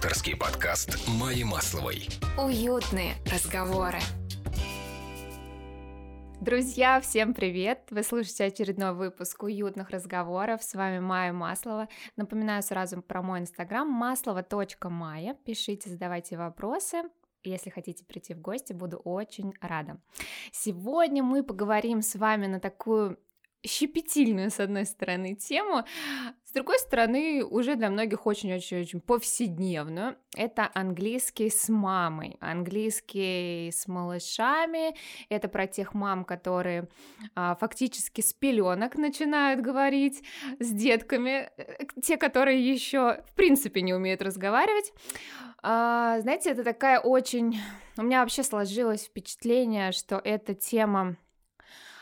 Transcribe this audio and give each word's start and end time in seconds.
авторский 0.00 0.34
подкаст 0.34 0.96
Майи 1.06 1.42
Масловой. 1.42 2.08
Уютные 2.38 3.16
разговоры. 3.30 3.98
Друзья, 6.40 7.02
всем 7.02 7.34
привет! 7.34 7.82
Вы 7.90 8.02
слушаете 8.02 8.44
очередной 8.44 8.94
выпуск 8.94 9.42
уютных 9.42 9.90
разговоров. 9.90 10.62
С 10.62 10.72
вами 10.72 11.00
Майя 11.00 11.34
Маслова. 11.34 11.86
Напоминаю 12.16 12.62
сразу 12.62 13.02
про 13.02 13.20
мой 13.20 13.40
инстаграм 13.40 13.86
маслова.майя. 13.86 15.36
Пишите, 15.44 15.90
задавайте 15.90 16.38
вопросы. 16.38 17.02
Если 17.44 17.68
хотите 17.68 18.02
прийти 18.06 18.32
в 18.32 18.40
гости, 18.40 18.72
буду 18.72 18.96
очень 18.96 19.52
рада. 19.60 20.00
Сегодня 20.50 21.22
мы 21.22 21.42
поговорим 21.42 22.00
с 22.00 22.14
вами 22.14 22.46
на 22.46 22.58
такую 22.58 23.18
щепетильную, 23.64 24.50
с 24.50 24.60
одной 24.60 24.84
стороны, 24.84 25.34
тему, 25.34 25.84
с 26.50 26.52
другой 26.52 26.80
стороны, 26.80 27.44
уже 27.44 27.76
для 27.76 27.90
многих 27.90 28.26
очень-очень-очень 28.26 29.00
повседневную. 29.00 30.16
Это 30.36 30.68
английский 30.74 31.48
с 31.48 31.68
мамой, 31.68 32.38
английский 32.40 33.70
с 33.70 33.86
малышами. 33.86 34.96
Это 35.28 35.46
про 35.46 35.68
тех 35.68 35.94
мам, 35.94 36.24
которые 36.24 36.88
а, 37.36 37.54
фактически 37.54 38.20
с 38.20 38.32
пеленок 38.32 38.96
начинают 38.96 39.60
говорить 39.60 40.24
с 40.58 40.72
детками, 40.72 41.50
э, 41.56 41.86
те, 42.02 42.16
которые 42.16 42.68
еще 42.68 43.22
в 43.28 43.34
принципе 43.36 43.80
не 43.82 43.94
умеют 43.94 44.20
разговаривать. 44.20 44.92
А, 45.62 46.18
знаете, 46.20 46.50
это 46.50 46.64
такая 46.64 46.98
очень... 46.98 47.60
У 47.96 48.02
меня 48.02 48.22
вообще 48.22 48.42
сложилось 48.42 49.04
впечатление, 49.04 49.92
что 49.92 50.20
эта 50.24 50.54
тема 50.54 51.16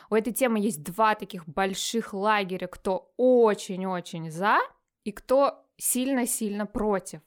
у 0.09 0.15
этой 0.15 0.33
темы 0.33 0.59
есть 0.59 0.83
два 0.83 1.15
таких 1.15 1.47
больших 1.47 2.13
лагеря, 2.13 2.67
кто 2.67 3.13
очень-очень 3.17 4.31
за 4.31 4.59
и 5.03 5.11
кто 5.11 5.65
сильно-сильно 5.77 6.65
против. 6.65 7.21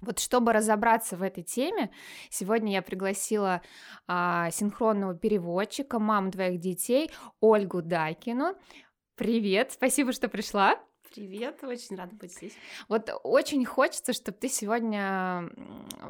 Вот 0.00 0.18
чтобы 0.18 0.52
разобраться 0.52 1.16
в 1.16 1.22
этой 1.22 1.42
теме, 1.42 1.90
сегодня 2.28 2.72
я 2.72 2.82
пригласила 2.82 3.62
а, 4.06 4.50
синхронного 4.50 5.14
переводчика, 5.14 5.98
мам 5.98 6.30
двоих 6.30 6.60
детей, 6.60 7.10
Ольгу 7.40 7.80
Дайкину. 7.80 8.54
Привет, 9.14 9.72
спасибо, 9.72 10.12
что 10.12 10.28
пришла. 10.28 10.78
Привет, 11.14 11.62
очень 11.62 11.94
рада 11.94 12.12
быть 12.16 12.32
здесь. 12.32 12.54
Вот 12.88 13.08
очень 13.22 13.64
хочется, 13.64 14.12
чтобы 14.12 14.36
ты 14.36 14.48
сегодня 14.48 15.48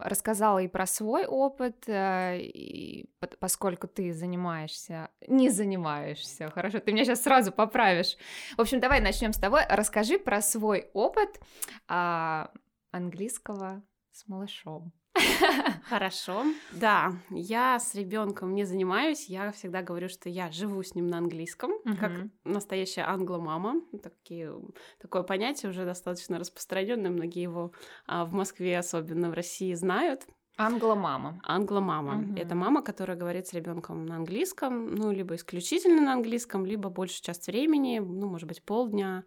рассказала 0.00 0.60
и 0.60 0.68
про 0.68 0.86
свой 0.86 1.26
опыт, 1.26 1.86
э, 1.88 2.38
и 2.40 3.10
поскольку 3.38 3.86
ты 3.86 4.14
занимаешься, 4.14 5.10
не 5.28 5.50
занимаешься, 5.50 6.48
хорошо, 6.48 6.78
ты 6.78 6.92
меня 6.92 7.04
сейчас 7.04 7.22
сразу 7.22 7.52
поправишь. 7.52 8.16
В 8.56 8.62
общем, 8.62 8.80
давай 8.80 9.02
начнем 9.02 9.34
с 9.34 9.38
того. 9.38 9.58
Расскажи 9.68 10.18
про 10.18 10.40
свой 10.40 10.88
опыт 10.94 11.38
а, 11.86 12.50
английского 12.90 13.82
с 14.10 14.26
малышом. 14.26 14.90
Хорошо. 15.88 16.44
Да, 16.72 17.12
я 17.30 17.78
с 17.78 17.94
ребенком 17.94 18.54
не 18.54 18.64
занимаюсь. 18.64 19.28
Я 19.28 19.52
всегда 19.52 19.82
говорю, 19.82 20.08
что 20.08 20.28
я 20.28 20.50
живу 20.50 20.82
с 20.82 20.94
ним 20.94 21.06
на 21.06 21.18
английском, 21.18 21.72
uh-huh. 21.84 21.96
как 21.96 22.12
настоящая 22.44 23.02
англомама. 23.02 23.80
Такие, 24.02 24.52
такое 25.00 25.22
понятие 25.22 25.70
уже 25.70 25.84
достаточно 25.84 26.38
распространенное. 26.38 27.10
Многие 27.10 27.42
его 27.42 27.72
а, 28.06 28.24
в 28.24 28.32
Москве, 28.32 28.78
особенно 28.78 29.30
в 29.30 29.34
России, 29.34 29.72
знают. 29.74 30.26
Англомама. 30.56 31.40
Англомама. 31.42 32.20
Угу. 32.20 32.36
Это 32.36 32.54
мама, 32.54 32.82
которая 32.82 33.16
говорит 33.16 33.48
с 33.48 33.52
ребенком 33.52 34.06
на 34.06 34.16
английском, 34.16 34.94
ну, 34.94 35.10
либо 35.10 35.34
исключительно 35.34 36.00
на 36.00 36.12
английском, 36.12 36.64
либо 36.64 36.90
большую 36.90 37.22
часть 37.22 37.48
времени, 37.48 37.98
ну, 37.98 38.28
может 38.28 38.46
быть, 38.46 38.62
полдня, 38.62 39.24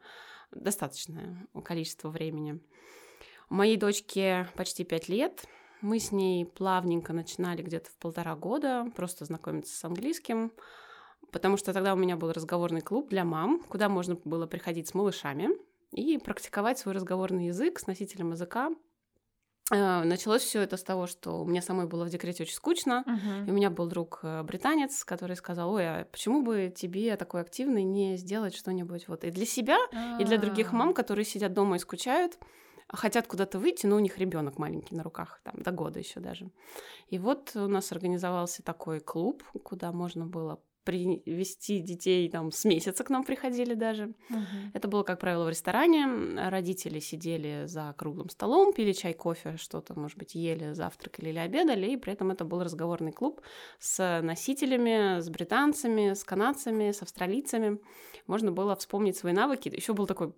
достаточное 0.52 1.46
количество 1.66 2.10
времени. 2.10 2.62
Моей 3.50 3.76
дочке 3.76 4.48
почти 4.56 4.86
пять 4.86 5.10
лет, 5.10 5.46
мы 5.82 6.00
с 6.00 6.12
ней 6.12 6.46
плавненько 6.46 7.14
начинали 7.14 7.62
где-то 7.62 7.90
в 7.90 7.98
полтора 7.98 8.36
года 8.36 8.92
просто 8.96 9.26
знакомиться 9.26 9.76
с 9.76 9.84
английским, 9.84 10.52
потому 11.32 11.58
что 11.58 11.74
тогда 11.74 11.94
у 11.94 11.98
меня 11.98 12.16
был 12.16 12.32
разговорный 12.32 12.82
клуб 12.82 13.10
для 13.10 13.24
мам, 13.24 13.62
куда 13.70 13.90
можно 13.90 14.18
было 14.26 14.48
приходить 14.48 14.88
с 14.88 14.94
малышами 14.94 15.50
и 15.92 16.18
практиковать 16.18 16.80
свой 16.80 16.96
разговорный 16.96 17.48
язык 17.48 17.80
с 17.80 17.88
носителем 17.88 18.32
языка. 18.32 18.72
Э, 19.72 20.04
началось 20.04 20.42
все 20.42 20.62
это 20.62 20.78
с 20.78 20.84
того, 20.84 21.08
что 21.08 21.44
мне 21.44 21.62
самой 21.62 21.88
было 21.88 22.06
в 22.06 22.10
декрете 22.10 22.44
очень 22.44 22.56
скучно, 22.56 23.04
uh-huh. 23.06 23.48
и 23.48 23.52
у 23.52 23.54
меня 23.54 23.70
был 23.70 23.88
друг 23.88 24.20
э, 24.24 24.44
британец, 24.44 25.04
который 25.04 25.36
сказал, 25.36 25.74
ой, 25.74 25.88
а 25.88 26.06
почему 26.06 26.42
бы 26.42 26.74
тебе 26.74 27.16
такой 27.18 27.42
активный 27.42 27.84
не 27.84 28.16
сделать 28.16 28.56
что-нибудь 28.56 29.08
вот 29.08 29.26
и 29.26 29.32
для 29.32 29.46
себя, 29.46 29.78
uh-huh. 29.92 30.22
и 30.22 30.26
для 30.26 30.38
других 30.38 30.72
мам, 30.72 30.94
которые 30.94 31.26
сидят 31.26 31.54
дома 31.54 31.76
и 31.76 31.80
скучают, 31.80 32.38
хотят 32.90 33.28
куда-то 33.28 33.60
выйти, 33.60 33.86
но 33.86 33.96
у 33.96 34.00
них 34.00 34.18
ребенок 34.18 34.58
маленький 34.58 34.96
на 34.96 35.04
руках, 35.04 35.42
там, 35.44 35.56
до 35.62 35.72
года 35.72 36.00
еще 36.00 36.20
даже. 36.20 36.50
И 37.10 37.20
вот 37.20 37.52
у 37.56 37.68
нас 37.68 37.92
организовался 37.92 38.64
такой 38.64 39.00
клуб, 39.00 39.44
куда 39.64 39.92
можно 39.92 40.26
было 40.26 40.62
привести 40.88 41.80
детей 41.80 42.30
там 42.30 42.50
с 42.50 42.64
месяца 42.64 43.04
к 43.04 43.10
нам 43.10 43.26
приходили 43.26 43.74
даже. 43.74 44.14
Угу. 44.30 44.72
Это 44.74 44.88
было, 44.88 45.04
как 45.04 45.20
правило, 45.20 45.44
в 45.44 45.50
ресторане. 45.50 46.08
Родители 46.50 47.00
сидели 47.02 47.66
за 47.66 47.94
круглым 47.98 48.30
столом, 48.30 48.72
пили 48.72 48.94
чай, 48.94 49.14
кофе, 49.14 49.58
что-то, 49.58 50.00
может 50.00 50.18
быть, 50.18 50.36
ели, 50.36 50.72
завтракали 50.72 51.30
или 51.30 51.40
обедали, 51.40 51.88
и 51.88 51.98
при 51.98 52.14
этом 52.14 52.32
это 52.32 52.46
был 52.46 52.64
разговорный 52.64 53.12
клуб 53.12 53.42
с 53.80 54.22
носителями, 54.24 55.20
с 55.20 55.28
британцами, 55.28 56.14
с 56.14 56.24
канадцами, 56.24 56.94
с 56.94 57.02
австралийцами. 57.02 57.80
Можно 58.26 58.54
было 58.54 58.74
вспомнить 58.78 59.18
свои 59.18 59.34
навыки. 59.34 59.68
Еще 59.68 59.92
был 59.94 60.08
такой 60.08 60.34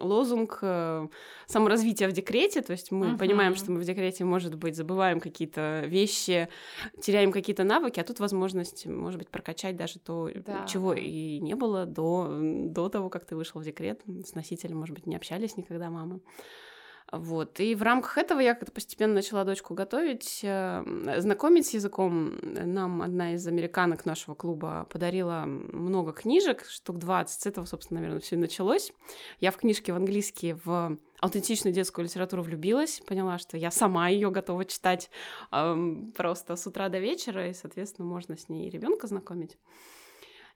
лозунг 0.00 0.58
э, 0.62 1.08
саморазвития 1.46 2.08
в 2.08 2.12
декрете, 2.12 2.62
то 2.62 2.72
есть 2.72 2.90
мы 2.90 3.06
uh-huh. 3.06 3.18
понимаем, 3.18 3.54
что 3.54 3.70
мы 3.70 3.80
в 3.80 3.84
декрете, 3.84 4.24
может 4.24 4.54
быть, 4.54 4.76
забываем 4.76 5.20
какие-то 5.20 5.84
вещи, 5.86 6.48
теряем 7.00 7.32
какие-то 7.32 7.64
навыки, 7.64 8.00
а 8.00 8.04
тут 8.04 8.20
возможность, 8.20 8.86
может 8.86 9.18
быть, 9.18 9.28
прокачать 9.28 9.76
даже 9.76 9.98
то, 9.98 10.30
да. 10.46 10.66
чего 10.66 10.94
и 10.94 11.38
не 11.40 11.54
было 11.54 11.86
до, 11.86 12.38
до 12.40 12.88
того, 12.88 13.08
как 13.08 13.24
ты 13.24 13.36
вышел 13.36 13.60
в 13.60 13.64
декрет. 13.64 14.00
С 14.24 14.34
носителем, 14.34 14.78
может 14.78 14.94
быть, 14.94 15.06
не 15.06 15.16
общались 15.16 15.56
никогда 15.56 15.90
мамы. 15.90 16.20
Вот. 17.12 17.60
И 17.60 17.74
в 17.74 17.82
рамках 17.82 18.16
этого 18.16 18.40
я 18.40 18.54
как-то 18.54 18.72
постепенно 18.72 19.12
начала 19.12 19.44
дочку 19.44 19.74
готовить, 19.74 20.40
э, 20.42 21.18
знакомить 21.18 21.66
с 21.66 21.74
языком. 21.74 22.38
Нам 22.42 23.02
одна 23.02 23.34
из 23.34 23.46
американок 23.46 24.06
нашего 24.06 24.34
клуба 24.34 24.86
подарила 24.90 25.44
много 25.44 26.12
книжек, 26.12 26.64
штук 26.66 26.98
20. 26.98 27.42
С 27.42 27.46
этого, 27.46 27.66
собственно, 27.66 28.00
наверное, 28.00 28.22
все 28.22 28.36
и 28.36 28.38
началось. 28.38 28.92
Я 29.40 29.50
в 29.50 29.58
книжке 29.58 29.92
в 29.92 29.96
английский 29.96 30.54
в 30.64 30.96
аутентичную 31.20 31.74
детскую 31.74 32.06
литературу 32.06 32.42
влюбилась, 32.42 33.00
поняла, 33.06 33.36
что 33.36 33.58
я 33.58 33.70
сама 33.70 34.08
ее 34.08 34.30
готова 34.30 34.64
читать 34.64 35.10
эм, 35.52 36.12
просто 36.16 36.56
с 36.56 36.66
утра 36.66 36.88
до 36.88 36.98
вечера, 36.98 37.50
и, 37.50 37.52
соответственно, 37.52 38.08
можно 38.08 38.38
с 38.38 38.48
ней 38.48 38.70
ребенка 38.70 39.06
знакомить. 39.06 39.58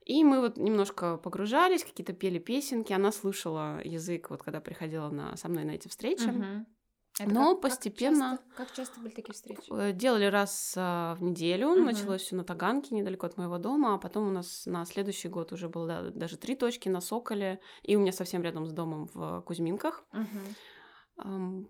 И 0.07 0.23
мы 0.23 0.39
вот 0.39 0.55
немножко 0.55 1.17
погружались, 1.17 1.83
какие-то 1.83 2.13
пели 2.13 2.39
песенки. 2.39 2.93
Она 2.93 3.11
слышала 3.11 3.81
язык, 3.83 4.29
вот 4.29 4.41
когда 4.41 4.61
приходила 4.61 5.09
на, 5.09 5.35
со 5.35 5.49
мной 5.49 5.65
на 5.65 5.71
эти 5.71 5.89
встречи. 5.89 6.29
Угу. 6.29 6.65
Это 7.19 7.29
Но 7.29 7.55
как, 7.55 7.63
постепенно... 7.63 8.37
Как 8.37 8.39
часто, 8.39 8.55
как 8.57 8.71
часто 8.73 8.99
были 9.01 9.11
такие 9.11 9.33
встречи? 9.33 9.69
Э, 9.69 9.91
делали 9.91 10.23
раз 10.23 10.75
а, 10.77 11.15
в 11.15 11.23
неделю. 11.23 11.71
Угу. 11.71 11.81
Началось 11.81 12.21
все 12.21 12.37
на 12.37 12.45
Таганке, 12.45 12.95
недалеко 12.95 13.27
от 13.27 13.35
моего 13.35 13.57
дома. 13.57 13.95
А 13.95 13.97
потом 13.97 14.29
у 14.29 14.31
нас 14.31 14.65
на 14.65 14.85
следующий 14.85 15.27
год 15.27 15.51
уже 15.51 15.67
было 15.67 15.87
да, 15.87 16.09
даже 16.11 16.37
три 16.37 16.55
точки 16.55 16.87
на 16.87 17.01
Соколе. 17.01 17.59
И 17.83 17.97
у 17.97 17.99
меня 17.99 18.13
совсем 18.13 18.41
рядом 18.43 18.65
с 18.65 18.71
домом 18.71 19.09
в 19.13 19.41
Кузьминках. 19.41 20.05
Угу. 20.13 21.67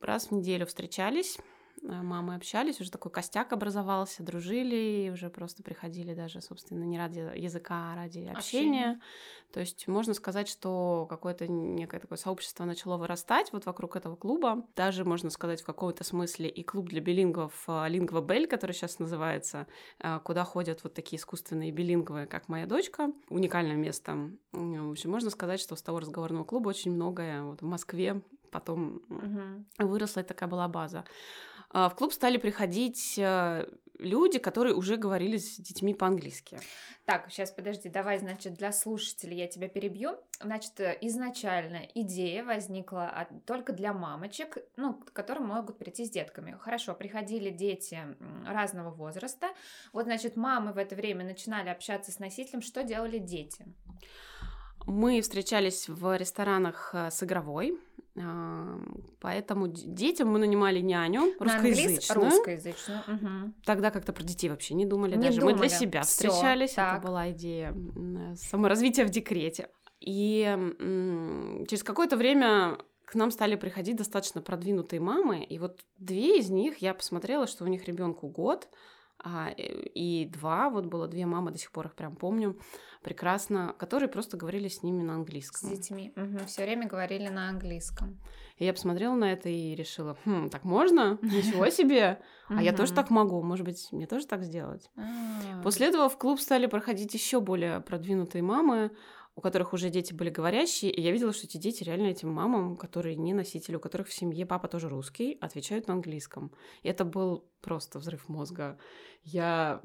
Раз 0.00 0.28
в 0.28 0.30
неделю 0.30 0.66
встречались. 0.66 1.36
Э, 1.84 2.00
мамы 2.02 2.34
общались, 2.34 2.80
уже 2.80 2.90
такой 2.90 3.10
костяк 3.10 3.52
образовался, 3.52 4.22
дружили, 4.22 5.06
и 5.06 5.10
уже 5.10 5.30
просто 5.30 5.62
приходили 5.62 6.14
даже, 6.14 6.40
собственно, 6.40 6.84
не 6.84 6.98
ради 6.98 7.18
языка, 7.36 7.92
а 7.92 7.96
ради 7.96 8.20
общения. 8.20 8.32
общения. 8.32 9.00
То 9.52 9.60
есть 9.60 9.88
можно 9.88 10.14
сказать, 10.14 10.48
что 10.48 11.06
какое-то 11.10 11.46
некое 11.48 11.98
такое 11.98 12.16
сообщество 12.16 12.64
начало 12.64 12.96
вырастать 12.96 13.52
вот 13.52 13.66
вокруг 13.66 13.96
этого 13.96 14.16
клуба. 14.16 14.64
Даже, 14.76 15.04
можно 15.04 15.28
сказать, 15.30 15.60
в 15.60 15.66
каком-то 15.66 16.04
смысле 16.04 16.48
и 16.48 16.62
клуб 16.62 16.88
для 16.88 17.00
билингвов 17.00 17.64
Лингва 17.66 18.20
э, 18.20 18.24
Бель, 18.24 18.46
который 18.46 18.72
сейчас 18.72 18.98
называется, 18.98 19.66
э, 19.98 20.20
куда 20.22 20.44
ходят 20.44 20.84
вот 20.84 20.94
такие 20.94 21.18
искусственные 21.18 21.72
билингвы, 21.72 22.26
как 22.26 22.48
моя 22.48 22.66
дочка. 22.66 23.12
Уникальное 23.28 23.76
место. 23.76 24.30
В 24.52 24.90
общем, 24.90 25.10
можно 25.10 25.30
сказать, 25.30 25.58
что 25.58 25.74
с 25.74 25.82
того 25.82 25.98
разговорного 25.98 26.44
клуба 26.44 26.68
очень 26.68 26.92
многое 26.92 27.42
вот 27.42 27.60
в 27.60 27.66
Москве 27.66 28.22
потом 28.52 29.02
угу. 29.08 29.88
выросла, 29.88 30.20
и 30.20 30.24
такая 30.24 30.48
была 30.48 30.68
база. 30.68 31.04
А, 31.72 31.88
в 31.88 31.94
клуб 31.94 32.12
стали 32.12 32.36
приходить 32.36 33.14
э, 33.18 33.66
люди, 33.98 34.38
которые 34.38 34.74
уже 34.74 34.96
говорили 34.96 35.38
с 35.38 35.56
детьми 35.56 35.94
по-английски. 35.94 36.58
Так, 37.04 37.30
сейчас 37.30 37.50
подожди, 37.50 37.88
давай, 37.88 38.18
значит, 38.18 38.54
для 38.54 38.72
слушателей 38.72 39.38
я 39.38 39.48
тебя 39.48 39.68
перебью. 39.68 40.18
Значит, 40.40 40.78
э, 40.80 40.98
изначально 41.00 41.88
идея 41.94 42.44
возникла 42.44 43.08
от, 43.08 43.44
только 43.46 43.72
для 43.72 43.92
мамочек, 43.92 44.58
ну, 44.76 45.02
которые 45.12 45.44
могут 45.44 45.78
прийти 45.78 46.04
с 46.04 46.10
детками. 46.10 46.56
Хорошо, 46.60 46.94
приходили 46.94 47.50
дети 47.50 47.98
разного 48.46 48.90
возраста. 48.90 49.48
Вот, 49.92 50.04
значит, 50.04 50.36
мамы 50.36 50.72
в 50.72 50.78
это 50.78 50.94
время 50.94 51.24
начинали 51.24 51.70
общаться 51.70 52.12
с 52.12 52.18
носителем. 52.18 52.60
Что 52.60 52.82
делали 52.82 53.18
дети? 53.18 53.66
Мы 54.86 55.20
встречались 55.20 55.88
в 55.88 56.16
ресторанах 56.16 56.90
э, 56.92 57.10
с 57.10 57.22
игровой, 57.22 57.72
А, 57.72 57.91
Поэтому 59.20 59.68
детям 59.68 60.28
мы 60.28 60.38
нанимали 60.38 60.80
няню 60.80 61.32
На 61.38 61.44
русскоязычную. 61.46 62.24
Русскоязычную. 62.30 63.00
мгм. 63.06 63.54
Тогда 63.64 63.90
как-то 63.90 64.12
про 64.12 64.22
детей 64.22 64.48
вообще 64.50 64.74
не 64.74 64.84
думали. 64.86 65.16
Не 65.16 65.22
даже 65.28 65.40
мы 65.40 65.52
думали. 65.52 65.68
для 65.68 65.78
себя 65.78 66.02
Всё, 66.02 66.28
встречались. 66.30 66.74
так. 66.74 66.98
Это 66.98 67.06
была 67.06 67.30
идея 67.30 67.68
м, 67.70 68.34
саморазвития 68.36 69.06
в 69.06 69.10
декрете. 69.10 69.68
И 70.00 70.42
через 71.68 71.82
какое-то 71.82 72.16
время 72.16 72.78
к 73.04 73.14
нам 73.14 73.30
стали 73.30 73.56
приходить 73.56 73.96
достаточно 73.96 74.40
продвинутые 74.40 74.98
мамы, 75.00 75.44
и 75.44 75.58
вот 75.58 75.80
две 75.98 76.38
из 76.38 76.48
них 76.50 76.78
я 76.78 76.94
посмотрела, 76.94 77.46
что 77.46 77.64
у 77.64 77.66
них 77.68 77.86
ребенку 77.86 78.26
год, 78.28 78.68
э, 78.72 78.76
и 79.56 80.28
два, 80.32 80.68
вот 80.70 80.86
было 80.86 81.08
две 81.08 81.26
мамы, 81.26 81.50
до 81.50 81.58
сих 81.58 81.70
пор 81.70 81.86
их 81.86 81.94
прям 81.94 82.16
помню, 82.16 82.58
прекрасно, 83.02 83.74
которые 83.78 84.08
просто 84.08 84.36
говорили 84.36 84.68
с 84.68 84.82
ними 84.82 85.02
на 85.02 85.14
С 85.14 85.16
английском. 85.16 85.70
детьми. 85.70 86.12
Все 86.46 86.62
время 86.62 86.86
говорили 86.88 87.28
на 87.28 87.48
английском. 87.48 88.18
И 88.58 88.64
я 88.64 88.72
посмотрела 88.72 89.14
на 89.14 89.32
это 89.32 89.48
и 89.48 89.74
решила, 89.74 90.16
хм, 90.24 90.48
так 90.50 90.64
можно? 90.64 91.18
Ничего 91.22 91.68
себе! 91.70 92.20
А 92.48 92.62
я 92.62 92.72
тоже 92.72 92.92
так 92.92 93.10
могу, 93.10 93.42
может 93.42 93.64
быть, 93.64 93.88
мне 93.92 94.06
тоже 94.06 94.26
так 94.26 94.44
сделать? 94.44 94.90
А. 94.96 95.62
После 95.62 95.88
этого 95.88 96.08
в 96.08 96.18
клуб 96.18 96.38
стали 96.38 96.66
проходить 96.66 97.14
еще 97.14 97.40
более 97.40 97.80
продвинутые 97.80 98.42
мамы, 98.42 98.90
у 99.34 99.40
которых 99.40 99.72
уже 99.72 99.88
дети 99.88 100.12
были 100.12 100.30
говорящие, 100.30 100.90
и 100.90 101.00
я 101.00 101.10
видела, 101.10 101.32
что 101.32 101.46
эти 101.46 101.56
дети 101.56 101.84
реально 101.84 102.08
этим 102.08 102.30
мамам, 102.30 102.76
которые 102.76 103.16
не 103.16 103.32
носители, 103.32 103.76
у 103.76 103.80
которых 103.80 104.08
в 104.08 104.12
семье 104.12 104.44
папа 104.44 104.68
тоже 104.68 104.88
русский, 104.88 105.38
отвечают 105.40 105.88
на 105.88 105.94
английском. 105.94 106.52
И 106.82 106.88
это 106.88 107.04
был 107.04 107.44
просто 107.60 107.98
взрыв 107.98 108.28
мозга. 108.28 108.78
Я 109.22 109.80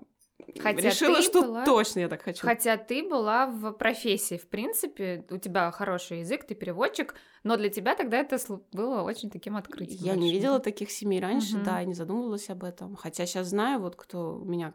Хотя 0.60 0.82
решила, 0.90 1.16
ты 1.18 1.22
что 1.24 1.42
была- 1.42 1.66
точно 1.66 2.02
я 2.02 2.10
так 2.10 2.22
хочу. 2.22 2.42
Хотя 2.46 2.78
ты 2.78 3.08
была 3.08 3.48
в 3.48 3.72
профессии, 3.74 4.38
в 4.38 4.48
принципе, 4.48 5.26
у 5.32 5.38
тебя 5.38 5.72
хороший 5.72 6.20
язык, 6.20 6.46
ты 6.46 6.54
переводчик, 6.56 7.16
но 7.44 7.58
для 7.58 7.70
тебя 7.70 7.96
тогда 7.96 8.18
это 8.20 8.38
было 8.72 9.02
очень 9.02 9.30
таким 9.32 9.58
открытием. 9.58 10.00
Я 10.04 10.16
не 10.16 10.32
видела 10.32 10.60
таких 10.60 10.92
семей 10.92 11.20
раньше, 11.20 11.56
Мгм. 11.56 11.66
да, 11.66 11.84
не 11.84 11.94
задумывалась 11.96 12.50
об 12.50 12.64
этом. 12.64 12.96
Хотя 12.96 13.26
сейчас 13.26 13.48
знаю, 13.48 13.80
вот 13.80 13.96
кто 13.96 14.36
у 14.36 14.46
меня 14.46 14.74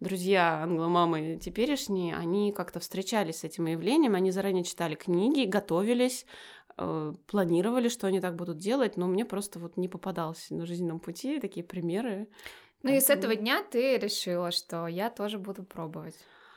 друзья 0.00 0.62
англомамы 0.62 1.38
теперешние, 1.40 2.16
они 2.16 2.52
как-то 2.52 2.80
встречались 2.80 3.38
с 3.38 3.44
этим 3.44 3.66
явлением, 3.66 4.14
они 4.14 4.30
заранее 4.32 4.64
читали 4.64 4.94
книги, 4.96 5.44
готовились, 5.46 6.26
э, 6.76 7.12
планировали, 7.28 7.88
что 7.88 8.06
они 8.08 8.20
так 8.20 8.34
будут 8.34 8.58
делать, 8.58 8.96
но 8.96 9.06
мне 9.06 9.24
просто 9.24 9.58
вот 9.60 9.76
не 9.76 9.88
попадалось 9.88 10.50
на 10.50 10.66
жизненном 10.66 10.98
пути 10.98 11.38
такие 11.40 11.64
примеры. 11.64 12.28
Ну 12.84 12.92
и 12.92 13.00
с 13.00 13.08
этого 13.08 13.34
дня 13.34 13.64
ты 13.68 13.96
решила, 13.96 14.50
что 14.50 14.86
я 14.86 15.08
тоже 15.08 15.38
буду 15.38 15.64
пробовать. 15.64 16.14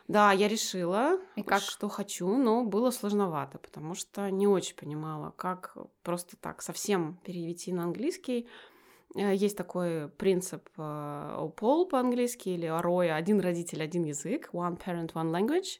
Да, 0.09 0.31
я 0.33 0.47
решила, 0.47 1.19
И 1.35 1.41
как? 1.43 1.61
что 1.61 1.87
хочу, 1.89 2.37
но 2.37 2.63
было 2.63 2.91
сложновато, 2.91 3.57
потому 3.59 3.95
что 3.95 4.29
не 4.29 4.45
очень 4.45 4.75
понимала, 4.75 5.31
как 5.31 5.75
просто 6.03 6.37
так 6.37 6.61
совсем 6.61 7.17
перевести 7.25 7.71
на 7.73 7.83
английский. 7.83 8.47
Э, 9.15 9.33
Есть 9.33 9.57
такой 9.57 10.09
принцип 10.09 10.69
э, 10.77 10.81
OPOL 10.81 11.87
по-английски 11.87 12.49
или 12.49 12.67
ROI 12.67 13.11
«один 13.11 13.39
родитель, 13.39 13.81
один 13.81 14.03
язык» 14.03 14.49
One 14.53 14.77
Parent, 14.77 15.13
One 15.13 15.31
Language, 15.31 15.79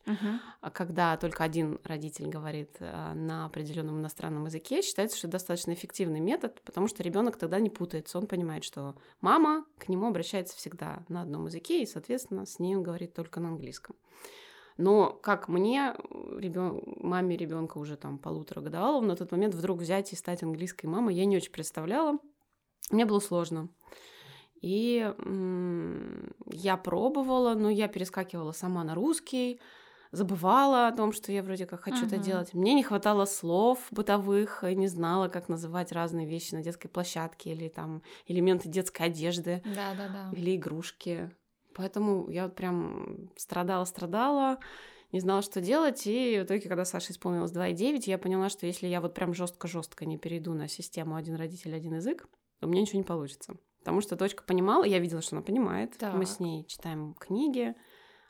а 0.62 0.70
когда 0.72 1.18
только 1.18 1.44
один 1.44 1.80
родитель 1.84 2.28
говорит 2.28 2.78
э, 2.80 3.14
на 3.14 3.46
определенном 3.46 4.00
иностранном 4.00 4.46
языке, 4.46 4.82
считается, 4.82 5.18
что 5.18 5.28
это 5.28 5.34
достаточно 5.34 5.74
эффективный 5.74 6.20
метод, 6.20 6.62
потому 6.64 6.88
что 6.88 7.04
ребенок 7.04 7.38
тогда 7.38 7.60
не 7.60 7.70
путается, 7.70 8.18
он 8.18 8.28
понимает, 8.28 8.64
что 8.64 8.96
мама 9.22 9.66
к 9.78 9.90
нему 9.90 10.08
обращается 10.08 10.56
всегда 10.56 11.04
на 11.10 11.22
одном 11.22 11.46
языке, 11.46 11.82
и, 11.82 11.86
соответственно, 11.86 12.46
с 12.46 12.60
ней 12.60 12.76
он 12.76 12.84
говорит 12.84 13.14
только 13.14 13.40
на 13.40 13.50
английском. 13.50 13.96
Но 14.78 15.10
как 15.12 15.48
мне, 15.48 15.96
ребен... 16.38 16.84
маме 17.02 17.36
ребенка 17.36 17.80
уже 17.80 17.98
там 17.98 18.20
полутора 18.20 18.62
годовалого, 18.62 19.04
на 19.04 19.16
тот 19.16 19.32
момент 19.32 19.56
вдруг 19.56 19.80
взять 19.80 20.14
и 20.14 20.16
стать 20.16 20.44
английской 20.44 20.86
мамой, 20.86 21.16
я 21.16 21.26
не 21.26 21.36
очень 21.36 21.52
представляла. 21.52 22.20
Мне 22.92 23.06
было 23.06 23.20
сложно. 23.20 23.70
И 24.62 25.14
я 26.52 26.78
пробовала, 26.78 27.54
но 27.54 27.70
я 27.70 27.88
перескакивала 27.88 28.54
сама 28.54 28.84
на 28.84 28.96
русский, 28.96 29.60
забывала 30.12 30.88
о 30.88 30.92
том, 30.96 31.12
что 31.12 31.32
я 31.32 31.44
вроде 31.44 31.66
как 31.68 31.82
хочу 31.82 32.06
это 32.06 32.16
Мгм. 32.16 32.24
делать. 32.24 32.54
Мне 32.54 32.74
не 32.74 32.82
хватало 32.82 33.26
слов 33.26 33.80
бытовых, 33.92 34.64
не 34.64 34.88
знала, 34.88 35.28
как 35.28 35.48
называть 35.50 35.92
разные 35.92 36.26
вещи 36.28 36.56
на 36.56 36.64
детской 36.64 36.88
площадке 36.88 37.52
или 37.52 37.68
там 37.68 38.02
элементы 38.26 38.68
детской 38.70 39.04
одежды 39.04 39.62
Да, 39.66 39.94
да, 39.94 40.08
да. 40.08 40.32
или 40.36 40.56
игрушки. 40.56 41.30
Поэтому 41.76 42.28
я 42.32 42.46
вот 42.46 42.56
прям 42.56 43.30
страдала-страдала, 43.36 44.58
не 45.12 45.20
знала, 45.20 45.42
что 45.44 45.62
делать. 45.62 46.08
И 46.08 46.40
в 46.40 46.46
итоге, 46.46 46.68
когда 46.68 46.84
Саше 46.86 47.12
исполнилось 47.12 47.52
2,9, 47.52 48.08
я 48.08 48.18
поняла, 48.18 48.50
что 48.50 48.66
если 48.66 48.88
я 48.88 49.02
вот 49.02 49.14
прям 49.14 49.34
жестко-жестко 49.34 50.06
не 50.06 50.18
перейду 50.18 50.54
на 50.54 50.68
систему 50.68 51.16
один 51.16 51.36
родитель, 51.36 51.76
один 51.76 51.96
язык, 51.96 52.28
у 52.62 52.68
меня 52.68 52.82
ничего 52.82 53.00
не 53.00 53.06
получится. 53.06 53.58
Потому 53.80 54.02
что 54.02 54.16
дочка 54.16 54.44
понимала, 54.44 54.84
я 54.84 55.00
видела, 55.00 55.22
что 55.22 55.36
она 55.36 55.44
понимает. 55.46 55.96
Мы 56.02 56.26
с 56.26 56.32
Так. 56.32 56.40
ней 56.42 56.66
читаем 56.66 57.14
книги, 57.14 57.76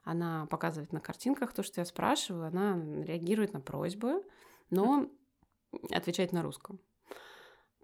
она 0.04 0.46
показывает 0.48 0.94
на 0.94 1.00
картинках 1.00 1.54
то, 1.54 1.64
что 1.64 1.82
я 1.82 1.86
спрашиваю, 1.86 2.48
она 2.48 2.76
реагирует 3.04 3.54
на 3.54 3.60
просьбы, 3.62 4.24
но 4.70 5.10
отвечает 5.92 6.32
на 6.32 6.44
русском. 6.44 6.80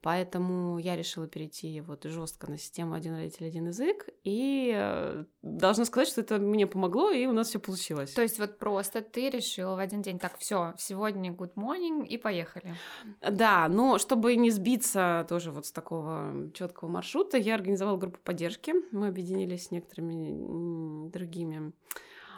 Поэтому 0.03 0.79
я 0.79 0.97
решила 0.97 1.27
перейти 1.27 1.79
вот 1.79 2.03
жестко 2.03 2.51
на 2.51 2.57
систему 2.57 2.93
один 2.93 3.15
родитель, 3.15 3.47
один 3.47 3.67
язык. 3.67 4.09
И 4.25 4.73
э, 4.75 5.23
должна 5.41 5.85
сказать, 5.85 6.09
что 6.09 6.19
это 6.19 6.39
мне 6.39 6.67
помогло, 6.67 7.09
и 7.09 7.25
у 7.25 7.31
нас 7.31 7.47
все 7.47 7.59
получилось. 7.59 8.11
То 8.11 8.21
есть 8.21 8.37
вот 8.37 8.59
просто 8.59 9.01
ты 9.01 9.29
решила 9.29 9.77
в 9.77 9.79
один 9.79 10.01
день, 10.01 10.19
так, 10.19 10.37
все, 10.39 10.73
сегодня 10.77 11.31
good 11.31 11.53
morning 11.53 12.05
и 12.05 12.17
поехали. 12.17 12.75
Да, 13.21 13.69
но 13.69 13.97
чтобы 13.97 14.35
не 14.35 14.51
сбиться 14.51 15.25
тоже 15.29 15.51
вот 15.51 15.67
с 15.67 15.71
такого 15.71 16.51
четкого 16.53 16.89
маршрута, 16.89 17.37
я 17.37 17.55
организовала 17.55 17.95
группу 17.95 18.19
поддержки. 18.21 18.73
Мы 18.91 19.07
объединились 19.07 19.67
с 19.67 19.71
некоторыми 19.71 21.09
другими 21.11 21.71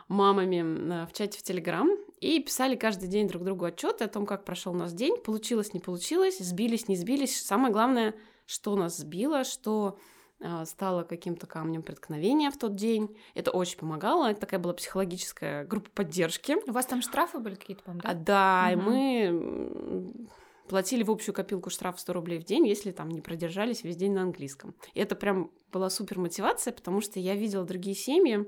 мамами 0.08 1.04
э, 1.04 1.08
в 1.08 1.14
чате 1.14 1.40
в 1.40 1.42
Телеграм 1.42 1.90
и 2.20 2.40
писали 2.40 2.76
каждый 2.76 3.08
день 3.08 3.28
друг 3.28 3.44
другу 3.44 3.66
отчеты 3.66 4.04
о 4.06 4.08
том, 4.08 4.26
как 4.26 4.46
прошел 4.46 4.74
у 4.74 4.78
нас 4.78 4.94
день, 4.94 5.18
получилось, 5.18 5.74
не 5.74 5.80
получилось, 5.80 6.40
сбились, 6.40 6.88
не 6.88 6.96
сбились. 6.96 7.42
Самое 7.42 7.74
главное, 7.74 8.16
что 8.46 8.76
нас 8.76 8.98
сбило, 8.98 9.44
что 9.44 9.98
э, 10.40 10.66
стало 10.66 11.04
каким-то 11.04 11.48
камнем 11.48 11.84
преткновения 11.84 12.52
в 12.52 12.58
тот 12.58 12.76
день. 12.76 13.16
Это 13.34 13.52
очень 13.52 13.78
помогало. 13.78 14.30
Это 14.30 14.42
такая 14.42 14.60
была 14.60 14.74
психологическая 14.74 15.66
группа 15.66 15.90
поддержки. 15.92 16.58
У 16.68 16.72
вас 16.72 16.86
там 16.86 17.02
штрафы 17.02 17.40
были 17.40 17.56
какие-то, 17.56 17.84
по-моему, 17.84 18.02
А, 18.06 18.14
да? 18.14 18.68
да, 18.68 18.74
и 18.74 18.76
мы 18.76 20.28
платили 20.68 21.04
в 21.04 21.12
общую 21.12 21.36
копилку 21.36 21.70
штраф 21.70 22.00
100 22.00 22.14
рублей 22.14 22.40
в 22.40 22.44
день, 22.44 22.68
если 22.68 22.92
там 22.92 23.10
не 23.10 23.22
продержались 23.22 23.84
весь 23.84 23.96
день 23.98 24.14
на 24.14 24.24
английском. 24.24 24.74
И 24.94 25.00
это 25.00 25.16
прям 25.16 25.52
была 25.72 25.90
супер 25.90 26.18
мотивация, 26.18 26.74
потому 26.74 27.02
что 27.02 27.20
я 27.20 27.36
видела 27.36 27.64
другие 27.66 27.96
семьи, 27.96 28.40
а, 28.40 28.46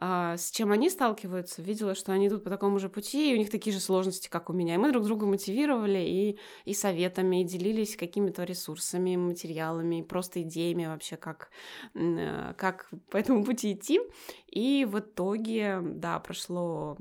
с 0.00 0.50
чем 0.50 0.72
они 0.72 0.88
сталкиваются, 0.88 1.60
видела, 1.60 1.94
что 1.94 2.12
они 2.12 2.28
идут 2.28 2.42
по 2.44 2.48
такому 2.50 2.78
же 2.78 2.88
пути, 2.88 3.30
и 3.30 3.34
у 3.34 3.38
них 3.38 3.50
такие 3.50 3.72
же 3.72 3.80
сложности, 3.80 4.28
как 4.28 4.48
у 4.48 4.54
меня. 4.54 4.74
И 4.74 4.78
мы 4.78 4.92
друг 4.92 5.04
друга 5.04 5.26
мотивировали 5.26 5.98
и, 5.98 6.38
и 6.64 6.72
советами, 6.72 7.42
и 7.42 7.44
делились 7.44 7.96
какими-то 7.96 8.44
ресурсами, 8.44 9.16
материалами, 9.16 10.00
просто 10.00 10.40
идеями 10.40 10.86
вообще, 10.86 11.18
как, 11.18 11.50
э, 11.94 12.54
как 12.56 12.88
по 13.10 13.18
этому 13.18 13.44
пути 13.44 13.74
идти. 13.74 14.00
И 14.46 14.86
в 14.90 15.00
итоге, 15.00 15.80
да, 15.82 16.18
прошло, 16.20 16.96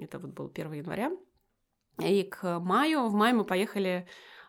это 0.00 0.18
вот 0.18 0.30
было 0.30 0.48
1 0.48 0.72
января, 0.72 1.12
и 1.98 2.22
к 2.22 2.58
маю, 2.60 3.08
в 3.08 3.12
мае 3.12 3.34
мы 3.34 3.44
поехали 3.44 4.06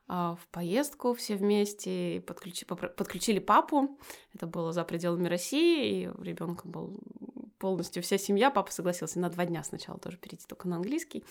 а, 0.07 0.35
в 0.35 0.47
поездку 0.47 1.13
все 1.13 1.35
вместе, 1.35 2.19
подключи- 2.19 2.65
подключили 2.65 3.39
папу. 3.39 3.97
Это 4.33 4.47
было 4.47 4.73
за 4.73 4.83
пределами 4.83 5.27
России, 5.27 6.03
и 6.03 6.23
ребенка 6.23 6.67
был 6.67 6.99
полностью 7.63 8.03
вся 8.03 8.17
семья. 8.17 8.51
Папа 8.51 8.69
согласился 8.73 9.19
на 9.19 9.29
два 9.29 9.45
дня 9.45 9.63
сначала 9.63 9.97
тоже 9.97 10.17
перейти 10.17 10.45
только 10.45 10.67
на 10.67 10.75
английский. 10.75 11.23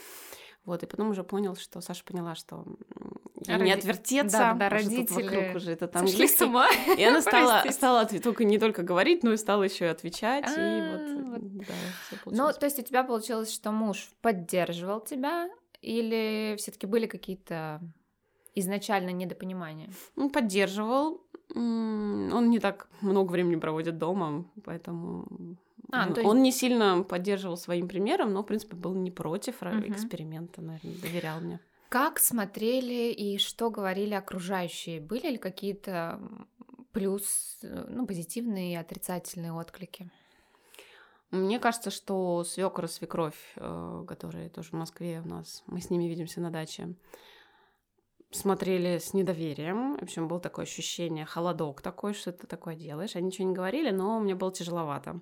Вот, 0.64 0.82
и 0.82 0.86
потом 0.86 1.10
уже 1.10 1.24
понял, 1.24 1.56
что 1.56 1.82
Саша 1.82 2.02
поняла, 2.04 2.34
что 2.34 2.64
ей 3.46 3.58
не 3.58 3.64
Роди- 3.64 3.78
отвертеться, 3.80 4.38
да, 4.38 4.54
да, 4.54 4.68
родители 4.70 5.24
вокруг 5.24 5.56
уже 5.56 5.72
этот 5.72 5.92
Сошли 5.92 6.26
с 6.26 6.40
ума. 6.40 6.68
И 6.96 7.04
она 7.04 7.20
стала, 7.20 7.62
стала 7.70 8.06
только 8.06 8.44
не 8.44 8.58
только 8.58 8.82
говорить, 8.82 9.22
но 9.22 9.34
и 9.34 9.36
стала 9.36 9.64
еще 9.64 9.84
и 9.84 9.88
отвечать. 9.88 10.46
А, 10.46 10.52
и 10.52 10.80
вот, 10.90 11.26
вот. 11.32 11.66
да, 11.66 11.74
Ну, 12.24 12.50
то 12.58 12.64
есть 12.64 12.78
у 12.78 12.82
тебя 12.82 13.04
получилось, 13.04 13.52
что 13.52 13.70
муж 13.70 14.10
поддерживал 14.22 15.00
тебя, 15.00 15.50
или 15.82 16.54
все-таки 16.56 16.86
были 16.86 17.06
какие-то 17.06 17.82
изначально 18.54 19.10
недопонимания? 19.10 19.90
Он 20.16 20.30
поддерживал. 20.30 21.20
Он 21.54 22.48
не 22.48 22.58
так 22.58 22.88
много 23.02 23.32
времени 23.32 23.56
проводит 23.56 23.98
дома, 23.98 24.46
поэтому 24.64 25.26
А, 25.92 26.06
ну, 26.06 26.16
есть- 26.16 26.26
он 26.26 26.42
не 26.42 26.50
сильно 26.52 27.02
поддерживал 27.02 27.56
своим 27.56 27.86
примером, 27.86 28.32
но, 28.32 28.42
в 28.42 28.46
принципе, 28.46 28.74
был 28.76 28.94
не 28.94 29.10
против 29.10 29.60
Мгм. 29.62 29.92
эксперимента, 29.92 30.62
наверное, 30.62 30.94
доверял 31.00 31.40
мне. 31.40 31.60
Как 31.90 32.18
смотрели 32.18 33.12
и 33.12 33.36
что 33.38 33.70
говорили 33.70 34.14
окружающие? 34.14 35.00
Были 35.00 35.32
ли 35.32 35.36
какие-то 35.36 36.18
плюс, 36.92 37.58
ну, 37.62 38.06
позитивные 38.06 38.72
и 38.72 38.76
отрицательные 38.76 39.52
отклики? 39.52 40.10
Мне 41.30 41.58
кажется, 41.58 41.90
что 41.90 42.44
свекор 42.44 42.86
и 42.86 42.88
свекровь, 42.88 43.52
э, 43.56 44.04
которые 44.08 44.48
тоже 44.50 44.70
в 44.70 44.72
Москве 44.74 45.22
у 45.24 45.28
нас, 45.28 45.62
мы 45.66 45.80
с 45.80 45.90
ними 45.90 46.04
видимся 46.04 46.40
на 46.40 46.50
даче, 46.50 46.94
смотрели 48.30 48.98
с 48.98 49.12
недоверием. 49.14 49.96
В 49.96 50.02
общем, 50.02 50.28
было 50.28 50.40
такое 50.40 50.64
ощущение, 50.64 51.24
холодок 51.26 51.82
такой, 51.82 52.14
что 52.14 52.32
ты 52.32 52.46
такое 52.46 52.76
делаешь. 52.76 53.16
Они 53.16 53.26
ничего 53.26 53.48
не 53.48 53.54
говорили, 53.54 53.90
но 53.90 54.18
мне 54.20 54.34
было 54.34 54.52
тяжеловато. 54.52 55.20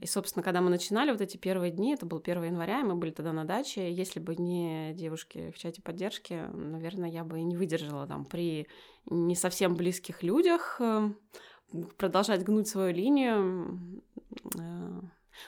И, 0.00 0.06
собственно, 0.06 0.42
когда 0.42 0.60
мы 0.60 0.70
начинали 0.70 1.10
вот 1.10 1.20
эти 1.20 1.36
первые 1.36 1.72
дни, 1.72 1.94
это 1.94 2.06
был 2.06 2.22
1 2.24 2.44
января, 2.44 2.80
и 2.80 2.84
мы 2.84 2.94
были 2.94 3.10
тогда 3.10 3.32
на 3.32 3.44
даче, 3.44 3.92
если 3.92 4.20
бы 4.20 4.36
не 4.36 4.92
девушки 4.94 5.52
в 5.54 5.58
чате 5.58 5.82
поддержки, 5.82 6.44
наверное, 6.52 7.10
я 7.10 7.24
бы 7.24 7.40
и 7.40 7.44
не 7.44 7.56
выдержала 7.56 8.06
там 8.06 8.24
при 8.24 8.66
не 9.06 9.34
совсем 9.34 9.74
близких 9.74 10.22
людях 10.22 10.76
э, 10.80 11.10
продолжать 11.96 12.44
гнуть 12.44 12.68
свою 12.68 12.94
линию. 12.94 14.02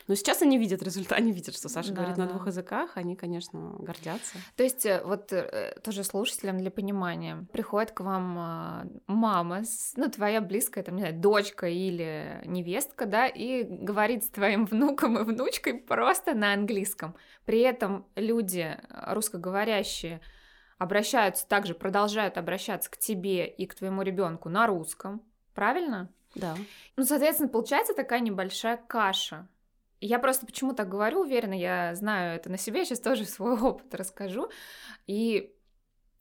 Но 0.09 0.15
сейчас 0.15 0.43
они 0.43 0.59
видят 0.59 0.83
результат, 0.83 1.19
они 1.19 1.33
видят, 1.33 1.55
что 1.55 1.69
Саша 1.69 1.91
Да, 1.91 1.97
говорит 1.97 2.17
на 2.17 2.27
да. 2.27 2.33
двух 2.33 2.47
языках, 2.47 2.93
они, 2.97 3.17
конечно, 3.17 3.77
гордятся. 3.79 4.39
То 4.57 4.63
есть 4.63 4.87
э, 4.87 5.03
вот 5.05 5.33
э, 5.33 5.77
тоже 5.83 6.05
слушателям 6.05 6.59
для 6.59 6.71
понимания, 6.71 7.47
приходит 7.53 7.93
к 7.93 8.01
вам 8.01 8.39
а, 8.39 8.87
мама, 9.07 9.63
ну 9.97 10.09
твоя 10.09 10.41
близкая, 10.41 10.85
там, 10.85 10.97
не 10.97 11.03
знаю, 11.03 11.19
дочка 11.19 11.69
или 11.69 12.43
невестка, 12.45 13.07
да, 13.07 13.27
и 13.27 13.65
говорит 13.65 14.25
с 14.25 14.29
твоим 14.29 14.67
внуком 14.67 15.19
и 15.19 15.25
внучкой 15.25 15.75
просто 15.75 16.35
на 16.35 16.53
английском. 16.53 17.17
При 17.45 17.61
этом 17.61 18.07
люди 18.15 18.77
русскоговорящие 18.91 20.21
обращаются 20.79 21.47
также, 21.47 21.75
продолжают 21.75 22.39
обращаться 22.39 22.91
к 22.91 22.97
тебе 22.97 23.47
и 23.47 23.67
к 23.67 23.75
твоему 23.75 24.03
ребенку 24.03 24.49
на 24.49 24.67
русском, 24.67 25.23
правильно? 25.55 26.11
Да. 26.35 26.57
Ну, 26.97 27.05
соответственно, 27.05 27.49
получается 27.49 27.95
такая 27.95 28.21
небольшая 28.21 28.77
каша. 28.77 29.49
Я 30.07 30.19
просто 30.19 30.45
почему 30.45 30.75
так 30.75 30.91
говорю, 30.91 31.21
уверена, 31.21 31.59
я 31.59 31.95
знаю 31.95 32.37
это 32.37 32.51
на 32.51 32.59
себе, 32.59 32.81
я 32.81 32.85
сейчас 32.85 33.01
тоже 33.01 33.25
свой 33.25 33.59
опыт 33.59 33.95
расскажу. 33.95 34.51
И 35.07 35.57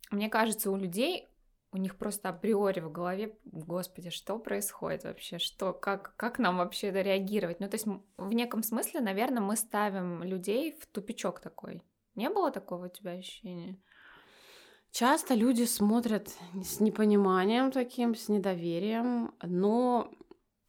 мне 0.09 0.29
кажется, 0.29 0.71
у 0.71 0.77
людей, 0.77 1.27
у 1.73 1.77
них 1.77 1.97
просто 1.97 2.29
априори 2.29 2.79
в 2.79 2.89
голове, 2.89 3.37
господи, 3.43 4.09
что 4.09 4.39
происходит 4.39 5.03
вообще, 5.03 5.37
что, 5.37 5.73
как, 5.73 6.15
как 6.15 6.39
нам 6.39 6.57
вообще 6.59 6.87
это 6.87 7.01
реагировать? 7.01 7.59
Ну, 7.59 7.67
то 7.67 7.75
есть 7.75 7.85
в 8.15 8.31
неком 8.31 8.63
смысле, 8.63 9.01
наверное, 9.01 9.41
мы 9.41 9.57
ставим 9.57 10.23
людей 10.23 10.77
в 10.79 10.85
тупичок 10.85 11.41
такой. 11.41 11.83
Не 12.15 12.29
было 12.29 12.51
такого 12.51 12.85
у 12.85 12.89
тебя 12.89 13.11
ощущения? 13.11 13.81
Часто 14.91 15.33
люди 15.33 15.63
смотрят 15.63 16.29
с 16.63 16.79
непониманием 16.79 17.71
таким, 17.71 18.15
с 18.15 18.29
недоверием, 18.29 19.33
но, 19.41 20.09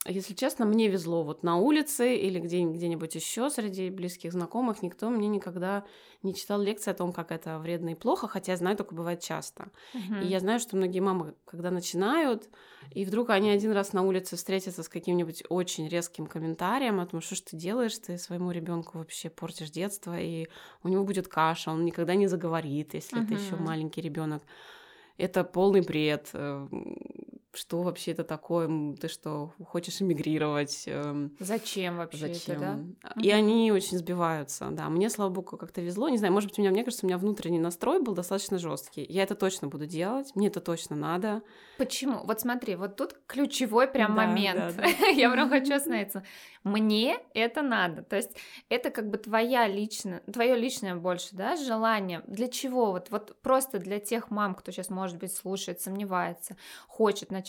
если 0.06 0.34
честно, 0.34 0.66
мне 0.66 0.88
везло 0.88 1.22
вот 1.24 1.42
на 1.42 1.56
улице 1.56 2.16
или 2.16 2.38
где- 2.38 2.64
где-нибудь 2.64 3.14
еще 3.14 3.48
среди 3.50 3.90
близких 3.90 4.32
знакомых, 4.32 4.82
никто 4.82 5.08
мне 5.10 5.28
никогда 5.28 5.84
не 6.22 6.34
читал 6.34 6.60
лекции 6.60 6.90
о 6.90 6.94
том, 6.94 7.12
как 7.12 7.32
это 7.32 7.58
вредно 7.58 7.90
и 7.90 7.94
плохо, 7.94 8.28
хотя 8.28 8.52
я 8.52 8.58
знаю, 8.58 8.76
такое 8.76 8.96
бывает 8.98 9.20
часто. 9.20 9.70
И 10.18 10.26
я 10.26 10.40
знаю, 10.40 10.60
что 10.60 10.76
многие 10.76 11.00
мамы, 11.00 11.34
когда 11.44 11.70
начинают, 11.70 12.48
и 12.92 13.04
вдруг 13.04 13.30
они 13.30 13.50
один 13.50 13.72
раз 13.72 13.92
на 13.92 14.02
улице 14.02 14.36
встретятся 14.36 14.82
с 14.82 14.88
каким-нибудь 14.88 15.44
очень 15.48 15.88
резким 15.88 16.26
комментарием 16.26 17.00
о 17.00 17.06
том, 17.06 17.20
что 17.20 17.34
ж 17.34 17.40
ты 17.40 17.56
делаешь, 17.56 17.98
ты 17.98 18.18
своему 18.18 18.50
ребенку 18.50 18.98
вообще 18.98 19.30
портишь 19.30 19.70
детство, 19.70 20.18
и 20.20 20.48
у 20.82 20.88
него 20.88 21.04
будет 21.04 21.28
каша, 21.28 21.70
он 21.70 21.84
никогда 21.84 22.14
не 22.14 22.26
заговорит, 22.26 22.94
если 22.94 23.20
это 23.20 23.34
еще 23.34 23.56
Мгм. 23.56 23.56
маленький 23.56 24.00
ребенок. 24.02 24.42
Это 25.16 25.44
полный 25.44 25.80
бред. 25.82 26.30
Что 27.54 27.82
вообще 27.82 28.10
это 28.10 28.24
такое? 28.24 28.68
Ты 28.96 29.06
что, 29.06 29.52
хочешь 29.64 30.02
эмигрировать? 30.02 30.84
Эм, 30.86 31.36
Зачем 31.38 31.98
вообще 31.98 32.34
Зачем? 32.34 32.56
это, 32.56 32.84
да? 33.04 33.20
И 33.22 33.30
они 33.30 33.70
очень 33.70 33.96
сбиваются, 33.96 34.68
да. 34.72 34.88
Мне, 34.88 35.08
слава 35.08 35.30
богу, 35.30 35.56
как-то 35.56 35.80
везло. 35.80 36.08
Не 36.08 36.18
знаю, 36.18 36.32
может 36.32 36.50
быть, 36.50 36.58
у 36.58 36.62
меня, 36.62 36.72
мне 36.72 36.82
кажется, 36.82 37.06
у 37.06 37.08
меня 37.08 37.16
внутренний 37.16 37.60
настрой 37.60 38.02
был 38.02 38.12
достаточно 38.14 38.58
жесткий. 38.58 39.06
Я 39.08 39.22
это 39.22 39.36
точно 39.36 39.68
буду 39.68 39.86
делать, 39.86 40.32
мне 40.34 40.48
это 40.48 40.60
точно 40.60 40.96
надо. 40.96 41.42
Почему? 41.78 42.24
Вот 42.24 42.40
смотри, 42.40 42.74
вот 42.74 42.96
тут 42.96 43.14
ключевой 43.28 43.86
прям 43.86 44.16
Да, 44.16 44.26
момент. 44.26 44.76
да, 44.76 44.84
Я 45.14 45.30
прям 45.30 45.48
хочу 45.48 45.74
остановиться. 45.76 46.24
Мне 46.64 47.18
это 47.34 47.62
надо. 47.62 48.02
То 48.02 48.16
есть 48.16 48.32
это 48.68 48.90
как 48.90 49.10
бы 49.10 49.18
твоя 49.18 49.68
личная, 49.68 50.20
твое 50.32 50.56
личное 50.56 50.96
больше, 50.96 51.28
да, 51.36 51.54
желание. 51.54 52.22
Для 52.26 52.48
чего? 52.48 52.90
Вот, 52.90 53.10
вот 53.10 53.36
просто 53.42 53.78
для 53.78 54.00
тех 54.00 54.30
мам, 54.30 54.56
кто 54.56 54.72
сейчас, 54.72 54.88
может 54.90 55.18
быть, 55.18 55.32
слушает, 55.32 55.80
сомневается, 55.80 56.56
хочет 56.88 57.30
начать. 57.30 57.43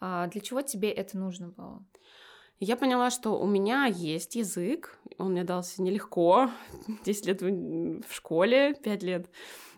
А, 0.00 0.26
Для 0.28 0.40
чего 0.40 0.62
тебе 0.62 0.90
это 0.90 1.16
нужно 1.16 1.48
было? 1.48 1.84
Я 2.60 2.76
поняла, 2.76 3.10
что 3.10 3.40
у 3.40 3.46
меня 3.46 3.86
есть 3.86 4.36
язык, 4.36 4.96
он 5.18 5.32
мне 5.32 5.42
дался 5.42 5.82
нелегко. 5.82 6.50
10 7.04 7.26
лет 7.26 7.42
в 7.42 8.02
в 8.02 8.14
школе, 8.14 8.74
5 8.74 9.02
лет 9.02 9.30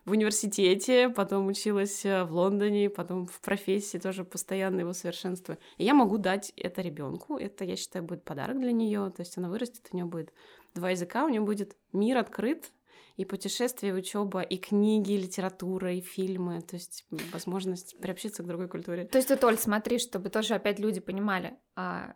в 0.04 0.10
университете, 0.10 1.08
потом 1.08 1.46
училась 1.46 2.04
э, 2.04 2.24
в 2.24 2.32
Лондоне, 2.32 2.90
потом 2.90 3.26
в 3.26 3.40
профессии 3.40 3.96
тоже 3.98 4.24
постоянно 4.24 4.80
его 4.80 4.92
совершенствую. 4.92 5.58
И 5.78 5.84
я 5.84 5.94
могу 5.94 6.18
дать 6.18 6.52
это 6.56 6.82
ребенку. 6.82 7.38
Это, 7.38 7.64
я 7.64 7.76
считаю, 7.76 8.04
будет 8.04 8.22
подарок 8.22 8.60
для 8.60 8.72
нее. 8.72 9.10
То 9.16 9.22
есть 9.22 9.38
она 9.38 9.48
вырастет, 9.48 9.88
у 9.92 9.96
нее 9.96 10.04
будет 10.04 10.32
два 10.74 10.90
языка, 10.90 11.24
у 11.24 11.28
нее 11.28 11.40
будет 11.40 11.76
мир 11.92 12.18
открыт, 12.18 12.70
и 13.16 13.24
путешествия, 13.24 13.90
и 13.90 13.92
учеба, 13.92 14.42
и 14.42 14.56
книги, 14.56 15.12
и 15.12 15.18
литература, 15.18 15.92
и 15.92 16.00
фильмы, 16.00 16.62
то 16.62 16.74
есть 16.74 17.06
возможность 17.32 17.98
приобщиться 18.00 18.42
к 18.42 18.46
другой 18.46 18.68
культуре. 18.68 19.04
То 19.04 19.18
есть 19.18 19.28
ты, 19.28 19.36
Толь, 19.36 19.56
смотри, 19.56 19.98
чтобы 19.98 20.30
тоже 20.30 20.54
опять 20.54 20.78
люди 20.78 21.00
понимали, 21.00 21.56
а, 21.76 22.14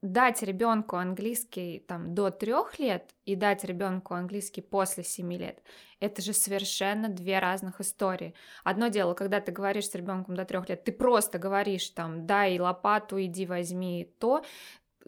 дать 0.00 0.42
ребенку 0.42 0.96
английский 0.96 1.80
там 1.80 2.14
до 2.14 2.30
трех 2.30 2.78
лет 2.78 3.14
и 3.24 3.34
дать 3.34 3.64
ребенку 3.64 4.14
английский 4.14 4.60
после 4.60 5.02
семи 5.02 5.36
лет, 5.36 5.62
это 5.98 6.22
же 6.22 6.32
совершенно 6.32 7.08
две 7.08 7.40
разных 7.40 7.80
истории. 7.80 8.34
Одно 8.62 8.88
дело, 8.88 9.14
когда 9.14 9.40
ты 9.40 9.50
говоришь 9.50 9.88
с 9.88 9.94
ребенком 9.94 10.36
до 10.36 10.44
трех 10.44 10.68
лет, 10.68 10.84
ты 10.84 10.92
просто 10.92 11.38
говоришь 11.38 11.90
там, 11.90 12.26
дай 12.26 12.58
лопату, 12.60 13.20
иди 13.20 13.44
возьми 13.44 14.14
то, 14.20 14.44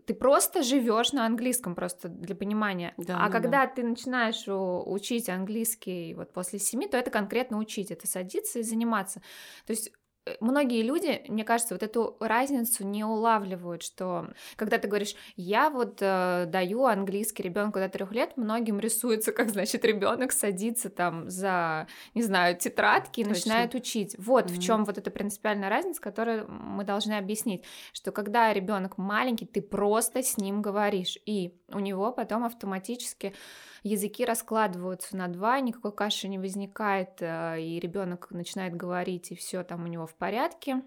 ты 0.07 0.15
просто 0.15 0.63
живешь 0.63 1.13
на 1.13 1.27
английском, 1.27 1.75
просто 1.75 2.09
для 2.09 2.35
понимания. 2.35 2.95
Да, 2.97 3.17
а 3.17 3.27
да, 3.27 3.33
когда 3.33 3.67
ты 3.67 3.83
начинаешь 3.83 4.45
учить 4.47 5.29
английский 5.29 6.15
вот 6.15 6.33
после 6.33 6.59
семи, 6.59 6.87
то 6.89 6.97
это 6.97 7.11
конкретно 7.11 7.59
учить, 7.59 7.91
это 7.91 8.07
садиться 8.07 8.61
и 8.61 8.63
заниматься. 8.63 9.21
То 9.67 9.73
есть 9.73 9.93
многие 10.41 10.83
люди, 10.83 11.23
мне 11.29 11.45
кажется, 11.45 11.75
вот 11.75 11.83
эту 11.83 12.17
разницу 12.21 12.85
не 12.87 13.05
улавливают, 13.05 13.83
что 13.83 14.29
когда 14.57 14.79
ты 14.79 14.89
говоришь, 14.89 15.15
я 15.37 15.71
вот 15.71 15.99
э, 16.01 16.45
даю 16.47 16.85
английский 16.85 17.43
ребенку 17.43 17.79
до 17.79 17.89
трех 17.89 18.13
лет, 18.13 18.37
многим 18.37 18.79
рисуется, 18.81 19.33
как 19.33 19.51
значит 19.51 19.85
ребенок 19.85 20.33
садится 20.33 20.91
там 20.91 21.29
за, 21.31 21.87
не 22.15 22.23
знаю, 22.23 22.57
тетрадки 22.57 23.21
и 23.21 23.25
Точно. 23.25 23.35
начинает 23.37 23.75
учить. 23.75 24.15
Вот 24.19 24.51
в 24.51 24.55
Мгм. 24.55 24.61
чем 24.61 24.85
вот 24.85 24.99
эта 24.99 25.11
принципиальная 25.11 25.69
разница, 25.69 26.01
которую 26.01 26.51
мы 26.51 26.85
должны 26.85 27.15
объяснить, 27.15 27.65
что 27.93 28.13
когда 28.13 28.53
ребенок 28.53 28.99
маленький, 28.99 29.47
ты 29.47 29.63
просто 29.63 30.23
с 30.23 30.37
ним 30.37 30.63
говоришь, 30.63 31.19
и 31.27 31.60
у 31.73 31.79
него 31.79 32.13
потом 32.13 32.45
автоматически 32.45 33.35
языки 33.83 34.25
раскладываются 34.25 35.17
на 35.17 35.29
два, 35.29 35.61
никакой 35.61 35.93
каши 35.93 36.29
не 36.29 36.39
возникает, 36.39 37.21
э, 37.21 37.61
и 37.61 37.81
ребенок 37.81 38.31
начинает 38.31 38.77
говорить, 38.77 39.31
и 39.33 39.35
все 39.35 39.63
там 39.63 39.85
у 39.85 39.87
него 39.87 40.07
в 40.07 40.15
порядке. 40.15 40.83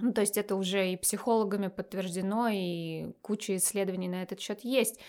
Ну, 0.00 0.12
то 0.12 0.20
есть 0.20 0.36
это 0.36 0.54
уже 0.54 0.92
и 0.92 0.96
психологами 0.96 1.68
подтверждено, 1.68 2.48
и 2.52 3.12
куча 3.20 3.56
исследований 3.56 4.08
на 4.08 4.22
этот 4.22 4.40
счет 4.40 4.60
есть. 4.62 5.00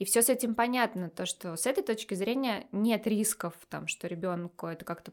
И 0.00 0.06
все 0.06 0.22
с 0.22 0.30
этим 0.30 0.54
понятно, 0.54 1.10
то, 1.10 1.26
что 1.26 1.56
с 1.56 1.66
этой 1.66 1.84
точки 1.84 2.14
зрения 2.14 2.66
нет 2.72 3.06
рисков, 3.06 3.52
там, 3.68 3.86
что 3.86 4.08
ребенку 4.08 4.66
это 4.66 4.82
как-то 4.86 5.12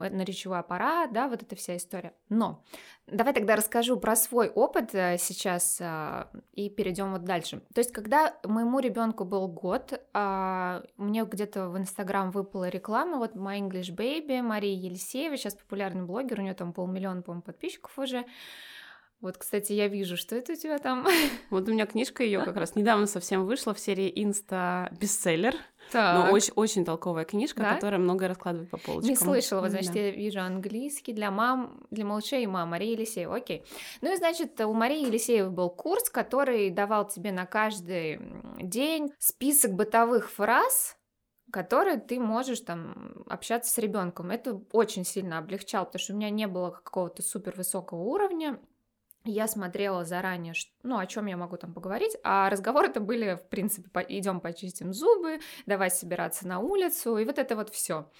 на 0.00 0.24
речевой 0.24 0.58
аппарат, 0.58 1.12
да, 1.12 1.28
вот 1.28 1.44
эта 1.44 1.54
вся 1.54 1.76
история. 1.76 2.12
Но 2.28 2.64
давай 3.06 3.32
тогда 3.32 3.54
расскажу 3.54 4.00
про 4.00 4.16
свой 4.16 4.48
опыт 4.48 4.96
э, 4.96 5.16
сейчас 5.16 5.78
а, 5.80 6.28
и 6.54 6.68
перейдем 6.68 7.12
вот 7.12 7.22
дальше. 7.22 7.62
То 7.72 7.78
есть, 7.78 7.92
когда 7.92 8.36
моему 8.42 8.80
ребенку 8.80 9.24
был 9.24 9.46
год, 9.46 10.00
а, 10.12 10.82
мне 10.96 11.24
где-то 11.24 11.68
в 11.68 11.78
Инстаграм 11.78 12.32
выпала 12.32 12.68
реклама, 12.68 13.18
вот 13.18 13.36
My 13.36 13.60
English 13.60 13.94
Baby, 13.94 14.42
Мария 14.42 14.74
Елисеева, 14.74 15.36
сейчас 15.36 15.54
популярный 15.54 16.02
блогер, 16.02 16.40
у 16.40 16.42
нее 16.42 16.54
там 16.54 16.72
полмиллиона, 16.72 17.22
по-моему, 17.22 17.42
подписчиков 17.42 17.96
уже. 17.96 18.24
Вот, 19.20 19.36
кстати, 19.36 19.74
я 19.74 19.88
вижу, 19.88 20.16
что 20.16 20.34
это 20.34 20.52
у 20.52 20.56
тебя 20.56 20.78
там. 20.78 21.06
Вот 21.50 21.68
у 21.68 21.72
меня 21.72 21.84
книжка 21.86 22.22
ее 22.24 22.42
как 22.42 22.56
раз 22.56 22.74
недавно 22.74 23.06
совсем 23.06 23.44
вышла 23.44 23.74
в 23.74 23.78
серии 23.78 24.10
Инста 24.14 24.90
бестселлер. 24.98 25.54
Так. 25.92 26.26
Но 26.28 26.32
очень, 26.32 26.52
очень 26.56 26.84
толковая 26.84 27.24
книжка, 27.24 27.60
Да? 27.62 27.74
которая 27.74 28.00
многое 28.00 28.28
раскладывает 28.28 28.70
по 28.70 28.78
полочкам. 28.78 29.10
Не 29.10 29.16
слышала, 29.16 29.60
вот, 29.60 29.70
значит, 29.70 29.92
Да. 29.92 29.98
я 30.00 30.10
вижу 30.10 30.40
английский 30.40 31.12
для 31.12 31.30
мам, 31.30 31.86
для 31.90 32.04
малышей 32.04 32.44
и 32.44 32.46
мам, 32.46 32.70
Мария 32.70 32.92
Елисеева, 32.92 33.36
окей. 33.36 33.64
Ну 34.00 34.12
и, 34.12 34.16
значит, 34.16 34.58
у 34.60 34.72
Марии 34.72 35.06
Елисеевой 35.06 35.50
был 35.50 35.68
курс, 35.68 36.08
который 36.08 36.70
давал 36.70 37.06
тебе 37.08 37.32
на 37.32 37.44
каждый 37.44 38.20
день 38.62 39.12
список 39.18 39.72
бытовых 39.72 40.30
фраз, 40.30 40.96
которые 41.52 41.98
ты 41.98 42.20
можешь 42.20 42.60
там 42.60 43.24
общаться 43.26 43.72
с 43.72 43.78
ребенком. 43.78 44.30
Это 44.30 44.60
очень 44.72 45.04
сильно 45.04 45.38
облегчало, 45.38 45.84
потому 45.86 46.00
что 46.00 46.12
у 46.12 46.16
меня 46.16 46.30
не 46.30 46.46
было 46.46 46.70
какого-то 46.70 47.22
супер 47.22 47.54
высокого 47.56 48.00
уровня, 48.02 48.60
я 49.24 49.46
смотрела 49.46 50.04
заранее, 50.04 50.54
ну, 50.82 50.98
о 50.98 51.06
чем 51.06 51.26
я 51.26 51.36
могу 51.36 51.56
там 51.56 51.72
поговорить, 51.72 52.16
а 52.22 52.48
разговоры 52.48 52.88
это 52.88 53.00
были, 53.00 53.34
в 53.34 53.48
принципе, 53.48 53.90
идем 54.08 54.40
почистим 54.40 54.92
зубы, 54.92 55.40
давай 55.66 55.90
собираться 55.90 56.46
на 56.46 56.58
улицу, 56.60 57.18
и 57.18 57.24
вот 57.24 57.38
это 57.38 57.56
вот 57.56 57.70
все. 57.70 58.10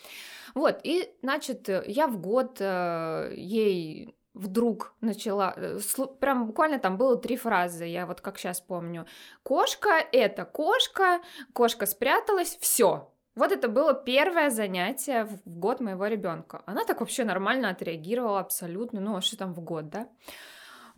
Вот, 0.54 0.80
и, 0.83 1.14
значит, 1.23 1.69
я 1.87 2.07
в 2.07 2.21
год 2.21 2.57
э, 2.61 3.33
ей 3.37 4.14
вдруг 4.35 4.95
начала, 5.00 5.54
э, 5.57 5.78
прям 6.21 6.47
буквально 6.47 6.78
там 6.78 6.97
было 6.97 7.16
три 7.16 7.37
фразы, 7.37 7.85
я 7.85 8.07
вот 8.07 8.21
как 8.21 8.38
сейчас 8.38 8.61
помню. 8.61 9.07
Кошка— 9.42 9.90
это 10.12 10.45
кошка, 10.45 11.21
кошка 11.52 11.87
спряталась, 11.87 12.57
все. 12.61 13.12
Вот 13.37 13.52
это 13.52 13.69
было 13.69 13.95
первое 13.95 14.50
занятие 14.50 15.25
в 15.25 15.40
год 15.45 15.80
моего 15.80 16.07
ребенка. 16.07 16.62
Она 16.66 16.85
так 16.85 17.00
вообще 17.00 17.25
нормально 17.25 17.71
отреагировала 17.71 18.40
абсолютно, 18.40 19.00
ну 19.00 19.16
а 19.16 19.21
что 19.21 19.37
там 19.37 19.54
в 19.54 19.61
год, 19.61 19.88
да? 19.88 20.09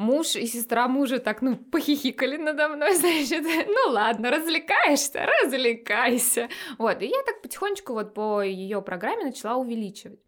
Муж 0.02 0.36
и 0.36 0.46
сестра 0.46 0.88
мужа 0.88 1.18
так, 1.18 1.40
ну, 1.42 1.56
похихикали 1.56 2.36
надо 2.36 2.68
мной, 2.68 2.94
значит, 2.96 3.44
ну 3.44 3.92
ладно, 3.92 4.30
развлекаешься, 4.30 5.26
развлекайся. 5.42 6.48
Вот, 6.78 7.00
и 7.02 7.06
я 7.06 7.22
так 7.24 7.40
потихонечку 7.42 7.94
вот 7.94 8.14
по 8.14 8.42
ее 8.42 8.82
программе 8.82 9.24
начала 9.24 9.56
увеличивать. 9.56 10.20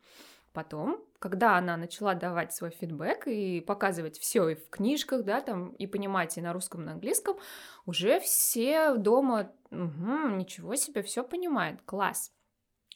Потом, 0.53 1.05
когда 1.19 1.59
она 1.59 1.77
начала 1.77 2.15
давать 2.15 2.55
свой 2.55 2.71
фидбэк 2.71 3.27
и 3.27 3.61
показывать 3.61 4.19
все 4.21 4.51
и 4.51 4.55
в 4.55 4.71
книжках, 4.71 5.25
да, 5.25 5.41
там, 5.41 5.71
и 5.71 5.87
понимать 5.89 6.39
и 6.39 6.41
на 6.41 6.53
русском, 6.53 6.83
и 6.83 6.85
на 6.85 6.93
английском, 6.93 7.37
уже 7.87 8.21
все 8.21 8.95
дома, 8.95 9.51
угу, 9.73 10.29
ничего 10.29 10.77
себе, 10.77 11.03
все 11.03 11.25
понимает, 11.25 11.83
класс. 11.85 12.31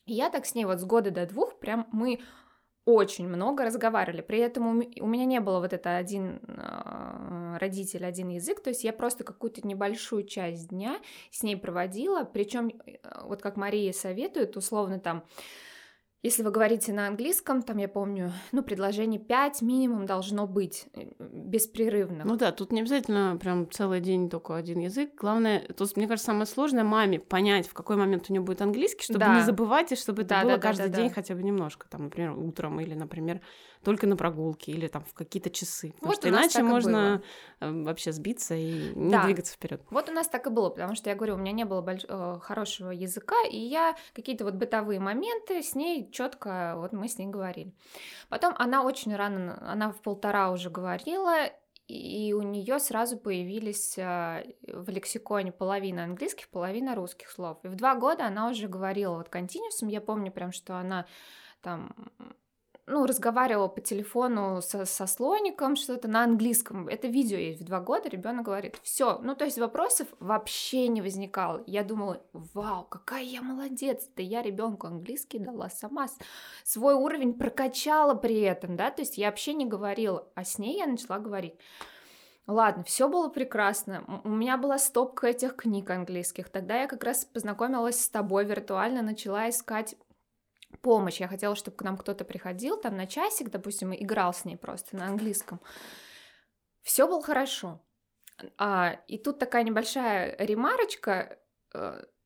И 0.06 0.14
я 0.14 0.30
так 0.30 0.47
с 0.47 0.54
ней 0.54 0.64
вот 0.64 0.78
с 0.78 0.85
года 0.85 1.11
до 1.11 1.26
двух 1.26 1.58
прям 1.58 1.88
мы 1.90 2.20
очень 2.88 3.28
много 3.28 3.66
разговаривали. 3.66 4.23
При 4.23 4.38
этом 4.38 4.66
у 4.68 5.07
меня 5.07 5.26
не 5.26 5.40
было 5.40 5.61
вот 5.61 5.75
это 5.75 5.99
один 5.99 6.40
а, 6.49 7.59
родитель, 7.59 8.07
один 8.07 8.30
язык, 8.30 8.62
то 8.62 8.71
есть 8.71 8.83
я 8.83 8.95
просто 8.95 9.25
какую-то 9.25 9.66
небольшую 9.66 10.25
часть 10.25 10.68
дня 10.68 10.99
с 11.30 11.42
ней 11.42 11.54
проводила, 11.54 12.25
причем 12.25 12.68
э, 12.87 12.97
вот 13.25 13.42
как 13.42 13.59
Мария 13.59 13.92
советует, 13.92 14.57
условно 14.57 14.99
там 15.00 15.23
если 16.22 16.42
вы 16.42 16.50
говорите 16.50 16.92
на 16.92 17.06
английском, 17.06 17.62
там, 17.62 17.76
я 17.76 17.88
помню, 17.88 18.32
ну, 18.50 18.62
предложение 18.62 19.20
5 19.20 19.62
минимум 19.62 20.04
должно 20.04 20.48
быть 20.48 20.87
э, 20.94 21.10
беспрерывно. 21.20 22.25
Ну 22.25 22.37
да, 22.37 22.50
тут 22.50 22.72
не 22.72 22.80
обязательно 22.80 23.37
прям 23.40 23.70
целый 23.70 24.00
день 24.00 24.28
только 24.28 24.56
один 24.56 24.80
язык. 24.80 25.12
Главное, 25.16 25.60
тут, 25.76 25.96
мне 25.96 26.08
кажется, 26.08 26.26
самое 26.26 26.46
сложное 26.46 26.82
маме 26.82 27.20
понять, 27.20 27.68
в 27.68 27.75
какой 27.75 27.96
момент 27.96 28.26
у 28.28 28.32
нее 28.32 28.42
будет 28.42 28.60
английский, 28.62 29.04
чтобы 29.04 29.20
да. 29.20 29.37
не 29.37 29.42
забывать, 29.42 29.92
и 29.92 29.96
чтобы 29.96 30.22
это 30.22 30.30
да, 30.30 30.42
было 30.42 30.52
да, 30.54 30.58
каждый 30.58 30.88
да, 30.88 30.96
день 30.96 31.08
да. 31.08 31.14
хотя 31.14 31.37
бы 31.37 31.42
немножко, 31.42 31.88
там, 31.88 32.04
например, 32.04 32.32
утром 32.37 32.80
или, 32.80 32.94
например, 32.94 33.40
только 33.85 34.06
на 34.06 34.16
прогулке 34.16 34.73
или 34.73 34.88
там 34.88 35.04
в 35.04 35.14
какие-то 35.14 35.50
часы. 35.50 35.92
Потому 35.92 36.12
вот 36.12 36.16
что 36.16 36.28
иначе 36.28 36.62
можно 36.62 37.23
было. 37.61 37.85
вообще 37.85 38.12
сбиться 38.12 38.54
и 38.54 38.92
не 38.94 39.12
да. 39.12 39.25
двигаться 39.25 39.54
вперед. 39.54 39.82
Вот 39.90 40.08
у 40.08 40.12
нас 40.12 40.28
так 40.28 40.47
и 40.47 40.50
было, 40.50 40.70
потому 40.70 40.94
что 40.94 41.11
я 41.11 41.16
говорю, 41.16 41.35
у 41.35 41.38
меня 41.38 41.52
не 41.52 41.64
было 41.64 41.80
больш... 41.80 42.04
Э, 42.08 42.38
хорошего 42.40 42.90
языка, 42.90 43.37
и 43.50 43.58
я 43.58 43.97
какие-то 44.14 44.44
вот 44.44 44.54
бытовые 44.54 45.00
моменты 45.00 45.62
с 45.62 45.75
ней 45.75 46.11
четко, 46.11 46.75
вот 46.76 46.92
мы 46.92 47.08
с 47.08 47.18
ней 47.18 47.28
говорили. 47.28 47.73
Потом 48.28 48.54
она 48.58 48.82
очень 48.82 49.14
рано, 49.14 49.58
она 49.70 49.92
в 49.92 50.00
полтора 50.00 50.50
уже 50.50 50.70
говорила, 50.70 51.50
и 51.88 52.35
у 52.35 52.42
нее 52.42 52.78
сразу 52.80 53.16
появились 53.16 53.97
э, 53.97 54.44
в 54.66 54.90
лексиконе 54.90 55.52
половина 55.52 56.04
английских, 56.04 56.49
половина 56.50 56.94
русских 56.94 57.30
слов. 57.30 57.58
И 57.62 57.68
в 57.68 57.76
два 57.76 57.94
года 57.94 58.26
она 58.26 58.50
уже 58.50 58.68
говорила 58.68 59.16
вот 59.16 59.30
континуусом. 59.30 59.88
Я 59.88 60.02
помню 60.02 60.30
прям, 60.30 60.52
что 60.52 60.76
она 60.76 61.06
там 61.62 61.94
ну, 62.88 63.07
разговаривала 63.07 63.68
по 63.68 63.80
телефону 63.80 64.61
со, 64.62 64.85
со 64.85 65.07
слоником, 65.07 65.76
что-то 65.76 66.09
на 66.09 66.25
английском. 66.25 66.88
Это 66.88 67.07
видео 67.07 67.37
есть 67.37 67.61
в 67.61 67.64
два 67.64 67.80
года, 67.80 68.09
ребенок 68.09 68.47
говорит, 68.47 68.78
все. 68.83 69.18
Ну, 69.18 69.35
то 69.35 69.45
есть 69.45 69.59
вопросов 69.59 70.09
вообще 70.18 70.88
не 70.88 71.02
возникало. 71.02 71.62
Я 71.66 71.85
думала, 71.85 72.23
вау, 72.33 72.85
какая 72.85 73.23
я 73.23 73.42
молодец, 73.42 74.09
да 74.16 74.23
я 74.23 74.42
ребенку 74.42 74.87
английский 74.87 75.38
дала 75.38 75.68
сама, 75.71 76.07
свой 76.64 76.95
уровень 76.95 77.35
прокачала 77.35 78.14
при 78.14 78.40
этом, 78.40 78.76
да, 78.76 78.90
то 78.90 79.02
есть 79.02 79.18
я 79.18 79.26
вообще 79.26 79.52
не 79.52 79.66
говорила, 79.66 80.26
а 80.34 80.45
с 80.45 80.58
ней 80.58 80.78
я 80.78 80.86
начала 80.86 81.19
говорить. 81.19 81.54
Ладно, 82.47 82.82
все 82.82 83.10
было 83.10 83.28
прекрасно. 83.28 84.23
У 84.25 84.30
меня 84.30 84.56
была 84.56 84.78
стопка 84.78 85.26
этих 85.26 85.54
книг 85.54 85.91
английских. 85.91 86.49
Тогда 86.49 86.80
я 86.80 86.86
как 86.86 87.04
раз 87.04 87.26
познакомилась 87.26 88.02
с 88.02 88.08
тобой 88.08 88.47
виртуально, 88.47 89.02
начала 89.02 89.50
искать 89.50 89.97
помощь. 90.83 91.21
Я 91.21 91.28
хотела, 91.28 91.54
чтобы 91.54 91.76
к 91.76 91.83
нам 91.83 91.97
кто-то 91.97 92.25
приходил 92.25 92.81
там 92.81 92.97
на 92.97 93.07
часик, 93.07 93.50
допустим, 93.50 93.93
и 93.93 94.02
играл 94.02 94.33
с 94.33 94.45
ней 94.45 94.57
просто 94.57 94.97
на 94.97 95.07
английском. 95.07 95.61
Все 96.83 97.07
было 97.07 97.23
хорошо. 97.23 97.85
А, 98.57 99.00
и 99.07 99.19
тут 99.19 99.39
такая 99.39 99.63
небольшая 99.65 100.37
ремарочка. 100.39 101.39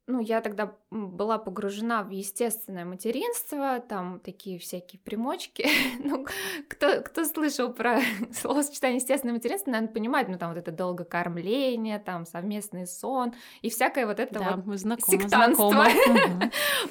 Э, 0.06 0.12
ну, 0.12 0.20
я 0.20 0.40
тогда 0.40 0.74
была 0.90 1.38
погружена 1.38 2.02
в 2.02 2.10
естественное 2.10 2.84
материнство, 2.84 3.80
там 3.80 4.20
такие 4.20 4.58
всякие 4.58 5.00
примочки. 5.00 5.66
ну, 6.04 6.26
кто, 6.68 7.02
кто 7.02 7.24
слышал 7.24 7.72
про 7.72 8.00
словосочетание 8.32 8.96
естественное 8.96 9.34
материнство, 9.34 9.70
наверное, 9.70 9.92
понимает, 9.92 10.28
ну, 10.28 10.38
там 10.38 10.50
вот 10.50 10.58
это 10.58 10.72
долгокормление, 10.72 11.98
там 11.98 12.26
совместный 12.26 12.86
сон 12.86 13.34
и 13.62 13.70
всякое 13.70 14.06
вот 14.06 14.20
это 14.20 14.38
да, 14.38 14.56
вот 14.56 14.66
мы 14.66 14.76
знакомы, 14.76 15.22
сектантство. 15.22 15.86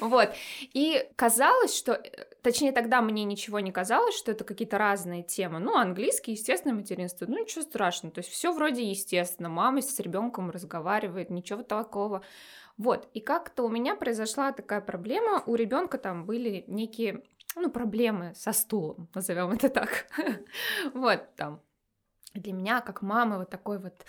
вот. 0.00 0.30
И 0.72 1.06
казалось, 1.16 1.76
что, 1.76 2.00
точнее, 2.42 2.72
тогда 2.72 3.00
мне 3.00 3.24
ничего 3.24 3.60
не 3.60 3.72
казалось, 3.72 4.16
что 4.16 4.32
это 4.32 4.44
какие-то 4.44 4.78
разные 4.78 5.22
темы. 5.22 5.58
Ну, 5.58 5.76
английский, 5.76 6.32
естественное 6.32 6.76
материнство, 6.76 7.26
ну, 7.26 7.40
ничего 7.40 7.62
страшного. 7.62 8.14
То 8.14 8.20
есть 8.20 8.30
все 8.30 8.52
вроде 8.52 8.82
естественно. 8.82 9.48
Мама 9.48 9.80
с 9.82 9.98
ребенком 9.98 10.50
разговаривает, 10.50 11.30
ничего 11.30 11.62
такого 11.62 12.22
вот, 12.78 13.08
и 13.12 13.20
как-то 13.20 13.64
у 13.64 13.68
меня 13.68 13.94
произошла 13.94 14.52
такая 14.52 14.80
проблема, 14.80 15.42
у 15.46 15.54
ребенка 15.54 15.98
там 15.98 16.24
были 16.24 16.64
некие, 16.66 17.22
ну, 17.54 17.70
проблемы 17.70 18.34
со 18.34 18.52
стулом, 18.52 19.08
назовем 19.14 19.50
это 19.52 19.68
так. 19.68 20.06
Вот, 20.94 21.34
там, 21.36 21.60
для 22.34 22.52
меня, 22.52 22.80
как 22.80 23.02
мамы, 23.02 23.38
вот 23.38 23.50
такой 23.50 23.78
вот 23.78 24.06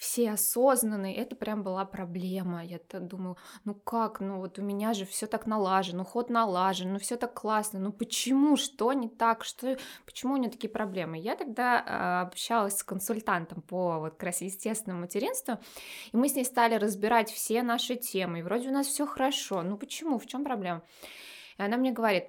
все 0.00 0.30
осознанные, 0.30 1.14
это 1.14 1.36
прям 1.36 1.62
была 1.62 1.84
проблема. 1.84 2.64
Я 2.64 2.80
думаю, 2.90 3.36
ну 3.66 3.74
как, 3.74 4.20
ну 4.20 4.38
вот 4.38 4.58
у 4.58 4.62
меня 4.62 4.94
же 4.94 5.04
все 5.04 5.26
так 5.26 5.46
налажено, 5.46 6.04
ход 6.04 6.30
налажен, 6.30 6.94
ну 6.94 6.98
все 6.98 7.16
так 7.16 7.34
классно, 7.34 7.80
ну 7.80 7.92
почему, 7.92 8.56
что 8.56 8.94
не 8.94 9.10
так, 9.10 9.44
что, 9.44 9.76
почему 10.06 10.32
у 10.32 10.36
нее 10.38 10.50
такие 10.50 10.70
проблемы? 10.70 11.18
Я 11.18 11.36
тогда 11.36 11.84
э, 11.84 12.26
общалась 12.26 12.78
с 12.78 12.82
консультантом 12.82 13.60
по 13.60 13.98
вот 13.98 14.16
как 14.16 14.46
естественному 14.46 15.02
материнству, 15.02 15.58
и 16.12 16.16
мы 16.16 16.30
с 16.30 16.34
ней 16.34 16.46
стали 16.46 16.76
разбирать 16.76 17.30
все 17.30 17.62
наши 17.62 17.96
темы, 17.96 18.38
и 18.38 18.42
вроде 18.42 18.70
у 18.70 18.72
нас 18.72 18.86
все 18.86 19.06
хорошо, 19.06 19.62
ну 19.62 19.76
почему, 19.76 20.18
в 20.18 20.24
чем 20.24 20.44
проблема? 20.44 20.82
И 21.58 21.62
она 21.62 21.76
мне 21.76 21.92
говорит, 21.92 22.24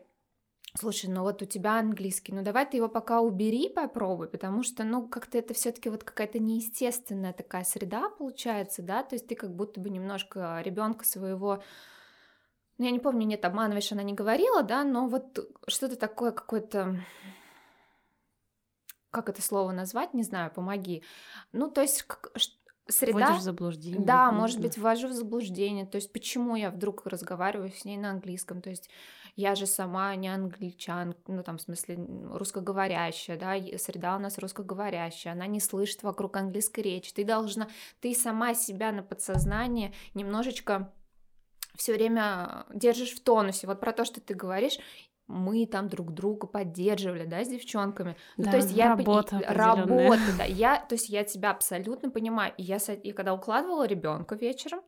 Слушай, 0.73 1.09
ну 1.09 1.23
вот 1.23 1.41
у 1.41 1.45
тебя 1.45 1.79
английский, 1.79 2.31
ну 2.31 2.43
давай 2.43 2.65
ты 2.65 2.77
его 2.77 2.87
пока 2.87 3.19
убери, 3.19 3.67
попробуй, 3.67 4.29
потому 4.29 4.63
что, 4.63 4.85
ну, 4.85 5.05
как-то 5.05 5.37
это 5.37 5.53
все-таки 5.53 5.89
вот 5.89 6.05
какая-то 6.05 6.39
неестественная 6.39 7.33
такая 7.33 7.65
среда 7.65 8.09
получается, 8.09 8.81
да, 8.81 9.03
то 9.03 9.15
есть 9.15 9.27
ты 9.27 9.35
как 9.35 9.53
будто 9.53 9.81
бы 9.81 9.89
немножко 9.89 10.61
ребенка 10.63 11.05
своего, 11.05 11.61
ну, 12.77 12.85
я 12.85 12.91
не 12.91 12.99
помню, 12.99 13.27
нет, 13.27 13.43
обманываешь, 13.43 13.91
она 13.91 14.01
не 14.01 14.13
говорила, 14.13 14.63
да, 14.63 14.85
но 14.85 15.07
вот 15.07 15.39
что-то 15.67 15.97
такое 15.97 16.31
какое-то, 16.31 17.03
как 19.09 19.27
это 19.27 19.41
слово 19.41 19.71
назвать, 19.71 20.13
не 20.13 20.23
знаю, 20.23 20.51
помоги. 20.51 21.03
Ну, 21.51 21.69
то 21.69 21.81
есть 21.81 22.03
как, 22.03 22.31
среда... 22.87 23.19
Вводишь 23.19 23.41
в 23.41 23.43
заблуждение. 23.43 23.99
Да, 23.99 24.31
может 24.31 24.59
быть, 24.59 24.77
ввожу 24.77 25.09
в 25.09 25.13
заблуждение. 25.13 25.85
То 25.85 25.97
есть 25.97 26.11
почему 26.13 26.55
я 26.55 26.71
вдруг 26.71 27.05
разговариваю 27.05 27.71
с 27.71 27.85
ней 27.85 27.97
на 27.97 28.11
английском? 28.11 28.61
То 28.61 28.69
есть 28.69 28.89
я 29.35 29.55
же 29.55 29.65
сама 29.65 30.15
не 30.15 30.27
англичан, 30.27 31.15
ну 31.27 31.43
там 31.43 31.57
в 31.57 31.61
смысле 31.61 31.99
русскоговорящая, 32.31 33.37
да, 33.37 33.55
среда 33.77 34.15
у 34.15 34.19
нас 34.19 34.37
русскоговорящая, 34.37 35.33
она 35.33 35.47
не 35.47 35.59
слышит 35.59 36.03
вокруг 36.03 36.37
английской 36.37 36.81
речи. 36.81 37.13
Ты 37.13 37.23
должна, 37.23 37.69
ты 37.99 38.13
сама 38.13 38.53
себя 38.53 38.91
на 38.91 39.03
подсознание 39.03 39.93
немножечко 40.13 40.91
все 41.75 41.93
время 41.93 42.65
держишь 42.73 43.13
в 43.13 43.23
тонусе. 43.23 43.67
Вот 43.67 43.79
про 43.79 43.93
то, 43.93 44.05
что 44.05 44.21
ты 44.21 44.33
говоришь, 44.33 44.77
мы 45.31 45.65
там 45.65 45.87
друг 45.87 46.13
друга 46.13 46.47
поддерживали, 46.47 47.25
да, 47.25 47.43
с 47.43 47.47
девчонками. 47.47 48.15
Ну, 48.37 48.45
да, 48.45 48.51
то 48.51 48.57
есть 48.57 48.71
я 48.71 48.89
работа, 48.89 49.41
работа, 49.47 50.21
да, 50.37 50.43
я, 50.47 50.77
то 50.77 50.95
есть 50.95 51.09
я 51.09 51.23
тебя 51.23 51.51
абсолютно 51.51 52.09
понимаю. 52.11 52.53
И 52.57 52.63
я, 52.63 52.77
и 52.77 53.11
когда 53.11 53.33
укладывала 53.33 53.85
ребенка 53.85 54.35
вечером, 54.35 54.81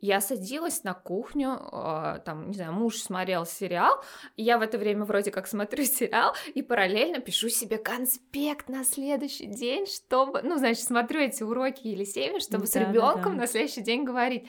я 0.00 0.20
садилась 0.20 0.84
на 0.84 0.94
кухню, 0.94 1.58
э, 1.72 2.20
там, 2.24 2.48
не 2.48 2.54
знаю, 2.54 2.72
муж 2.72 2.96
смотрел 2.96 3.44
сериал, 3.44 4.02
и 4.36 4.42
я 4.42 4.58
в 4.58 4.62
это 4.62 4.78
время 4.78 5.04
вроде 5.04 5.30
как 5.30 5.46
смотрю 5.46 5.84
сериал 5.84 6.34
и 6.54 6.62
параллельно 6.62 7.20
пишу 7.20 7.48
себе 7.48 7.78
конспект 7.78 8.68
на 8.68 8.84
следующий 8.84 9.46
день, 9.46 9.86
чтобы, 9.86 10.42
ну, 10.42 10.56
значит, 10.58 10.84
смотрю 10.84 11.20
эти 11.20 11.42
уроки 11.42 11.88
Елисеева, 11.88 12.40
чтобы 12.40 12.64
да, 12.64 12.70
с 12.70 12.76
ребенком 12.76 13.22
да, 13.22 13.30
да. 13.30 13.36
на 13.36 13.46
следующий 13.46 13.82
день 13.82 14.04
говорить. 14.04 14.48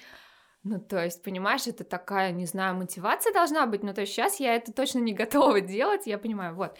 Ну, 0.63 0.79
то 0.79 1.01
есть, 1.01 1.23
понимаешь, 1.23 1.67
это 1.67 1.85
такая, 1.85 2.33
не 2.33 2.45
знаю, 2.45 2.75
мотивация 2.75 3.33
должна 3.33 3.65
быть, 3.65 3.81
но 3.81 3.93
то 3.93 4.01
есть 4.01 4.13
сейчас 4.13 4.41
я 4.41 4.55
это 4.55 4.73
точно 4.73 4.99
не 4.99 5.13
готова 5.23 5.61
делать, 5.61 6.05
я 6.05 6.17
понимаю, 6.17 6.55
вот. 6.55 6.77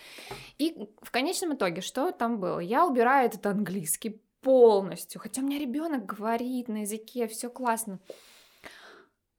И 0.58 0.76
в 1.02 1.12
конечном 1.12 1.56
итоге, 1.56 1.82
что 1.82 2.12
там 2.12 2.40
было? 2.40 2.60
Я 2.60 2.86
убираю 2.86 3.28
этот 3.28 3.46
английский 3.46 4.22
полностью, 4.42 5.22
хотя 5.22 5.42
у 5.42 5.46
меня 5.46 5.60
ребенок 5.60 6.06
говорит 6.06 6.68
на 6.68 6.82
языке, 6.82 7.28
все 7.28 7.50
классно. 7.50 8.00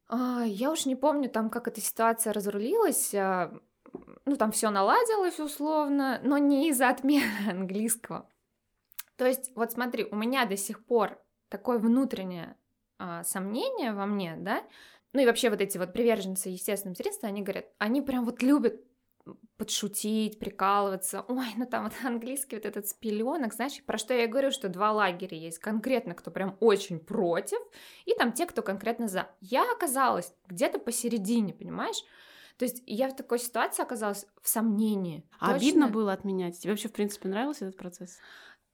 А, 0.09 0.43
я 0.45 0.71
уж 0.73 0.87
не 0.87 0.97
помню 0.97 1.29
там, 1.29 1.51
как 1.51 1.69
эта 1.69 1.81
ситуация 1.81 2.33
разрулилась, 2.33 3.15
а, 3.15 3.53
ну, 4.25 4.37
там 4.37 4.53
все 4.53 4.71
наладилось 4.71 5.39
условно, 5.39 6.21
но 6.23 6.39
не 6.39 6.69
из-за 6.71 6.89
отмены 6.89 7.31
английского. 7.51 8.29
То 9.17 9.27
есть, 9.27 9.53
вот 9.55 9.73
смотри, 9.73 10.05
у 10.11 10.17
меня 10.17 10.47
до 10.47 10.57
сих 10.57 10.85
пор 10.85 11.23
такое 11.49 11.79
внутреннее 11.79 12.57
а, 13.01 13.25
сомнения 13.25 13.93
во 13.93 14.05
мне, 14.05 14.37
да, 14.39 14.63
ну 15.13 15.23
и 15.23 15.27
вообще 15.27 15.51
вот 15.51 15.61
эти 15.61 15.79
вот 15.79 15.93
приверженцы 15.93 16.51
естественным 16.51 16.95
средствам, 16.95 17.31
они 17.31 17.43
говорят, 17.43 17.65
они 17.79 18.03
прям 18.03 18.25
вот 18.25 18.43
любят 18.43 18.81
подшутить, 19.57 20.39
прикалываться. 20.39 21.25
Ой, 21.29 21.47
ну 21.57 21.67
там 21.67 21.85
вот 21.85 21.93
английский 22.05 22.57
вот 22.57 22.67
этот 22.67 22.87
с 22.87 22.95
пеленок, 22.95 23.55
знаешь, 23.55 23.83
про 23.85 23.99
что 23.99 24.15
я 24.15 24.27
говорю, 24.27 24.51
что 24.51 24.69
два 24.69 24.93
лагеря 24.93 25.37
есть. 25.37 25.59
Конкретно, 25.59 26.15
кто 26.15 26.31
прям 26.31 26.57
очень 26.61 27.01
против, 27.01 27.59
и 28.05 28.15
там 28.15 28.33
те, 28.33 28.47
кто 28.47 28.63
конкретно 28.63 29.09
за. 29.09 29.29
Я 29.41 29.71
оказалась 29.73 30.33
где-то 30.47 30.79
посередине, 30.79 31.55
понимаешь? 31.55 32.03
То 32.57 32.65
есть 32.65 32.83
я 32.87 33.09
в 33.09 33.17
такой 33.17 33.39
ситуации 33.39 33.83
оказалась 33.83 34.27
в 34.43 34.49
сомнении. 34.49 35.25
А 35.39 35.53
Точно? 35.53 35.57
обидно 35.57 35.89
было 35.89 36.13
отменять? 36.13 36.59
Тебе 36.61 36.73
вообще, 36.73 36.89
в 36.89 36.93
принципе, 36.93 37.29
нравился 37.29 37.65
этот 37.65 37.79
процесс? 37.79 38.19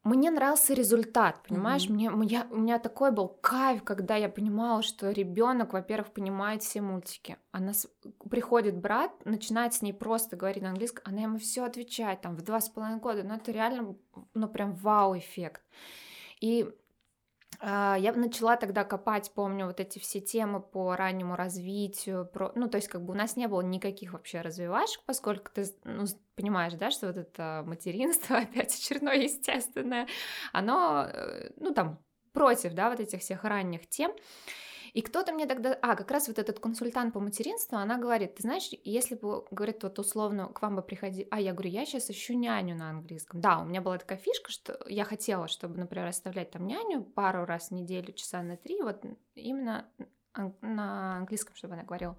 Мне 0.07 0.31
нравился 0.31 0.73
результат, 0.73 1.43
понимаешь? 1.49 1.87
Mm-hmm. 1.89 2.11
Мне, 2.11 2.29
я, 2.29 2.47
у 2.51 2.59
меня 2.59 2.79
такой 2.79 3.11
был 3.11 3.29
кайф, 3.29 3.83
когда 3.83 4.15
я 4.15 4.29
понимала, 4.29 4.83
что 4.83 5.11
ребенок, 5.11 5.73
во-первых, 5.73 6.13
понимает 6.13 6.63
все 6.63 6.81
мультики. 6.81 7.37
Она 7.51 7.75
с... 7.75 7.89
приходит 8.31 8.77
брат, 8.79 9.11
начинает 9.25 9.75
с 9.75 9.83
ней 9.83 9.93
просто 9.93 10.37
говорить 10.37 10.63
на 10.63 10.71
английском, 10.71 11.03
она 11.05 11.23
ему 11.23 11.39
все 11.39 11.65
отвечает 11.65 12.21
там 12.21 12.37
в 12.37 12.43
два 12.43 12.61
с 12.61 12.69
половиной 12.69 13.01
года, 13.01 13.25
но 13.25 13.35
это 13.35 13.51
реально, 13.51 13.97
ну 14.35 14.49
прям 14.49 14.75
вау-эффект. 14.75 15.63
И 16.41 16.63
а, 16.63 16.71
я 17.63 18.13
начала 18.15 18.57
тогда 18.57 18.85
копать, 18.85 19.33
помню, 19.35 19.67
вот 19.67 19.81
эти 19.81 19.99
все 19.99 20.21
темы 20.21 20.61
по 20.61 20.97
раннему 20.97 21.37
развитию, 21.37 22.27
про, 22.27 22.53
ну, 22.55 22.69
то 22.69 22.77
есть 22.77 22.89
как 22.89 23.05
бы 23.05 23.13
у 23.13 23.17
нас 23.17 23.37
не 23.37 23.49
было 23.49 23.61
никаких 23.61 24.13
вообще 24.13 24.41
развивашек, 24.41 25.03
поскольку 25.07 25.51
ты, 25.53 25.65
ну, 25.85 26.05
понимаешь, 26.35 26.75
да, 26.75 26.91
что 26.91 27.09
вот 27.09 27.17
это 27.17 27.63
материнство, 27.67 28.37
опять 28.39 28.75
очередное 28.75 29.17
естественное, 29.17 30.07
оно, 30.53 31.07
э, 31.13 31.51
ну, 31.57 31.73
там, 31.73 31.99
против, 32.33 32.75
да, 32.75 32.91
вот 32.91 33.01
этих 33.01 33.21
всех 33.21 33.45
ранних 33.45 33.89
тем, 33.89 34.13
и 34.97 35.03
кто-то 35.03 35.35
мне 35.35 35.45
тогда, 35.45 35.79
а, 35.83 35.95
как 35.95 36.11
раз 36.11 36.27
вот 36.27 36.39
этот 36.39 36.59
консультант 36.59 37.13
по 37.13 37.21
материнству, 37.21 37.77
она 37.77 37.99
говорит, 37.99 38.37
ты 38.37 38.43
знаешь, 38.43 38.71
если 38.83 39.15
бы, 39.15 39.45
говорит, 39.51 39.83
вот 39.83 39.99
условно 39.99 40.49
к 40.49 40.63
вам 40.63 40.77
бы 40.77 40.81
приходи, 40.81 41.29
а 41.31 41.39
я 41.39 41.53
говорю, 41.53 41.69
я 41.69 41.85
сейчас 41.85 42.09
ищу 42.09 42.33
няню 42.33 42.75
на 42.77 42.89
английском. 42.89 43.43
Да, 43.43 43.59
у 43.59 43.67
меня 43.67 43.83
была 43.83 43.99
такая 43.99 44.17
фишка, 44.17 44.51
что 44.51 44.81
я 44.89 45.05
хотела, 45.05 45.49
чтобы, 45.49 45.77
например, 45.77 46.07
оставлять 46.07 46.51
там 46.51 46.67
няню 46.67 47.05
пару 47.05 47.45
раз 47.45 47.69
в 47.69 47.73
неделю, 47.73 48.15
часа 48.15 48.41
на 48.41 48.57
три, 48.57 48.81
вот 48.81 49.05
именно 49.35 49.87
на 50.63 51.19
английском, 51.19 51.55
чтобы 51.57 51.75
она 51.75 51.83
говорила. 51.83 52.17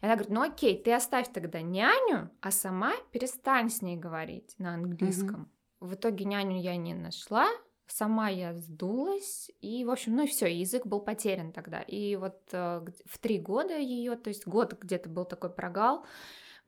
И 0.00 0.06
она 0.06 0.14
говорит, 0.14 0.32
ну 0.32 0.40
окей, 0.40 0.82
ты 0.82 0.94
оставь 0.94 1.30
тогда 1.30 1.60
няню, 1.60 2.30
а 2.40 2.50
сама 2.50 2.94
перестань 3.12 3.68
с 3.68 3.82
ней 3.82 3.98
говорить 3.98 4.54
на 4.56 4.72
английском. 4.72 5.50
Mm-hmm. 5.80 5.86
В 5.86 5.94
итоге 5.96 6.24
няню 6.24 6.58
я 6.58 6.76
не 6.76 6.94
нашла, 6.94 7.46
сама 7.90 8.28
я 8.28 8.54
сдулась, 8.54 9.50
и, 9.60 9.84
в 9.84 9.90
общем, 9.90 10.16
ну 10.16 10.24
и 10.24 10.26
все, 10.26 10.46
язык 10.46 10.86
был 10.86 11.00
потерян 11.00 11.52
тогда. 11.52 11.80
И 11.82 12.16
вот 12.16 12.40
э, 12.52 12.84
в 13.04 13.18
три 13.18 13.38
года 13.38 13.76
ее, 13.76 14.16
то 14.16 14.28
есть 14.28 14.46
год 14.46 14.78
где-то 14.80 15.08
был 15.08 15.24
такой 15.24 15.50
прогал, 15.50 16.04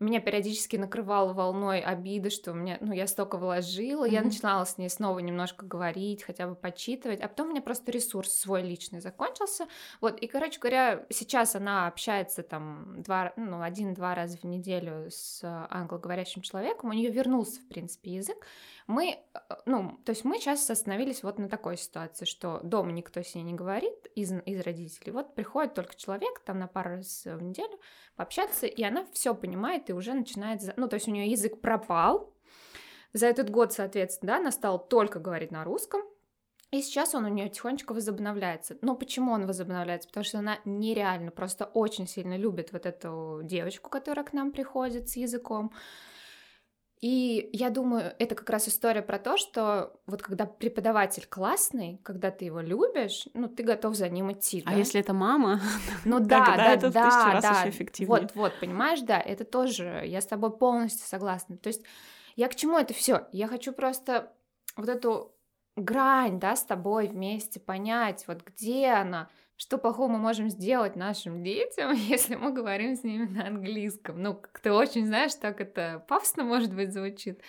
меня 0.02 0.20
периодически 0.20 0.76
накрывало 0.76 1.32
волной 1.32 1.80
обиды, 1.80 2.30
что 2.30 2.52
у 2.52 2.54
меня, 2.54 2.78
ну, 2.80 2.92
я 2.92 3.06
столько 3.06 3.36
вложила, 3.36 4.06
mm-hmm. 4.06 4.12
я 4.12 4.22
начинала 4.22 4.64
с 4.64 4.78
ней 4.78 4.88
снова 4.88 5.18
немножко 5.20 5.66
говорить, 5.66 6.22
хотя 6.22 6.46
бы 6.46 6.54
почитывать, 6.54 7.20
а 7.20 7.28
потом 7.28 7.48
у 7.48 7.50
меня 7.50 7.62
просто 7.62 7.92
ресурс 7.92 8.32
свой 8.32 8.62
личный 8.62 9.00
закончился, 9.00 9.66
вот, 10.00 10.18
и, 10.18 10.26
короче 10.26 10.58
говоря, 10.60 11.06
сейчас 11.10 11.54
она 11.54 11.86
общается 11.86 12.42
там 12.42 13.02
два, 13.02 13.32
ну, 13.36 13.62
один-два 13.62 14.14
раза 14.14 14.38
в 14.38 14.44
неделю 14.44 15.10
с 15.10 15.40
англоговорящим 15.70 16.42
человеком, 16.42 16.90
у 16.90 16.92
нее 16.92 17.10
вернулся, 17.10 17.60
в 17.60 17.68
принципе, 17.68 18.12
язык, 18.12 18.46
мы, 18.86 19.18
э, 19.34 19.38
ну, 19.66 19.98
то 20.04 20.10
есть 20.10 20.24
мы 20.24 20.38
сейчас 20.38 20.68
остановились 20.68 21.22
вот 21.22 21.38
на 21.38 21.48
такой 21.48 21.76
ситуации, 21.76 22.24
что 22.24 22.60
дома 22.62 22.92
никто 22.92 23.22
с 23.22 23.34
ней 23.34 23.42
не 23.42 23.54
говорит 23.54 24.06
из, 24.14 24.32
из 24.44 24.60
родителей, 24.62 25.12
вот 25.12 25.34
приходит 25.34 25.74
только 25.74 25.94
человек 25.94 26.40
там 26.40 26.58
на 26.58 26.66
пару 26.66 26.96
раз 26.96 27.22
в 27.24 27.42
неделю 27.42 27.78
пообщаться, 28.22 28.66
и 28.66 28.82
она 28.84 29.04
все 29.12 29.34
понимает 29.34 29.90
и 29.90 29.92
уже 29.92 30.14
начинает, 30.14 30.60
ну, 30.76 30.88
то 30.88 30.94
есть 30.94 31.08
у 31.08 31.10
нее 31.10 31.30
язык 31.30 31.60
пропал, 31.60 32.32
за 33.12 33.26
этот 33.26 33.50
год, 33.50 33.72
соответственно, 33.72 34.34
да, 34.34 34.38
она 34.38 34.52
стала 34.52 34.78
только 34.78 35.18
говорить 35.18 35.50
на 35.50 35.64
русском, 35.64 36.02
и 36.70 36.80
сейчас 36.80 37.14
он 37.14 37.24
у 37.24 37.28
нее 37.28 37.50
тихонечко 37.50 37.92
возобновляется. 37.92 38.78
Но 38.80 38.94
почему 38.94 39.32
он 39.32 39.46
возобновляется? 39.46 40.08
Потому 40.08 40.24
что 40.24 40.38
она 40.38 40.58
нереально, 40.64 41.30
просто 41.30 41.66
очень 41.66 42.06
сильно 42.06 42.38
любит 42.38 42.72
вот 42.72 42.86
эту 42.86 43.40
девочку, 43.42 43.90
которая 43.90 44.24
к 44.24 44.32
нам 44.32 44.52
приходит 44.52 45.10
с 45.10 45.16
языком. 45.16 45.72
И 47.02 47.50
я 47.52 47.70
думаю, 47.70 48.14
это 48.20 48.36
как 48.36 48.48
раз 48.48 48.68
история 48.68 49.02
про 49.02 49.18
то, 49.18 49.36
что 49.36 50.00
вот 50.06 50.22
когда 50.22 50.46
преподаватель 50.46 51.26
классный, 51.28 52.00
когда 52.04 52.30
ты 52.30 52.44
его 52.44 52.60
любишь, 52.60 53.26
ну, 53.34 53.48
ты 53.48 53.64
готов 53.64 53.96
за 53.96 54.08
ним 54.08 54.30
идти. 54.30 54.62
А 54.64 54.70
да? 54.70 54.76
если 54.76 55.00
это 55.00 55.12
мама? 55.12 55.60
Ну 56.04 56.20
да, 56.20 56.54
да, 56.56 56.72
это 56.74 56.92
да, 56.92 57.10
в 57.10 57.32
раз 57.32 57.42
да. 57.42 57.60
Еще 57.60 57.70
эффективнее. 57.70 58.20
Вот, 58.20 58.34
вот, 58.36 58.52
понимаешь, 58.60 59.00
да, 59.00 59.20
это 59.20 59.44
тоже, 59.44 60.04
я 60.06 60.20
с 60.20 60.26
тобой 60.26 60.56
полностью 60.56 61.04
согласна. 61.08 61.56
То 61.56 61.66
есть 61.66 61.82
я 62.36 62.46
к 62.46 62.54
чему 62.54 62.78
это 62.78 62.94
все? 62.94 63.26
Я 63.32 63.48
хочу 63.48 63.72
просто 63.72 64.32
вот 64.76 64.88
эту 64.88 65.34
грань, 65.74 66.38
да, 66.38 66.54
с 66.54 66.62
тобой 66.62 67.08
вместе 67.08 67.58
понять, 67.58 68.24
вот 68.28 68.44
где 68.44 68.90
она, 68.90 69.28
что 69.62 69.78
плохого 69.78 70.08
мы 70.08 70.18
можем 70.18 70.50
сделать 70.50 70.96
нашим 70.96 71.44
детям, 71.44 71.92
если 72.08 72.34
мы 72.34 72.52
говорим 72.52 72.96
с 72.96 73.04
ними 73.04 73.26
на 73.26 73.46
английском. 73.46 74.20
Ну, 74.20 74.34
как 74.34 74.58
ты 74.58 74.72
очень 74.72 75.06
знаешь, 75.06 75.34
так 75.36 75.60
это 75.60 76.04
пафосно, 76.08 76.42
может 76.42 76.74
быть, 76.74 76.92
звучит. 76.92 77.40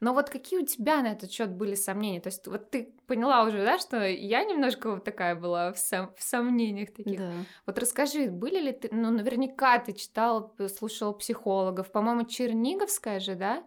Но 0.00 0.14
вот 0.14 0.30
какие 0.30 0.60
у 0.60 0.64
тебя 0.64 1.02
на 1.02 1.08
этот 1.08 1.30
счет 1.30 1.50
были 1.50 1.74
сомнения? 1.74 2.22
То 2.22 2.28
есть 2.28 2.46
вот 2.46 2.70
ты 2.70 2.94
поняла 3.06 3.42
уже, 3.42 3.62
да, 3.62 3.78
что 3.78 4.02
я 4.08 4.44
немножко 4.44 4.92
вот 4.92 5.04
такая 5.04 5.34
была 5.34 5.74
в, 5.74 5.76
сом- 5.76 6.14
в 6.16 6.22
сомнениях 6.22 6.90
таких. 6.94 7.18
Да. 7.18 7.32
Вот 7.66 7.78
расскажи, 7.78 8.30
были 8.30 8.60
ли 8.60 8.72
ты, 8.72 8.88
ну, 8.90 9.10
наверняка 9.10 9.78
ты 9.78 9.92
читал, 9.92 10.54
слушал 10.74 11.12
психологов, 11.12 11.92
по-моему, 11.92 12.24
Черниговская 12.24 13.20
же, 13.20 13.34
да? 13.34 13.62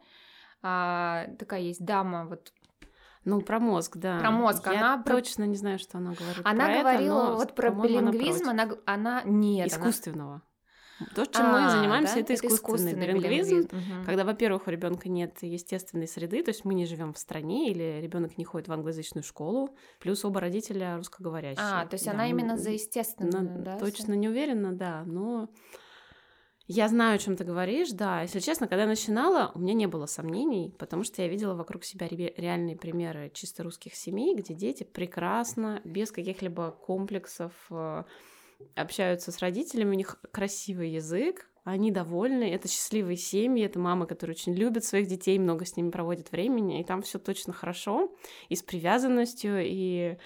А, 0.63 1.27
такая 1.37 1.61
есть 1.61 1.85
дама, 1.85 2.25
вот 2.25 2.51
ну, 3.23 3.41
про 3.41 3.59
мозг, 3.59 3.97
да. 3.97 4.19
Про 4.19 4.31
мозг. 4.31 4.65
Я 4.65 4.93
она 4.93 5.03
точно 5.03 5.43
не 5.43 5.55
знаю, 5.55 5.77
что 5.79 5.99
она 5.99 6.13
говорит. 6.13 6.41
Она 6.43 6.65
про 6.65 6.79
говорила 6.79 7.23
это, 7.23 7.33
вот 7.33 7.55
про 7.55 7.69
билингвизм, 7.69 8.49
она, 8.49 8.69
она 8.85 9.21
нет. 9.23 9.67
Искусственного. 9.67 10.31
Она... 10.31 10.41
То, 11.15 11.25
чем 11.25 11.45
а, 11.45 11.63
мы 11.63 11.69
занимаемся, 11.71 12.15
да? 12.15 12.19
это, 12.21 12.33
это 12.33 12.45
искусственный, 12.45 12.91
искусственный 12.93 13.13
билингвизм, 13.13 13.75
угу. 13.75 14.05
когда, 14.05 14.23
во-первых, 14.23 14.67
у 14.67 14.69
ребенка 14.69 15.09
нет 15.09 15.37
естественной 15.41 16.07
среды, 16.07 16.43
то 16.43 16.49
есть 16.49 16.63
мы 16.63 16.73
не 16.73 16.85
живем 16.85 17.13
в 17.13 17.17
стране, 17.17 17.71
или 17.71 17.99
ребенок 18.01 18.37
не 18.37 18.45
ходит 18.45 18.67
в 18.67 18.71
англоязычную 18.71 19.23
школу, 19.23 19.75
плюс 19.99 20.23
оба 20.25 20.39
родителя 20.39 20.97
русскоговорящие. 20.97 21.65
А, 21.65 21.85
то 21.85 21.95
есть 21.95 22.05
да, 22.05 22.11
она 22.11 22.27
именно 22.27 22.57
за 22.57 22.71
естественную, 22.71 23.43
на, 23.43 23.59
да? 23.59 23.77
Точно 23.79 24.13
не 24.13 24.29
уверена, 24.29 24.73
да, 24.73 25.03
но 25.05 25.49
я 26.71 26.87
знаю, 26.87 27.15
о 27.15 27.17
чем 27.17 27.35
ты 27.35 27.43
говоришь, 27.43 27.91
да. 27.91 28.21
Если 28.21 28.39
честно, 28.39 28.67
когда 28.67 28.83
я 28.83 28.87
начинала, 28.87 29.51
у 29.53 29.59
меня 29.59 29.73
не 29.73 29.87
было 29.87 30.05
сомнений, 30.05 30.73
потому 30.79 31.03
что 31.03 31.21
я 31.21 31.27
видела 31.27 31.53
вокруг 31.53 31.83
себя 31.83 32.07
реальные 32.07 32.77
примеры 32.77 33.29
чисто 33.33 33.63
русских 33.63 33.93
семей, 33.93 34.35
где 34.35 34.53
дети 34.53 34.83
прекрасно, 34.83 35.81
без 35.83 36.11
каких-либо 36.11 36.71
комплексов 36.71 37.51
э, 37.69 38.03
общаются 38.75 39.33
с 39.33 39.39
родителями, 39.39 39.89
у 39.89 39.97
них 39.97 40.21
красивый 40.31 40.91
язык, 40.91 41.49
они 41.65 41.91
довольны, 41.91 42.45
это 42.45 42.69
счастливые 42.69 43.17
семьи, 43.17 43.65
это 43.65 43.77
мамы, 43.77 44.07
которые 44.07 44.35
очень 44.35 44.55
любят 44.55 44.85
своих 44.85 45.07
детей, 45.07 45.37
много 45.39 45.65
с 45.65 45.75
ними 45.75 45.91
проводят 45.91 46.31
времени, 46.31 46.79
и 46.79 46.85
там 46.85 47.01
все 47.01 47.19
точно 47.19 47.51
хорошо, 47.51 48.15
и 48.47 48.55
с 48.55 48.63
привязанностью, 48.63 49.59
и 49.61 50.17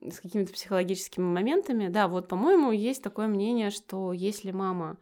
с 0.00 0.20
какими-то 0.20 0.54
психологическими 0.54 1.24
моментами. 1.24 1.88
Да, 1.88 2.08
вот, 2.08 2.28
по-моему, 2.28 2.72
есть 2.72 3.02
такое 3.02 3.26
мнение, 3.26 3.70
что 3.70 4.14
если 4.14 4.52
мама 4.52 4.96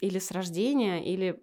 или 0.00 0.18
с 0.18 0.30
рождения, 0.30 1.04
или 1.04 1.40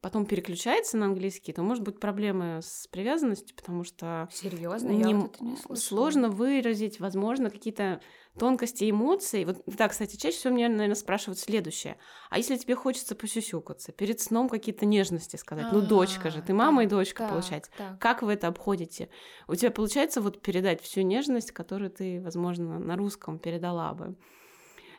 потом 0.00 0.26
переключается 0.26 0.96
на 0.96 1.06
английский, 1.06 1.52
то 1.52 1.62
может 1.62 1.82
быть 1.82 1.98
проблемы 1.98 2.60
с 2.62 2.86
привязанностью, 2.86 3.56
потому 3.56 3.82
что 3.84 4.28
серьезно 4.30 4.90
не, 4.90 5.10
я 5.10 5.16
вот 5.16 5.34
это 5.34 5.44
не 5.44 5.56
сложно 5.76 6.28
выразить, 6.28 7.00
возможно, 7.00 7.50
какие-то 7.50 8.00
тонкости 8.38 8.88
эмоций. 8.88 9.44
Вот 9.44 9.62
да, 9.66 9.88
кстати, 9.88 10.16
чаще 10.16 10.36
всего 10.36 10.54
меня, 10.54 10.68
наверное, 10.68 10.94
спрашивают 10.94 11.40
следующее: 11.40 11.98
а 12.30 12.38
если 12.38 12.56
тебе 12.56 12.76
хочется 12.76 13.16
посюсюкаться, 13.16 13.90
перед 13.92 14.20
сном 14.20 14.48
какие-то 14.48 14.86
нежности 14.86 15.36
сказать, 15.36 15.72
ну 15.72 15.80
дочка 15.80 16.30
же, 16.30 16.40
ты 16.42 16.54
мама 16.54 16.84
и 16.84 16.86
дочка 16.86 17.24
получается, 17.24 17.72
как 17.98 18.22
вы 18.22 18.34
это 18.34 18.46
обходите? 18.46 19.10
У 19.48 19.54
тебя 19.56 19.70
получается 19.72 20.20
вот 20.20 20.40
передать 20.40 20.80
всю 20.80 21.00
нежность, 21.00 21.50
которую 21.52 21.90
ты, 21.90 22.20
возможно, 22.20 22.78
на 22.78 22.96
русском 22.96 23.38
передала 23.40 23.92
бы? 23.94 24.16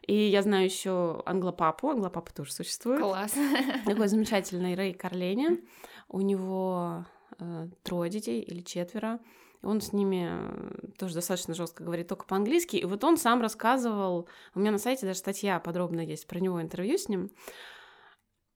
И 0.10 0.30
я 0.30 0.42
знаю 0.42 0.66
еще 0.66 1.22
англопапу, 1.28 1.92
англопапа 1.92 2.34
тоже 2.34 2.52
существует. 2.52 3.00
Класс. 3.00 3.36
Такой 3.86 4.08
замечательный 4.08 4.74
Рэй 4.74 4.96
Карленин. 4.96 5.62
У 6.08 6.22
него 6.22 7.06
э, 7.38 7.68
трое 7.84 8.10
детей 8.10 8.42
или 8.42 8.62
четверо. 8.62 9.20
Он 9.62 9.82
с 9.82 9.94
ними 9.94 10.30
э, 10.32 10.88
тоже 10.98 11.14
достаточно 11.14 11.54
жестко 11.54 11.84
говорит 11.84 12.08
только 12.08 12.26
по-английски. 12.26 12.76
И 12.78 12.86
вот 12.86 13.04
он 13.04 13.18
сам 13.18 13.40
рассказывал, 13.40 14.28
у 14.56 14.60
меня 14.60 14.72
на 14.72 14.80
сайте 14.80 15.06
даже 15.06 15.20
статья 15.20 15.60
подробная 15.60 16.06
есть 16.06 16.26
про 16.26 16.40
него 16.40 16.60
интервью 16.60 16.98
с 16.98 17.08
ним, 17.08 17.30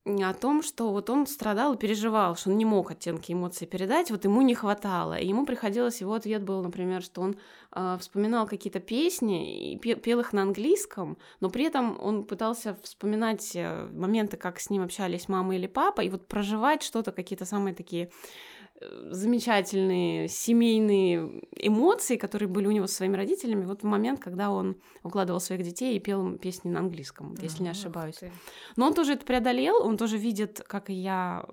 о 0.06 0.34
том, 0.34 0.62
что 0.62 0.92
вот 0.92 1.08
он 1.08 1.26
страдал 1.26 1.74
и 1.74 1.78
переживал, 1.78 2.36
что 2.36 2.50
он 2.50 2.58
не 2.58 2.66
мог 2.66 2.90
оттенки 2.90 3.32
эмоций 3.32 3.66
передать, 3.66 4.10
вот 4.10 4.24
ему 4.24 4.42
не 4.42 4.54
хватало. 4.54 5.14
И 5.14 5.26
ему 5.26 5.46
приходилось, 5.46 6.02
его 6.02 6.12
ответ 6.12 6.42
был, 6.42 6.62
например, 6.62 7.02
что 7.02 7.22
он 7.22 7.36
э, 7.72 7.96
вспоминал 7.98 8.46
какие-то 8.46 8.80
песни 8.80 9.72
и 9.72 9.76
пел 9.78 10.20
их 10.20 10.34
на 10.34 10.42
английском, 10.42 11.16
но 11.40 11.48
при 11.48 11.64
этом 11.64 11.98
он 12.02 12.24
пытался 12.24 12.76
вспоминать 12.82 13.52
э, 13.54 13.88
моменты, 13.92 14.36
как 14.36 14.60
с 14.60 14.68
ним 14.68 14.82
общались 14.82 15.28
мама 15.28 15.56
или 15.56 15.66
папа, 15.66 16.02
и 16.02 16.10
вот 16.10 16.28
проживать 16.28 16.82
что-то, 16.82 17.10
какие-то 17.10 17.46
самые 17.46 17.74
такие 17.74 18.10
замечательные 18.80 20.28
семейные 20.28 21.42
эмоции, 21.56 22.16
которые 22.16 22.48
были 22.48 22.66
у 22.66 22.70
него 22.70 22.86
со 22.86 22.96
своими 22.96 23.16
родителями, 23.16 23.64
вот 23.64 23.82
в 23.82 23.86
момент, 23.86 24.20
когда 24.20 24.50
он 24.50 24.76
укладывал 25.02 25.40
своих 25.40 25.62
детей 25.62 25.96
и 25.96 26.00
пел 26.00 26.36
песни 26.36 26.70
на 26.70 26.80
английском, 26.80 27.34
если 27.40 27.62
не 27.62 27.70
ошибаюсь. 27.70 28.20
Но 28.76 28.86
он 28.86 28.94
тоже 28.94 29.12
это 29.12 29.24
преодолел, 29.24 29.76
он 29.82 29.96
тоже 29.96 30.18
видит, 30.18 30.62
как 30.66 30.90
и 30.90 30.94
я, 30.94 31.46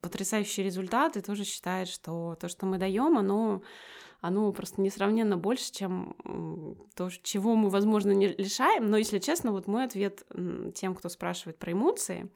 потрясающие 0.00 0.66
результаты, 0.66 1.22
тоже 1.22 1.44
считает, 1.44 1.88
что 1.88 2.36
то, 2.40 2.48
что 2.48 2.66
мы 2.66 2.78
даем, 2.78 3.16
оно 3.18 3.62
оно 4.20 4.50
просто 4.52 4.80
несравненно 4.80 5.36
больше, 5.36 5.70
чем 5.70 6.16
то, 6.96 7.10
чего 7.22 7.56
мы, 7.56 7.68
возможно, 7.68 8.12
не 8.12 8.28
лишаем. 8.28 8.88
Но, 8.88 8.96
если 8.96 9.18
честно, 9.18 9.52
вот 9.52 9.66
мой 9.66 9.84
ответ 9.84 10.24
тем, 10.74 10.94
кто 10.94 11.10
спрашивает 11.10 11.58
про 11.58 11.72
эмоции, 11.72 12.30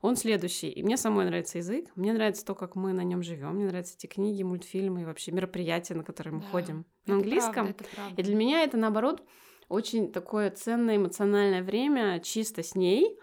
он 0.00 0.16
следующий. 0.16 0.70
И 0.70 0.82
мне 0.82 0.96
самой 0.96 1.26
нравится 1.26 1.58
язык, 1.58 1.86
мне 1.94 2.12
нравится 2.12 2.44
то, 2.44 2.54
как 2.54 2.76
мы 2.76 2.92
на 2.92 3.02
нем 3.02 3.22
живем, 3.22 3.54
мне 3.54 3.66
нравятся 3.66 3.94
эти 3.96 4.06
книги, 4.06 4.42
мультфильмы 4.42 5.02
и 5.02 5.04
вообще 5.04 5.32
мероприятия, 5.32 5.94
на 5.94 6.04
которые 6.04 6.34
мы 6.34 6.40
да, 6.40 6.46
ходим 6.48 6.86
на 7.06 7.14
английском. 7.14 7.66
Правда, 7.66 7.84
правда. 7.94 8.20
И 8.20 8.24
для 8.24 8.34
меня 8.34 8.62
это, 8.62 8.76
наоборот, 8.76 9.22
очень 9.68 10.12
такое 10.12 10.50
ценное 10.50 10.96
эмоциональное 10.96 11.62
время 11.62 12.20
чисто 12.20 12.62
с 12.62 12.74
ней. 12.74 13.18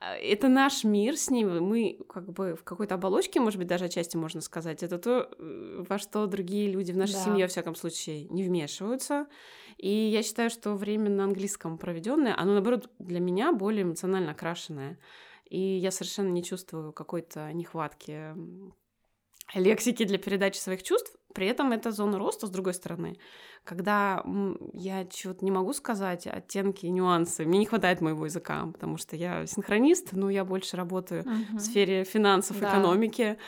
А, 0.00 0.14
это 0.16 0.48
наш 0.48 0.84
мир 0.84 1.16
с 1.16 1.30
ней, 1.30 1.44
мы 1.44 1.98
как 2.08 2.30
бы 2.30 2.54
в 2.54 2.62
какой-то 2.62 2.96
оболочке, 2.96 3.40
может 3.40 3.58
быть, 3.58 3.68
даже 3.68 3.86
отчасти 3.86 4.16
можно 4.16 4.40
сказать. 4.40 4.82
Это 4.82 4.98
то, 4.98 5.30
э, 5.38 5.84
во 5.88 5.98
что 5.98 6.26
другие 6.26 6.70
люди 6.70 6.92
в 6.92 6.96
нашей 6.96 7.14
да. 7.14 7.24
семье, 7.24 7.44
во 7.44 7.48
всяком 7.48 7.74
случае, 7.74 8.24
не 8.24 8.44
вмешиваются. 8.44 9.26
И 9.76 9.88
я 9.88 10.22
считаю, 10.22 10.50
что 10.50 10.74
время 10.74 11.08
на 11.10 11.24
английском 11.24 11.78
проведенное, 11.78 12.34
оно, 12.36 12.52
наоборот, 12.52 12.90
для 12.98 13.20
меня 13.20 13.52
более 13.52 13.82
эмоционально 13.82 14.32
окрашенное 14.32 14.98
и 15.48 15.58
я 15.58 15.90
совершенно 15.90 16.28
не 16.28 16.42
чувствую 16.42 16.92
какой-то 16.92 17.52
нехватки 17.52 18.34
лексики 19.54 20.04
для 20.04 20.18
передачи 20.18 20.58
своих 20.58 20.82
чувств. 20.82 21.14
При 21.34 21.46
этом 21.46 21.72
это 21.72 21.92
зона 21.92 22.18
роста, 22.18 22.46
с 22.46 22.50
другой 22.50 22.74
стороны. 22.74 23.16
Когда 23.64 24.24
я 24.72 25.04
чего-то 25.04 25.44
не 25.44 25.50
могу 25.50 25.72
сказать, 25.72 26.26
оттенки, 26.26 26.86
нюансы, 26.86 27.44
мне 27.44 27.58
не 27.58 27.66
хватает 27.66 28.00
моего 28.00 28.24
языка, 28.24 28.66
потому 28.72 28.96
что 28.96 29.14
я 29.14 29.46
синхронист, 29.46 30.12
но 30.12 30.30
я 30.30 30.44
больше 30.44 30.76
работаю 30.76 31.24
uh-huh. 31.24 31.56
в 31.56 31.60
сфере 31.60 32.04
финансов, 32.04 32.58
да. 32.60 32.70
экономики 32.70 33.38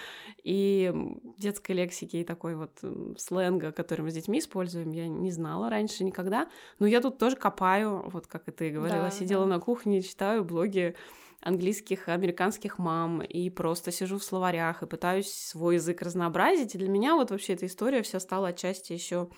и 0.45 0.93
детской 1.39 1.73
лексики 1.73 2.19
и 2.19 2.25
такой 2.25 2.55
вот 2.55 2.79
сленга, 3.19 3.73
который 3.73 4.03
мы 4.03 4.11
с 4.11 4.15
детьми 4.15 4.39
используем, 4.39 4.91
я 4.93 5.09
не 5.09 5.31
знала 5.31 5.71
раньше 5.71 6.05
никогда. 6.05 6.49
Но 6.79 6.87
я 6.87 7.01
тут 7.01 7.19
тоже 7.19 7.37
копаю, 7.37 8.09
вот 8.11 8.27
как 8.27 8.47
и 8.49 8.53
ты 8.53 8.71
говорила, 8.71 9.05
да, 9.05 9.11
сидела 9.11 9.47
да. 9.47 9.55
на 9.55 9.61
кухне, 9.61 10.03
читаю 10.03 10.45
блоги 10.45 10.95
английских, 11.41 12.09
американских 12.09 12.79
мам, 12.79 13.23
и 13.23 13.51
просто 13.51 13.91
сижу 13.91 14.19
в 14.19 14.25
словарях 14.25 14.83
и 14.83 14.87
пытаюсь 14.87 15.33
свой 15.33 15.77
язык 15.77 16.03
разнообразить. 16.03 16.75
И 16.75 16.79
для 16.79 16.89
меня 16.89 17.15
вот 17.15 17.31
вообще 17.31 17.55
эта 17.55 17.67
история 17.67 18.03
вся 18.03 18.21
стала 18.21 18.49
отчасти 18.49 18.93
еще 18.93 19.31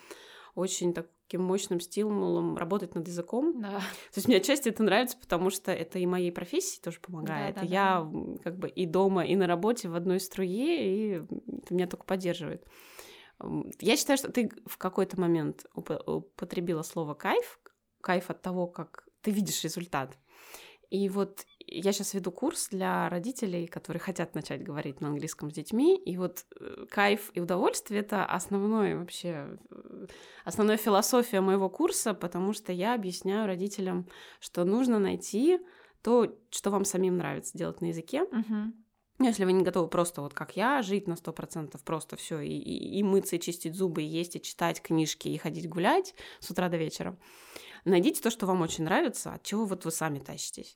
очень 0.54 0.92
таким 0.92 1.42
мощным 1.42 1.80
стимулом 1.80 2.56
работать 2.56 2.94
над 2.94 3.06
языком. 3.06 3.60
Да. 3.60 3.78
То 3.78 4.16
есть 4.16 4.28
мне 4.28 4.36
отчасти 4.36 4.68
это 4.68 4.82
нравится, 4.82 5.16
потому 5.16 5.50
что 5.50 5.72
это 5.72 5.98
и 5.98 6.06
моей 6.06 6.30
профессии 6.30 6.80
тоже 6.80 7.00
помогает. 7.00 7.54
Да, 7.54 7.60
да, 7.62 7.66
я 7.66 8.08
да. 8.12 8.38
как 8.42 8.58
бы 8.58 8.68
и 8.68 8.84
дома, 8.84 9.24
и 9.24 9.34
на 9.36 9.46
работе 9.46 9.88
в 9.88 9.94
одной 9.94 10.20
струе, 10.20 10.84
и 10.84 11.22
это 11.62 11.74
меня 11.74 11.86
только 11.86 12.04
поддерживает. 12.04 12.66
Я 13.80 13.96
считаю, 13.96 14.18
что 14.18 14.30
ты 14.30 14.50
в 14.66 14.76
какой-то 14.76 15.18
момент 15.18 15.66
употребила 15.74 16.82
слово 16.82 17.14
кайф, 17.14 17.58
кайф 18.00 18.30
от 18.30 18.42
того, 18.42 18.66
как 18.66 19.08
ты 19.22 19.30
видишь 19.30 19.64
результат. 19.64 20.16
И 20.90 21.08
вот 21.08 21.46
я 21.80 21.92
сейчас 21.92 22.14
веду 22.14 22.30
курс 22.30 22.68
для 22.68 23.08
родителей, 23.08 23.66
которые 23.66 24.00
хотят 24.00 24.34
начать 24.34 24.62
говорить 24.62 25.00
на 25.00 25.08
английском 25.08 25.50
с 25.50 25.54
детьми, 25.54 25.96
и 25.96 26.16
вот 26.16 26.44
э, 26.58 26.86
кайф 26.90 27.30
и 27.34 27.40
удовольствие— 27.40 28.00
это 28.02 28.24
основное 28.24 28.96
вообще, 28.96 29.58
э, 29.70 30.06
основная 30.44 30.76
философия 30.76 31.40
моего 31.40 31.68
курса, 31.68 32.14
потому 32.14 32.52
что 32.52 32.72
я 32.72 32.94
объясняю 32.94 33.46
родителям, 33.46 34.08
что 34.40 34.64
нужно 34.64 34.98
найти 34.98 35.60
то, 36.02 36.36
что 36.50 36.70
вам 36.70 36.84
самим 36.84 37.16
нравится 37.16 37.56
делать 37.56 37.80
на 37.80 37.86
языке, 37.86 38.24
uh-huh. 38.24 38.72
Если 39.20 39.44
вы 39.44 39.52
не 39.52 39.62
готовы 39.62 39.88
просто 39.88 40.20
вот 40.20 40.34
как 40.34 40.56
я 40.56 40.82
жить 40.82 41.06
на 41.06 41.16
сто 41.16 41.32
процентов, 41.32 41.84
просто 41.84 42.16
все 42.16 42.40
и, 42.40 42.50
и, 42.50 42.98
и 42.98 43.02
мыться, 43.02 43.36
и 43.36 43.40
чистить 43.40 43.74
зубы, 43.74 44.02
и 44.02 44.06
есть, 44.06 44.36
и 44.36 44.42
читать 44.42 44.82
книжки, 44.82 45.28
и 45.28 45.38
ходить 45.38 45.68
гулять 45.68 46.14
с 46.40 46.50
утра 46.50 46.68
до 46.68 46.76
вечера, 46.76 47.16
найдите 47.84 48.20
то, 48.20 48.30
что 48.30 48.46
вам 48.46 48.62
очень 48.62 48.84
нравится, 48.84 49.34
от 49.34 49.42
чего 49.42 49.64
вот 49.64 49.84
вы 49.84 49.90
сами 49.90 50.18
тащитесь. 50.18 50.74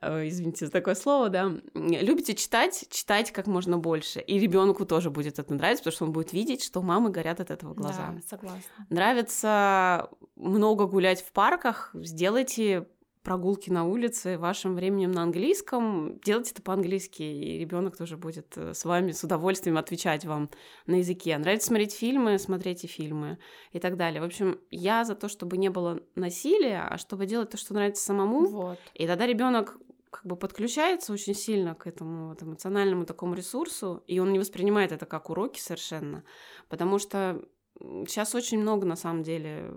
Э, 0.00 0.26
извините 0.26 0.66
за 0.66 0.72
такое 0.72 0.94
слово, 0.94 1.28
да, 1.28 1.52
любите 1.74 2.34
читать, 2.34 2.86
читать 2.90 3.30
как 3.32 3.46
можно 3.46 3.78
больше. 3.78 4.20
И 4.20 4.38
ребенку 4.38 4.86
тоже 4.86 5.10
будет 5.10 5.38
это 5.38 5.54
нравиться, 5.54 5.84
потому 5.84 5.94
что 5.94 6.04
он 6.06 6.12
будет 6.12 6.32
видеть, 6.32 6.64
что 6.64 6.82
мамы 6.82 7.10
горят 7.10 7.40
от 7.40 7.50
этого 7.50 7.74
глаза. 7.74 8.14
Да, 8.14 8.20
согласна. 8.28 8.86
Нравится 8.90 10.08
много 10.36 10.86
гулять 10.86 11.22
в 11.22 11.32
парках, 11.32 11.90
сделайте 11.94 12.88
прогулки 13.22 13.70
на 13.70 13.84
улице 13.84 14.36
вашим 14.36 14.74
временем 14.74 15.12
на 15.12 15.22
английском, 15.22 16.18
делайте 16.24 16.52
это 16.52 16.62
по-английски, 16.62 17.22
и 17.22 17.58
ребенок 17.58 17.96
тоже 17.96 18.16
будет 18.16 18.56
э, 18.56 18.74
с 18.74 18.84
вами 18.84 19.12
с 19.12 19.22
удовольствием 19.22 19.78
отвечать 19.78 20.24
вам 20.24 20.50
на 20.86 20.96
языке. 20.96 21.38
Нравится 21.38 21.68
смотреть 21.68 21.94
фильмы, 21.94 22.38
смотрите 22.38 22.88
фильмы 22.88 23.38
и 23.72 23.78
так 23.78 23.96
далее. 23.96 24.20
В 24.20 24.24
общем, 24.24 24.60
я 24.70 25.04
за 25.04 25.14
то, 25.14 25.28
чтобы 25.28 25.56
не 25.56 25.68
было 25.68 26.00
насилия, 26.14 26.86
а 26.88 26.98
чтобы 26.98 27.26
делать 27.26 27.50
то, 27.50 27.56
что 27.56 27.74
нравится 27.74 28.04
самому. 28.04 28.46
Вот. 28.46 28.78
И 28.94 29.06
тогда 29.06 29.26
ребенок 29.26 29.78
как 30.10 30.26
бы 30.26 30.36
подключается 30.36 31.12
очень 31.12 31.34
сильно 31.34 31.74
к 31.74 31.86
этому 31.86 32.28
вот, 32.28 32.42
эмоциональному 32.42 33.06
такому 33.06 33.34
ресурсу, 33.34 34.02
и 34.06 34.18
он 34.18 34.32
не 34.32 34.38
воспринимает 34.38 34.92
это 34.92 35.06
как 35.06 35.30
уроки 35.30 35.58
совершенно, 35.58 36.22
потому 36.68 36.98
что 36.98 37.42
сейчас 37.80 38.34
очень 38.34 38.60
много 38.60 38.86
на 38.86 38.96
самом 38.96 39.22
деле 39.22 39.72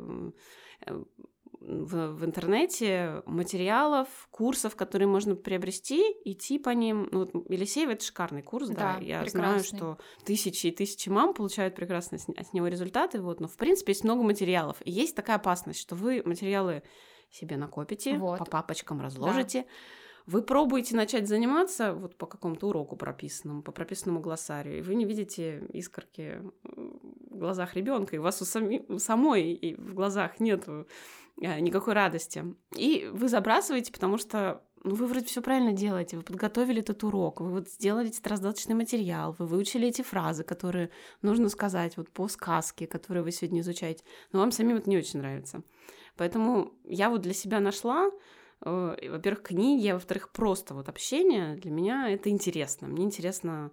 э, 0.81 1.03
в, 1.67 2.13
в 2.13 2.25
интернете 2.25 3.23
материалов, 3.25 4.07
курсов, 4.31 4.75
которые 4.75 5.07
можно 5.07 5.35
приобрести, 5.35 6.15
идти 6.23 6.59
по 6.59 6.69
ним. 6.69 7.07
Ну, 7.11 7.19
вот 7.19 7.49
Елисеев 7.49 7.89
это 7.89 8.03
шикарный 8.03 8.41
курс, 8.41 8.69
да. 8.69 8.75
да 8.75 8.97
я 8.99 9.21
прекрасный. 9.21 9.29
знаю, 9.29 9.63
что 9.63 9.97
тысячи 10.23 10.67
и 10.67 10.71
тысячи 10.71 11.09
мам 11.09 11.33
получают 11.33 11.75
прекрасные 11.75 12.19
от 12.37 12.53
него 12.53 12.67
результаты. 12.67 13.21
Вот, 13.21 13.39
но 13.39 13.47
в 13.47 13.57
принципе 13.57 13.91
есть 13.91 14.03
много 14.03 14.23
материалов. 14.23 14.77
И 14.85 14.91
есть 14.91 15.15
такая 15.15 15.37
опасность, 15.37 15.79
что 15.79 15.95
вы 15.95 16.21
материалы 16.25 16.83
себе 17.31 17.57
накопите, 17.57 18.17
вот. 18.17 18.39
по 18.39 18.45
папочкам 18.45 19.01
разложите. 19.01 19.61
Да 19.63 19.67
вы 20.27 20.41
пробуете 20.41 20.95
начать 20.95 21.27
заниматься 21.27 21.93
вот 21.93 22.15
по 22.15 22.25
какому-то 22.25 22.69
уроку 22.69 22.95
прописанному, 22.95 23.61
по 23.61 23.71
прописанному 23.71 24.19
глоссарию, 24.21 24.79
и 24.79 24.81
вы 24.81 24.95
не 24.95 25.05
видите 25.05 25.63
искорки 25.73 26.41
в 26.63 27.37
глазах 27.37 27.75
ребенка, 27.75 28.15
и 28.15 28.19
у 28.19 28.23
вас 28.23 28.41
у, 28.41 28.45
сами, 28.45 28.85
у 28.87 28.97
самой 28.97 29.53
и 29.53 29.75
в 29.75 29.93
глазах 29.93 30.39
нет 30.39 30.65
э, 30.67 30.85
никакой 31.59 31.93
радости. 31.93 32.43
И 32.75 33.09
вы 33.13 33.27
забрасываете, 33.29 33.91
потому 33.91 34.17
что 34.17 34.63
ну, 34.83 34.95
вы 34.95 35.07
вроде 35.07 35.25
все 35.25 35.41
правильно 35.41 35.73
делаете, 35.73 36.17
вы 36.17 36.23
подготовили 36.23 36.81
этот 36.81 37.03
урок, 37.03 37.41
вы 37.41 37.49
вот 37.49 37.69
сделали 37.69 38.09
этот 38.09 38.25
раздаточный 38.27 38.75
материал, 38.75 39.35
вы 39.37 39.47
выучили 39.47 39.87
эти 39.87 40.03
фразы, 40.03 40.43
которые 40.43 40.91
нужно 41.23 41.49
сказать 41.49 41.97
вот 41.97 42.09
по 42.11 42.27
сказке, 42.27 42.85
которую 42.85 43.23
вы 43.23 43.31
сегодня 43.31 43.61
изучаете, 43.61 44.03
но 44.31 44.39
вам 44.39 44.51
самим 44.51 44.77
это 44.77 44.89
не 44.89 44.97
очень 44.97 45.19
нравится. 45.19 45.63
Поэтому 46.17 46.73
я 46.83 47.09
вот 47.09 47.21
для 47.21 47.33
себя 47.33 47.59
нашла 47.59 48.11
во-первых, 48.61 49.43
книги, 49.43 49.87
а 49.87 49.95
во-вторых, 49.95 50.29
просто 50.29 50.73
вот 50.73 50.89
общение 50.89 51.55
для 51.55 51.71
меня 51.71 52.09
это 52.09 52.29
интересно. 52.29 52.87
Мне 52.87 53.03
интересно 53.03 53.71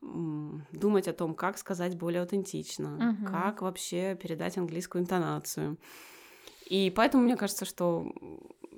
думать 0.00 1.08
о 1.08 1.12
том, 1.12 1.34
как 1.34 1.58
сказать 1.58 1.96
более 1.96 2.22
аутентично, 2.22 3.16
угу. 3.18 3.30
как 3.30 3.62
вообще 3.62 4.16
передать 4.20 4.56
английскую 4.56 5.02
интонацию. 5.02 5.76
И 6.66 6.92
поэтому 6.94 7.24
мне 7.24 7.36
кажется, 7.36 7.64
что 7.64 8.12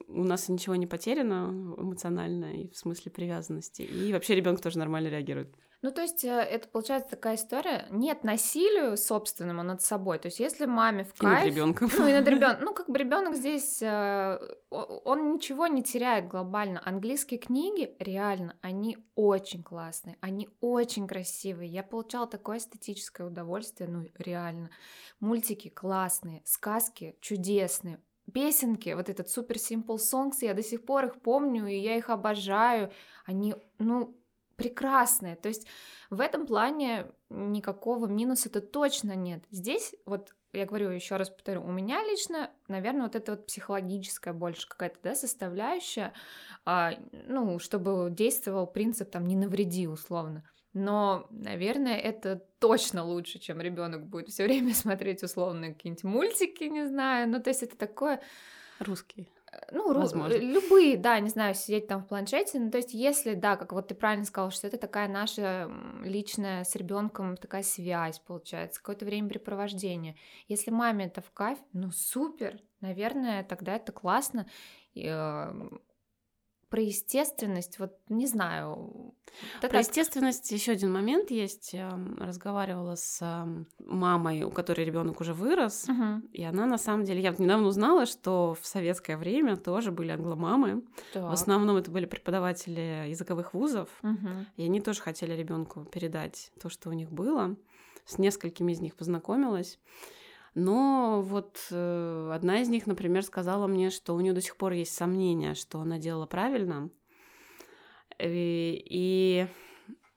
у 0.09 0.25
нас 0.25 0.49
ничего 0.49 0.75
не 0.77 0.87
потеряно 0.87 1.75
эмоционально 1.79 2.63
и 2.63 2.69
в 2.69 2.77
смысле 2.77 3.13
привязанности. 3.13 3.83
И 3.83 4.13
вообще 4.13 4.35
ребенок 4.35 4.61
тоже 4.61 4.79
нормально 4.79 5.09
реагирует. 5.09 5.55
Ну, 5.83 5.91
то 5.91 6.01
есть 6.01 6.25
э, 6.25 6.29
это 6.29 6.69
получается 6.69 7.11
такая 7.11 7.35
история. 7.35 7.87
Нет 7.91 8.23
насилию 8.23 8.97
собственному 8.97 9.65
над 9.65 9.83
собой. 9.83 10.21
То 10.21 10.27
есть, 10.27 10.39
если 10.39 10.65
маме 10.65 11.03
в 11.05 11.21
И 11.21 11.27
над 11.27 11.35
кайф... 11.35 11.47
ребенком. 11.47 11.91
Ну, 11.99 12.07
и 12.07 12.13
над 12.13 12.29
ребенком. 12.29 12.65
Ну, 12.65 12.73
как 12.73 12.89
бы 12.89 12.97
ребенок 12.97 13.35
здесь, 13.35 13.83
э, 13.83 14.39
он 14.71 15.35
ничего 15.35 15.67
не 15.67 15.83
теряет 15.83 16.29
глобально. 16.29 16.81
Английские 16.85 17.41
книги, 17.41 17.97
реально, 17.99 18.57
они 18.61 18.97
очень 19.17 19.65
классные, 19.65 20.17
они 20.21 20.49
очень 20.61 21.09
красивые. 21.09 21.69
Я 21.69 21.83
получала 21.83 22.29
такое 22.29 22.59
эстетическое 22.59 23.27
удовольствие, 23.27 23.91
ну, 23.91 24.07
реально. 24.19 24.71
Мультики 25.19 25.69
классные, 25.69 26.43
сказки 26.45 27.17
чудесные. 27.21 27.99
Песенки, 28.33 28.91
вот 28.91 29.09
этот 29.09 29.27
Super 29.27 29.57
Simple 29.57 29.97
Songs, 29.97 30.37
я 30.43 30.55
до 30.55 30.63
сих 30.63 30.85
пор 30.85 31.07
их 31.07 31.21
помню, 31.21 31.67
и 31.67 31.77
я 31.77 31.97
их 31.97 32.09
обожаю. 32.09 32.93
Они, 33.27 33.57
ну, 33.79 34.17
прекрасные. 34.63 35.37
То 35.37 35.49
есть 35.49 35.67
в 36.11 36.21
этом 36.21 36.47
плане 36.47 37.07
никакого 37.31 38.07
минуса-то 38.07 38.61
точно 38.61 39.15
нет. 39.15 39.45
Здесь 39.51 39.95
вот 40.07 40.35
я 40.53 40.67
говорю 40.67 40.91
еще 40.91 41.17
раз 41.17 41.31
повторю, 41.31 41.63
у 41.63 41.73
меня 41.73 42.03
лично, 42.03 42.51
наверное, 42.69 43.05
вот 43.05 43.17
это 43.17 43.33
вот 43.33 43.47
психологическая 43.47 44.35
больше 44.35 44.69
какая-то, 44.69 44.99
да, 45.03 45.15
составляющая, 45.15 46.13
а, 46.67 46.93
ну, 47.27 47.59
чтобы 47.59 48.09
действовал 48.11 48.67
принцип 48.67 49.11
там 49.11 49.27
не 49.27 49.35
навреди 49.35 49.87
условно. 49.87 50.45
Но, 50.75 51.27
наверное, 51.31 51.99
это 51.99 52.37
точно 52.59 53.05
лучше, 53.05 53.39
чем 53.39 53.61
ребенок 53.61 54.07
будет 54.07 54.29
все 54.29 54.45
время 54.45 54.75
смотреть 54.75 55.23
условные 55.23 55.75
какие-нибудь 55.75 56.05
мультики, 56.05 56.65
не 56.65 56.87
знаю. 56.87 57.29
Ну, 57.29 57.41
то 57.41 57.49
есть 57.51 57.63
это 57.63 57.77
такое 57.77 58.21
Русский. 58.79 59.29
Ну, 59.71 59.93
Возможно. 59.93 60.37
любые, 60.37 60.97
да, 60.97 61.19
не 61.21 61.29
знаю, 61.29 61.55
сидеть 61.55 61.87
там 61.87 62.03
в 62.03 62.07
планшете. 62.07 62.59
Ну, 62.59 62.71
то 62.71 62.79
есть, 62.79 62.95
если, 62.95 63.35
да, 63.35 63.57
как 63.57 63.73
вот 63.73 63.89
ты 63.89 63.95
правильно 63.95 64.25
сказал, 64.25 64.51
что 64.51 64.67
это 64.67 64.79
такая 64.79 65.09
наша 65.09 65.71
личная 66.05 66.65
с 66.65 66.75
ребенком 66.75 67.37
такая 67.37 67.63
связь, 67.63 68.19
получается, 68.19 68.81
какое-то 68.81 69.05
времяпрепровождение. 69.05 70.17
Если 70.49 70.71
маме 70.71 71.07
это 71.07 71.21
в 71.21 71.31
кайф, 71.33 71.59
ну 71.73 71.91
супер, 71.91 72.61
наверное, 72.81 73.45
тогда 73.45 73.77
это 73.77 73.93
классно. 73.93 74.47
И, 74.95 75.07
э, 75.07 75.53
про 76.73 76.81
естественность, 76.81 77.79
вот 77.79 77.99
не 78.09 78.27
знаю. 78.27 79.15
это 79.59 79.69
Про 79.69 79.77
так. 79.77 79.81
естественность 79.87 80.51
еще 80.51 80.73
один 80.73 80.91
момент 80.91 81.31
есть. 81.31 81.75
Я 81.75 82.01
разговаривала 82.19 82.95
с 82.95 83.21
мамой, 83.79 84.43
у 84.45 84.51
которой 84.51 84.87
ребенок 84.87 85.21
уже 85.21 85.35
вырос. 85.35 85.87
Мгм. 85.87 86.21
И 86.33 86.43
она 86.43 86.65
на 86.65 86.79
самом 86.79 87.05
деле, 87.05 87.21
я 87.21 87.31
вот 87.31 87.41
недавно 87.41 87.67
узнала, 87.69 88.07
что 88.07 88.57
в 88.59 88.67
советское 88.67 89.19
время 89.19 89.59
тоже 89.59 89.93
были 89.93 90.13
англомамы. 90.13 90.77
В 90.77 91.13
Так. 91.13 91.31
основном 91.31 91.77
это 91.77 91.91
были 91.91 92.07
преподаватели 92.07 93.07
языковых 93.11 93.53
вузов. 93.53 93.91
Мгм. 94.01 94.47
И 94.57 94.65
они 94.65 94.81
тоже 94.81 95.03
хотели 95.03 95.35
ребенку 95.35 95.85
передать 95.85 96.53
то, 96.59 96.71
что 96.71 96.89
у 96.89 96.95
них 96.95 97.13
было. 97.13 97.55
С 98.07 98.17
несколькими 98.17 98.73
из 98.73 98.81
них 98.81 98.97
познакомилась. 98.97 99.79
Но 100.55 101.23
вот 101.23 101.59
э, 101.71 102.31
одна 102.33 102.61
из 102.61 102.69
них, 102.69 102.87
например, 102.87 103.23
сказала 103.25 103.67
мне, 103.67 103.91
что 103.91 104.15
у 104.15 104.21
нее 104.21 104.35
до 104.35 104.43
сих 104.43 104.57
пор 104.57 104.73
есть 104.73 104.95
сомнения, 104.95 105.55
что 105.55 105.81
она 105.81 105.99
делала 105.99 106.27
правильно. 106.27 106.91
И, 108.19 108.85
и 108.85 109.47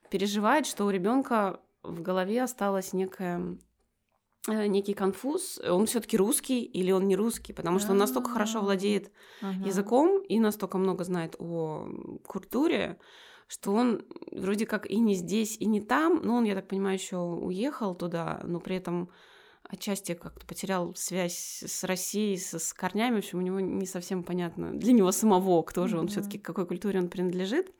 переживает, 0.09 0.65
что 0.67 0.85
у 0.85 0.89
ребенка 0.89 1.61
в 1.83 2.01
голове 2.01 2.43
осталась 2.43 2.91
некая 2.91 3.57
э, 4.49 4.67
некий 4.67 4.93
конфуз, 4.93 5.59
он 5.59 5.85
все-таки 5.85 6.17
русский 6.17 6.63
или 6.63 6.91
он 6.91 7.07
не 7.07 7.15
русский, 7.15 7.53
потому 7.53 7.79
что 7.79 7.91
он 7.91 7.97
настолько 7.97 8.29
хорошо 8.29 8.59
А. 8.59 8.61
владеет 8.63 9.11
языком 9.65 10.21
и 10.21 10.39
настолько 10.39 10.77
много 10.77 11.05
знает 11.05 11.35
о 11.39 11.87
культуре, 12.27 12.99
что 13.47 13.71
он 13.71 14.05
вроде 14.31 14.65
как 14.65 14.89
и 14.89 14.99
не 14.99 15.15
здесь, 15.15 15.55
и 15.57 15.65
не 15.65 15.79
там, 15.79 16.19
но 16.23 16.35
он, 16.35 16.43
я 16.43 16.55
так 16.55 16.67
понимаю, 16.67 16.97
еще 16.97 17.17
уехал 17.17 17.95
туда, 17.95 18.41
но 18.43 18.59
при 18.59 18.75
этом 18.75 19.09
отчасти 19.69 20.13
как-то 20.13 20.45
потерял 20.45 20.93
связь 20.95 21.63
с 21.65 21.83
Россией, 21.83 22.37
с, 22.37 22.57
с 22.57 22.73
корнями, 22.73 23.15
в 23.15 23.17
общем, 23.19 23.39
у 23.39 23.41
него 23.41 23.59
не 23.59 23.85
совсем 23.85 24.23
понятно 24.23 24.71
для 24.73 24.93
него 24.93 25.11
самого, 25.11 25.61
кто 25.63 25.87
же 25.87 25.97
он 25.97 26.05
Мгм. 26.05 26.11
все-таки, 26.11 26.37
к 26.37 26.45
какой 26.45 26.65
культуре 26.65 26.99
он 26.99 27.09
принадлежит. 27.09 27.71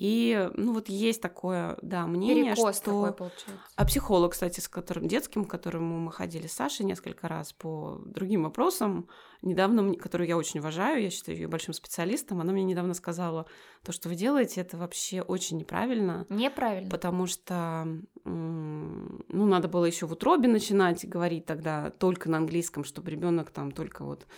И, 0.00 0.48
ну, 0.54 0.74
вот 0.74 0.88
есть 0.88 1.20
такое, 1.20 1.76
да, 1.82 2.06
мнение, 2.06 2.54
Перекос 2.54 2.76
что... 2.76 2.84
такой 2.84 3.12
получается. 3.14 3.64
А 3.74 3.84
психолог, 3.84 4.30
кстати, 4.30 4.60
с 4.60 4.68
которым 4.68 5.08
детским, 5.08 5.44
к 5.44 5.50
которому 5.50 5.98
мы 5.98 6.12
ходили 6.12 6.46
с 6.46 6.52
Сашей 6.52 6.86
несколько 6.86 7.26
раз 7.26 7.52
по 7.52 8.00
другим 8.04 8.44
вопросам, 8.44 9.08
недавно, 9.42 9.94
которую 9.94 10.28
я 10.28 10.36
очень 10.36 10.60
уважаю, 10.60 11.02
я 11.02 11.10
считаю 11.10 11.36
ее 11.36 11.48
большим 11.48 11.74
специалистом, 11.74 12.40
она 12.40 12.52
мне 12.52 12.62
недавно 12.62 12.94
сказала, 12.94 13.46
то, 13.82 13.90
что 13.90 14.08
вы 14.08 14.14
делаете, 14.14 14.60
это 14.60 14.76
вообще 14.76 15.20
очень 15.20 15.56
неправильно, 15.56 16.26
Неправильно. 16.28 16.90
потому 16.90 17.26
что, 17.26 17.88
ну, 18.24 19.24
надо 19.28 19.66
было 19.66 19.84
еще 19.84 20.06
в 20.06 20.12
утробе 20.12 20.46
начинать 20.46 21.08
говорить 21.08 21.44
тогда 21.44 21.90
только 21.90 22.30
на 22.30 22.36
английском, 22.36 22.84
чтобы 22.84 23.10
ребенок 23.10 23.50
там 23.50 23.72
только 23.72 24.04
вот 24.04 24.28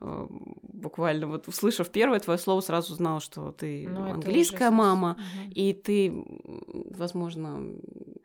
буквально 0.00 1.26
вот 1.26 1.46
услышав 1.48 1.90
первое 1.90 2.20
твое 2.20 2.38
слово, 2.38 2.60
сразу 2.60 2.94
знал, 2.94 3.20
что 3.20 3.52
ты 3.52 3.86
Ну, 3.88 4.12
английская 4.12 4.70
мама, 4.70 5.16
Мгм. 5.18 5.52
и 5.54 5.72
ты, 5.72 6.24
возможно, 6.96 7.58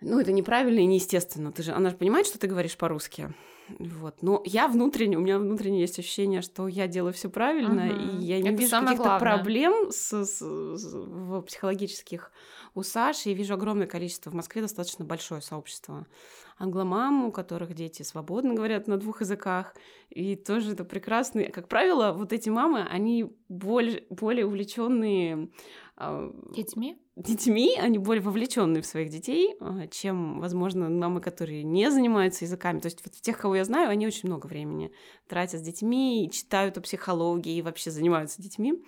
ну, 0.01 0.19
это 0.19 0.31
неправильно 0.31 0.79
и 0.79 0.85
неестественно. 0.85 1.51
Ты 1.51 1.63
же, 1.63 1.71
она 1.73 1.89
же 1.89 1.95
понимает, 1.97 2.27
что 2.27 2.39
ты 2.39 2.47
говоришь 2.47 2.77
по-русски. 2.77 3.33
Вот. 3.79 4.21
Но 4.21 4.43
я 4.45 4.67
внутренне, 4.67 5.17
у 5.17 5.21
меня 5.21 5.39
внутренне 5.39 5.81
есть 5.81 5.97
ощущение, 5.97 6.41
что 6.43 6.67
я 6.67 6.87
делаю 6.87 7.13
все 7.13 7.29
правильно, 7.29 7.85
Мгм. 7.85 8.19
и 8.19 8.23
я 8.25 8.39
не 8.39 8.49
Это 8.49 8.57
вижу 8.61 8.71
каких-то 8.79 9.17
проблем 9.19 9.91
с, 9.91 10.13
с- 10.23 10.37
с- 10.77 10.81
в 10.83 11.41
психологических 11.41 12.31
у 12.75 12.83
Саши. 12.83 13.31
И 13.31 13.33
вижу 13.33 13.55
огромное 13.55 13.87
количество. 13.87 14.29
В 14.29 14.35
Москве 14.35 14.61
достаточно 14.61 15.03
большое 15.03 15.41
сообщество 15.41 16.05
англомам, 16.57 17.25
у 17.25 17.31
которых 17.31 17.73
дети 17.73 18.03
свободно 18.03 18.53
говорят 18.53 18.87
на 18.87 18.97
двух 18.97 19.21
языках. 19.21 19.75
И 20.09 20.35
тоже 20.35 20.73
это 20.73 20.83
прекрасно. 20.83 21.43
Как 21.45 21.67
правило, 21.67 22.13
вот 22.13 22.33
эти 22.33 22.49
мамы, 22.49 22.81
они 22.89 23.33
более, 23.49 24.03
более 24.09 24.45
увлеченные 24.45 25.49
Детьми? 25.97 26.97
детьми, 27.15 27.77
они 27.79 27.97
более 27.97 28.21
вовлеченные 28.21 28.81
в 28.81 28.85
своих 28.85 29.09
детей, 29.09 29.55
а, 29.61 29.87
чем, 29.87 30.41
возможно, 30.41 30.89
мамы, 30.89 31.21
которые 31.21 31.63
не 31.63 31.89
занимаются 31.89 32.43
языками. 32.43 32.79
То 32.79 32.87
есть 32.87 32.99
вот 33.05 33.13
тех, 33.13 33.37
кого 33.37 33.55
я 33.55 33.63
знаю, 33.63 33.89
они 33.89 34.05
очень 34.05 34.27
много 34.27 34.47
времени 34.47 34.91
тратят 35.27 35.61
с 35.61 35.63
детьми, 35.63 36.25
и 36.25 36.31
читают 36.31 36.77
о 36.77 36.81
психологии 36.81 37.55
и 37.55 37.61
вообще 37.61 37.91
занимаются 37.91 38.41
детьми. 38.41 38.83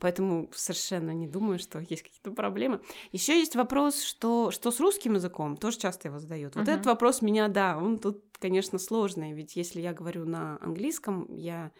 Поэтому 0.00 0.50
совершенно 0.52 1.10
не 1.12 1.28
думаю, 1.28 1.58
что 1.58 1.78
есть 1.78 2.02
какие-то 2.02 2.32
проблемы. 2.32 2.80
Еще 3.12 3.38
есть 3.38 3.54
вопрос, 3.54 4.02
что, 4.02 4.50
что 4.50 4.70
с 4.70 4.80
русским 4.80 5.14
языком, 5.14 5.56
тоже 5.56 5.78
часто 5.78 6.08
его 6.08 6.18
задают. 6.18 6.56
Вот 6.56 6.62
Мгм. 6.64 6.72
этот 6.72 6.86
вопрос 6.86 7.22
меня, 7.22 7.48
да, 7.48 7.76
он 7.76 7.98
тут, 7.98 8.24
конечно, 8.38 8.78
сложный, 8.78 9.34
ведь 9.34 9.56
если 9.56 9.80
я 9.80 9.92
говорю 9.92 10.24
на 10.24 10.58
английском, 10.62 11.26
я 11.36 11.70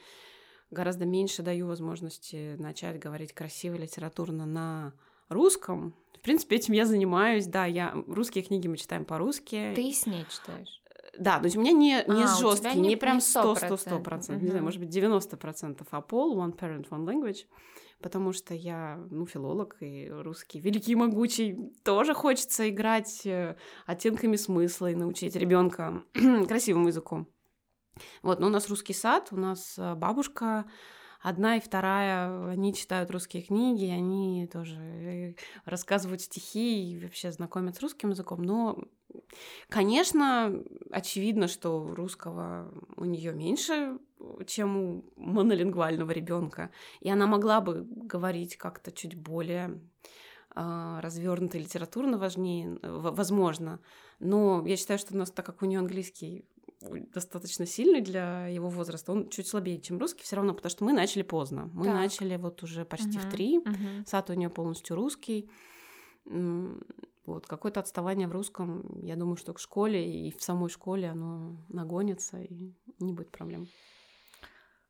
гораздо 0.71 1.07
меньше 1.07 1.43
даю 1.43 1.67
возможности 1.67 2.57
начать 2.59 2.99
говорить 2.99 3.33
красиво 3.33 3.75
литературно 3.75 4.47
на 4.47 4.93
русском. 5.29 5.95
В 6.15 6.21
принципе, 6.23 6.57
этим 6.57 6.75
я 6.75 6.85
занимаюсь, 6.85 7.47
да, 7.47 7.65
я 7.65 7.95
русские 8.07 8.45
книги 8.45 8.69
мы 8.69 8.77
читаем 8.77 9.07
по-русски. 9.07 9.73
Ты 9.75 9.93
с 9.93 10.05
ней 10.07 10.27
читаешь? 10.29 10.80
Да, 11.19 11.39
то 11.39 11.45
есть 11.45 11.57
у 11.57 11.61
меня 11.61 11.73
не, 11.73 12.05
не 12.07 12.25
А, 12.25 12.37
жесткий, 12.39 12.81
не- 12.81 12.89
не, 12.91 12.97
прям 12.97 13.17
не 13.17 13.21
100-100-100%, 13.21 14.03
процентов, 14.03 14.43
не 14.43 14.49
знаю, 14.49 14.65
может 14.65 14.81
быть, 14.81 14.95
90%, 14.95 15.87
а 15.91 16.01
пол, 16.01 16.39
one 16.39 16.57
parent, 16.57 16.89
one 16.89 17.05
language, 17.05 17.47
потому 18.01 18.33
что 18.33 18.55
я, 18.55 18.97
ну, 19.11 19.27
филолог 19.27 19.77
и 19.81 20.09
русский 20.11 20.61
великий 20.61 20.93
и 20.93 20.97
могучий, 20.97 21.73
тоже 21.83 22.15
хочется 22.15 22.69
играть 22.69 23.27
э, 23.27 23.57
оттенками 23.87 24.37
смысла 24.37 24.91
и 24.91 24.95
научить 24.95 25.37
ребенка 25.37 26.03
красивому 26.49 26.89
языку. 26.89 27.27
Вот, 28.23 28.41
но 28.41 28.47
у 28.47 28.51
нас 28.51 28.69
русский 28.69 28.95
сад, 28.95 29.29
у 29.33 29.37
нас 29.37 29.77
э, 29.79 29.95
бабушка 29.95 30.65
одна 31.21 31.57
и 31.57 31.61
вторая, 31.61 32.51
они 32.51 32.75
читают 32.75 33.11
русские 33.11 33.43
книги, 33.43 33.87
они 33.87 34.49
тоже 34.53 34.77
э, 34.77 35.35
рассказывают 35.65 36.23
стихи 36.23 36.93
и 36.93 36.99
вообще 37.01 37.33
знакомят 37.33 37.77
с 37.77 37.81
русским 37.81 38.11
языком. 38.11 38.43
Но, 38.43 38.79
конечно, 39.69 40.53
очевидно, 40.91 41.49
что 41.49 41.95
русского 41.95 42.73
у 42.97 43.05
нее 43.05 43.33
меньше, 43.33 43.99
чем 44.47 44.77
у 44.77 45.05
монолингвального 45.17 46.11
ребенка, 46.11 46.71
и 47.01 47.11
она 47.11 47.27
могла 47.27 47.61
бы 47.61 47.87
говорить 47.87 48.57
как-то 48.57 48.93
чуть 48.93 49.15
более 49.15 49.81
и 50.57 51.59
литературно 51.59 52.19
важнее, 52.19 52.79
возможно. 52.83 53.81
Но 54.19 54.65
я 54.67 54.77
считаю, 54.77 54.99
что 54.99 55.15
у 55.15 55.17
нас, 55.17 55.31
так 55.31 55.47
как 55.47 55.63
у 55.63 55.67
нее 55.67 55.79
английский 55.79 56.45
достаточно 56.81 57.67
сильный 57.67 58.01
для 58.01 58.47
его 58.47 58.69
возраста, 58.69 59.13
он 59.13 59.29
чуть 59.29 59.47
слабее, 59.47 59.81
чем 59.81 59.99
русский, 59.99 60.23
все 60.23 60.37
равно, 60.37 60.55
потому 60.55 60.71
что 60.71 60.85
мы 60.85 60.93
начали 60.93 61.23
поздно. 61.23 61.71
Мы 61.75 61.85
Так. 61.85 61.95
начали 61.95 62.37
вот 62.37 62.63
уже 62.63 62.85
почти 62.85 63.19
в 63.19 63.23
Мгм, 63.23 63.31
три. 63.31 63.59
мгм. 63.59 64.07
Сад 64.07 64.31
у 64.31 64.35
нее 64.35 64.51
полностью 64.51 64.97
русский. 64.97 65.51
Вот, 66.25 67.47
какое-то 67.47 67.81
отставание 67.81 68.27
в 68.27 68.33
русском, 68.33 69.01
я 69.03 69.15
думаю, 69.15 69.37
что 69.37 69.53
к 69.53 69.61
школе 69.61 70.11
и 70.11 70.37
в 70.37 70.43
самой 70.43 70.69
школе 70.71 71.09
оно 71.11 71.57
нагонится, 71.69 72.39
и 72.39 72.73
не 72.99 73.13
будет 73.13 73.31
проблем. 73.31 73.69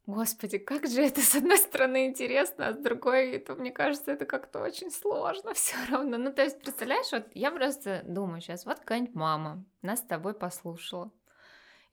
Господи, 0.07 0.59
как 0.59 0.87
же 0.89 1.03
это 1.03 1.21
с 1.21 1.35
одной 1.37 1.59
стороны 1.59 2.07
интересно, 2.07 2.69
а 2.69 2.73
с 2.73 2.77
другой, 2.77 3.39
то 3.39 3.55
мне 3.55 3.71
кажется, 3.71 4.11
это 4.13 4.25
как-то 4.27 4.63
очень 4.63 4.91
сложно 4.91 5.53
все 5.55 5.77
равно. 5.91 6.19
Ну, 6.19 6.33
то 6.33 6.43
есть, 6.43 6.61
представляешь, 6.61 7.13
вот 7.13 7.27
я 7.35 7.51
просто 7.51 8.03
думаю 8.07 8.41
сейчас, 8.41 8.65
вот 8.65 8.81
какая-нибудь 8.81 9.15
мама 9.15 9.65
нас 9.83 10.01
с 10.01 10.05
тобой 10.05 10.35
послушала 10.35 11.13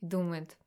и 0.01 0.05
думает, 0.05 0.57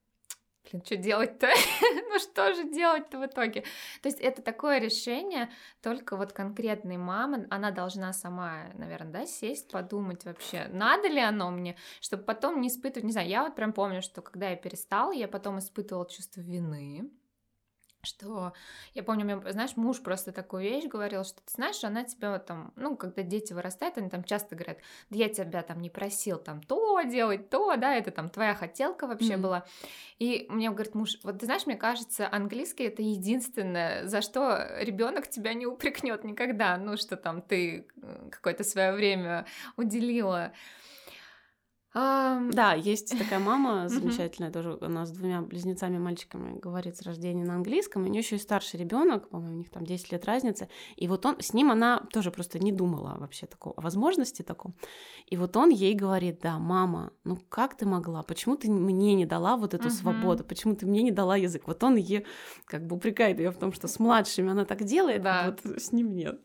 блин, 0.64 0.82
что 0.84 0.96
делать-то? 0.96 1.48
ну 2.08 2.18
что 2.18 2.54
же 2.54 2.70
делать-то 2.70 3.18
в 3.18 3.26
итоге? 3.26 3.62
То 4.02 4.08
есть 4.08 4.20
это 4.20 4.42
такое 4.42 4.78
решение 4.78 5.50
только 5.82 6.16
вот 6.16 6.32
конкретной 6.32 6.96
мамы, 6.96 7.46
она 7.50 7.70
должна 7.70 8.12
сама, 8.12 8.70
наверное, 8.74 9.12
да, 9.12 9.26
сесть, 9.26 9.70
подумать 9.70 10.24
вообще, 10.24 10.68
надо 10.70 11.08
ли 11.08 11.20
оно 11.20 11.50
мне, 11.50 11.76
чтобы 12.00 12.24
потом 12.24 12.60
не 12.60 12.68
испытывать, 12.68 13.04
не 13.04 13.12
знаю, 13.12 13.28
я 13.28 13.44
вот 13.44 13.54
прям 13.54 13.72
помню, 13.72 14.02
что 14.02 14.22
когда 14.22 14.50
я 14.50 14.56
перестала, 14.56 15.12
я 15.12 15.28
потом 15.28 15.58
испытывала 15.58 16.08
чувство 16.08 16.40
вины, 16.40 17.10
что 18.02 18.52
я 18.94 19.02
помню, 19.02 19.24
мне, 19.24 19.52
знаешь, 19.52 19.76
муж 19.76 20.00
просто 20.02 20.32
такую 20.32 20.62
вещь 20.62 20.86
говорил, 20.86 21.24
что 21.24 21.40
ты 21.40 21.52
знаешь, 21.52 21.82
она 21.84 22.04
тебя 22.04 22.32
вот 22.32 22.46
там, 22.46 22.72
ну, 22.76 22.96
когда 22.96 23.22
дети 23.22 23.52
вырастают, 23.52 23.98
они 23.98 24.08
там 24.08 24.24
часто 24.24 24.56
говорят, 24.56 24.78
да 25.10 25.16
я 25.18 25.28
тебя 25.28 25.62
там 25.62 25.80
не 25.80 25.90
просил 25.90 26.38
там 26.38 26.62
то 26.62 27.00
делать, 27.02 27.50
то, 27.50 27.76
да, 27.76 27.94
это 27.94 28.10
там 28.10 28.28
твоя 28.28 28.54
хотелка 28.54 29.06
вообще 29.06 29.34
mm-hmm. 29.34 29.38
была. 29.38 29.64
И 30.18 30.46
мне 30.48 30.70
говорит 30.70 30.94
муж, 30.94 31.18
вот 31.22 31.38
ты 31.38 31.46
знаешь, 31.46 31.66
мне 31.66 31.76
кажется, 31.76 32.28
английский 32.30 32.84
это 32.84 33.02
единственное, 33.02 34.06
за 34.06 34.22
что 34.22 34.66
ребенок 34.78 35.28
тебя 35.28 35.54
не 35.54 35.66
упрекнет 35.66 36.24
никогда, 36.24 36.76
ну, 36.76 36.96
что 36.96 37.16
там 37.16 37.42
ты 37.42 37.86
э, 38.02 38.28
какое-то 38.30 38.64
свое 38.64 38.92
время 38.92 39.46
уделила. 39.76 40.52
Um... 41.92 42.52
Да, 42.52 42.74
есть 42.74 43.18
такая 43.18 43.40
мама 43.40 43.88
замечательная, 43.88 44.52
тоже 44.52 44.78
она 44.80 45.06
с 45.06 45.10
двумя 45.10 45.42
близнецами 45.42 45.98
мальчиками 45.98 46.56
говорит 46.58 46.96
с 46.96 47.02
рождения 47.02 47.44
на 47.44 47.54
английском. 47.54 48.04
У 48.04 48.06
нее 48.06 48.20
еще 48.20 48.36
и 48.36 48.38
старший 48.38 48.78
ребенок, 48.78 49.28
по-моему, 49.28 49.54
у 49.54 49.58
них 49.58 49.70
там 49.70 49.84
10 49.84 50.12
лет 50.12 50.24
разницы. 50.24 50.68
И 50.94 51.08
вот 51.08 51.26
он 51.26 51.40
с 51.40 51.52
ним 51.52 51.72
она 51.72 52.06
тоже 52.12 52.30
просто 52.30 52.60
не 52.60 52.70
думала 52.70 53.16
вообще 53.18 53.46
такого, 53.46 53.74
о 53.76 53.80
возможности 53.80 54.42
таком. 54.42 54.74
И 55.26 55.36
вот 55.36 55.56
он 55.56 55.70
ей 55.70 55.94
говорит: 55.94 56.40
Да, 56.40 56.58
мама, 56.58 57.12
ну 57.24 57.36
как 57.48 57.76
ты 57.76 57.86
могла? 57.86 58.22
Почему 58.22 58.56
ты 58.56 58.70
мне 58.70 59.14
не 59.14 59.26
дала 59.26 59.56
вот 59.56 59.74
эту 59.74 59.88
uh-huh. 59.88 59.90
свободу? 59.90 60.44
Почему 60.44 60.76
ты 60.76 60.86
мне 60.86 61.02
не 61.02 61.10
дала 61.10 61.36
язык? 61.36 61.64
Вот 61.66 61.82
он 61.82 61.96
ей 61.96 62.24
как 62.66 62.86
бы 62.86 62.96
упрекает 62.96 63.40
ее 63.40 63.50
в 63.50 63.58
том, 63.58 63.72
что 63.72 63.88
с 63.88 63.98
младшими 63.98 64.50
она 64.50 64.64
так 64.64 64.84
делает, 64.84 65.22
да. 65.22 65.40
а 65.40 65.50
вот 65.50 65.82
с 65.82 65.90
ним 65.90 66.14
нет. 66.14 66.40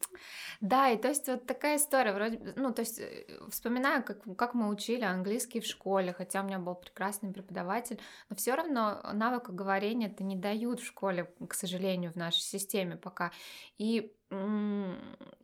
Да, 0.62 0.90
и 0.90 0.98
то 0.98 1.10
есть 1.10 1.28
вот 1.28 1.46
такая 1.46 1.78
история, 1.78 2.14
вроде, 2.14 2.40
ну, 2.56 2.74
то 2.74 2.82
есть 2.82 3.00
э, 3.00 3.26
вспоминаю, 3.50 4.04
как, 4.04 4.24
как 4.38 4.54
мы 4.54 4.70
учили 4.70 5.04
английский 5.04 5.35
в 5.60 5.66
школе, 5.66 6.14
хотя 6.14 6.42
у 6.42 6.46
меня 6.46 6.60
был 6.60 6.76
прекрасный 6.76 7.32
преподаватель, 7.32 8.00
но 8.30 8.36
все 8.36 8.56
равно 8.56 9.02
навыка 9.14 9.52
говорения 9.52 10.08
это 10.08 10.24
не 10.24 10.36
дают 10.36 10.80
в 10.80 10.86
школе, 10.86 11.34
к 11.48 11.54
сожалению, 11.54 12.12
в 12.12 12.16
нашей 12.16 12.42
системе 12.42 12.96
пока. 12.96 13.32
И, 13.78 14.14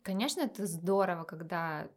конечно, 0.02 0.40
это 0.40 0.66
здорово, 0.66 1.24
когда 1.24 1.88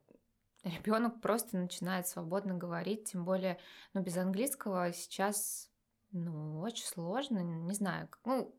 ребенок 0.63 1.21
просто 1.21 1.57
начинает 1.57 2.07
свободно 2.07 2.55
говорить, 2.55 3.11
тем 3.11 3.23
более, 3.25 3.57
ну, 3.93 4.01
без 4.01 4.17
английского 4.17 4.91
сейчас 4.93 5.69
ну, 6.11 6.61
очень 6.61 6.85
сложно, 6.85 7.39
не 7.39 7.73
знаю. 7.73 8.09
Ну, 8.23 8.55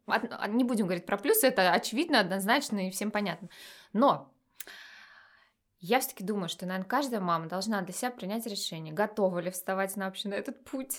не 0.49 0.64
будем 0.64 0.87
говорить 0.87 1.07
про 1.07 1.16
плюсы, 1.16 1.47
это 1.47 1.72
очевидно, 1.72 2.20
однозначно 2.20 2.87
и 2.87 2.91
всем 2.91 3.11
понятно. 3.11 3.49
Но 3.93 4.30
я 5.81 6.01
все-таки 6.01 6.24
думаю, 6.24 6.49
что, 6.49 6.64
наверное, 6.64 6.89
каждая 6.89 7.20
мама 7.20 7.49
должна 7.49 7.83
для 7.83 7.93
себя 7.93 8.11
принять 8.11 8.47
решение, 8.47 8.95
готова 8.95 9.41
ли 9.41 9.51
вставать 9.51 9.95
на 9.97 10.07
вообще 10.07 10.29
на 10.29 10.35
этот 10.35 10.64
путь, 10.64 10.99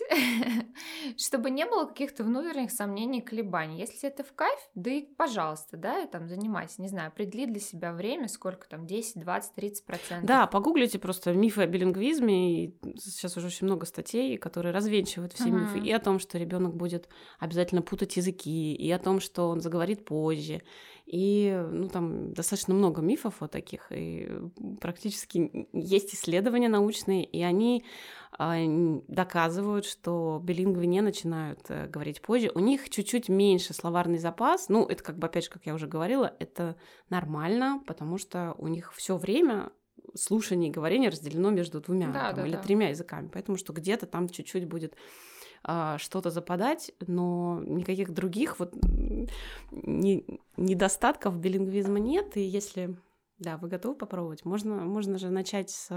чтобы 1.17 1.49
не 1.49 1.65
было 1.65 1.85
каких-то 1.85 2.23
внутренних 2.23 2.71
сомнений, 2.71 3.21
колебаний. 3.21 3.79
Если 3.79 4.07
это 4.07 4.23
в 4.23 4.33
кайф, 4.33 4.59
да 4.75 4.91
и 4.91 5.01
пожалуйста, 5.01 5.77
да, 5.77 6.03
и 6.03 6.07
там 6.07 6.27
занимайся, 6.27 6.81
не 6.81 6.89
знаю, 6.89 7.07
определи 7.07 7.47
для 7.47 7.59
себя 7.59 7.91
время, 7.91 8.27
сколько 8.27 8.69
там, 8.69 8.85
10, 8.85 9.19
20, 9.19 9.53
30 9.55 9.85
процентов. 9.85 10.27
Да, 10.27 10.45
погуглите 10.45 10.99
просто 10.99 11.33
мифы 11.33 11.63
о 11.63 11.67
билингвизме, 11.67 12.65
и 12.65 12.79
сейчас 12.99 13.35
уже 13.35 13.47
очень 13.47 13.65
много 13.65 13.87
статей, 13.87 14.37
которые 14.37 14.73
развенчивают 14.73 15.33
все 15.33 15.45
uh-huh. 15.45 15.73
мифы, 15.73 15.79
и 15.79 15.91
о 15.91 15.99
том, 15.99 16.19
что 16.19 16.37
ребенок 16.37 16.75
будет 16.75 17.09
обязательно 17.39 17.81
путать 17.81 18.15
языки, 18.17 18.75
и 18.75 18.91
о 18.91 18.99
том, 18.99 19.19
что 19.19 19.49
он 19.49 19.59
заговорит 19.59 20.05
позже, 20.05 20.61
и, 21.07 21.65
ну, 21.71 21.87
там 21.87 22.33
достаточно 22.33 22.73
много 22.73 23.01
мифов 23.01 23.35
вот 23.39 23.51
таких, 23.51 23.87
и 23.91 24.29
практически 24.81 25.67
есть 25.71 26.13
исследования 26.13 26.67
научные, 26.67 27.23
и 27.23 27.41
они 27.43 27.85
а, 28.37 28.57
доказывают, 29.07 29.85
что 29.85 30.41
билингвы 30.43 30.85
не 30.85 30.99
начинают 30.99 31.61
э, 31.69 31.87
говорить 31.87 32.21
позже. 32.21 32.51
У 32.53 32.59
них 32.59 32.89
чуть-чуть 32.89 33.29
меньше 33.29 33.73
словарный 33.73 34.17
запас. 34.17 34.67
Ну, 34.67 34.85
это 34.85 35.01
как 35.01 35.17
бы, 35.17 35.27
опять 35.27 35.45
же, 35.45 35.49
как 35.49 35.65
я 35.65 35.75
уже 35.75 35.87
говорила, 35.87 36.35
это 36.39 36.75
нормально, 37.09 37.81
потому 37.87 38.17
что 38.17 38.53
у 38.57 38.67
них 38.67 38.93
все 38.93 39.15
время 39.15 39.71
слушание 40.13 40.69
и 40.69 40.73
говорение 40.73 41.09
разделено 41.09 41.51
между 41.51 41.79
двумя 41.79 42.07
да, 42.07 42.31
там, 42.31 42.35
да, 42.35 42.47
или 42.47 42.55
да. 42.55 42.61
тремя 42.61 42.89
языками. 42.89 43.29
Поэтому 43.31 43.57
что 43.57 43.71
где-то 43.71 44.07
там 44.07 44.27
чуть-чуть 44.27 44.67
будет 44.67 44.95
а, 45.67 45.97
что-то 45.97 46.29
западать, 46.29 46.91
но 47.05 47.61
никаких 47.65 48.11
других 48.13 48.57
вот 48.57 48.73
не, 49.71 50.25
недостатков 50.55 51.37
билингвизма 51.37 51.99
нет. 51.99 52.37
И 52.37 52.41
если 52.41 52.97
да, 53.37 53.57
вы 53.57 53.67
готовы 53.67 53.95
попробовать, 53.95 54.45
можно, 54.45 54.75
можно 54.77 55.19
же 55.19 55.29
начать 55.29 55.69
с 55.69 55.87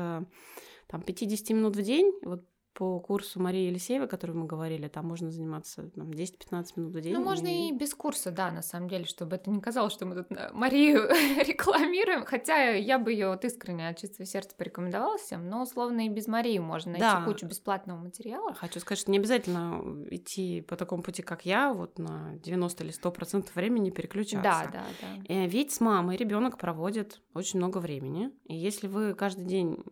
там, 0.89 1.03
50 1.03 1.51
минут 1.51 1.77
в 1.77 1.83
день. 1.83 2.13
Вот 2.23 2.45
по 2.73 3.01
курсу 3.01 3.41
Марии 3.41 3.67
Елисеевой, 3.67 4.07
о 4.07 4.11
котором 4.11 4.41
мы 4.41 4.47
говорили, 4.47 4.89
там 4.89 5.07
можно 5.07 5.31
заниматься 5.31 5.91
там, 5.91 6.11
10-15 6.11 6.67
минут 6.77 6.95
в 6.95 7.01
день. 7.01 7.13
Ну, 7.13 7.23
можно 7.23 7.47
и... 7.47 7.69
и 7.69 7.73
без 7.73 7.95
курса, 7.95 8.31
да, 8.31 8.51
на 8.51 8.63
самом 8.63 8.89
деле, 8.89 9.05
чтобы 9.05 9.37
это 9.37 9.51
не 9.51 9.61
казалось, 9.61 9.93
что 9.93 10.07
мы 10.07 10.15
тут 10.15 10.31
э, 10.31 10.51
Марию 10.53 11.09
рекламируем. 11.47 12.25
Хотя 12.25 12.71
я 12.71 12.99
бы 12.99 13.13
ее 13.13 13.29
вот 13.29 13.45
искренне 13.45 13.89
от 13.89 13.99
чистого 13.99 14.27
сердца 14.27 14.55
порекомендовала 14.57 15.19
всем, 15.19 15.49
но 15.49 15.63
условно 15.63 16.07
и 16.07 16.09
без 16.09 16.27
Марии 16.27 16.59
можно 16.59 16.93
найти 16.93 17.05
да. 17.05 17.25
кучу 17.25 17.47
бесплатного 17.47 17.99
материала. 17.99 18.55
Хочу 18.55 18.81
сказать, 18.81 19.01
что 19.01 19.11
не 19.11 19.19
обязательно 19.19 19.83
идти 20.11 20.61
по 20.63 20.77
такому 20.77 21.03
пути, 21.03 21.23
как 21.23 21.45
я, 21.45 21.73
вот 21.73 21.99
на 21.99 22.37
90 22.37 22.85
или 22.85 22.93
100% 22.93 23.49
времени 23.55 23.91
переключаться. 23.91 24.43
Да, 24.43 24.71
да, 24.73 24.85
да. 25.01 25.25
Э, 25.29 25.47
ведь 25.47 25.73
с 25.73 25.81
мамой 25.81 26.17
ребенок 26.17 26.59
проводит 26.59 27.21
очень 27.35 27.59
много 27.59 27.79
времени. 27.79 28.31
И 28.45 28.55
если 28.55 28.87
вы 28.87 29.15
каждый 29.15 29.45
день 29.45 29.85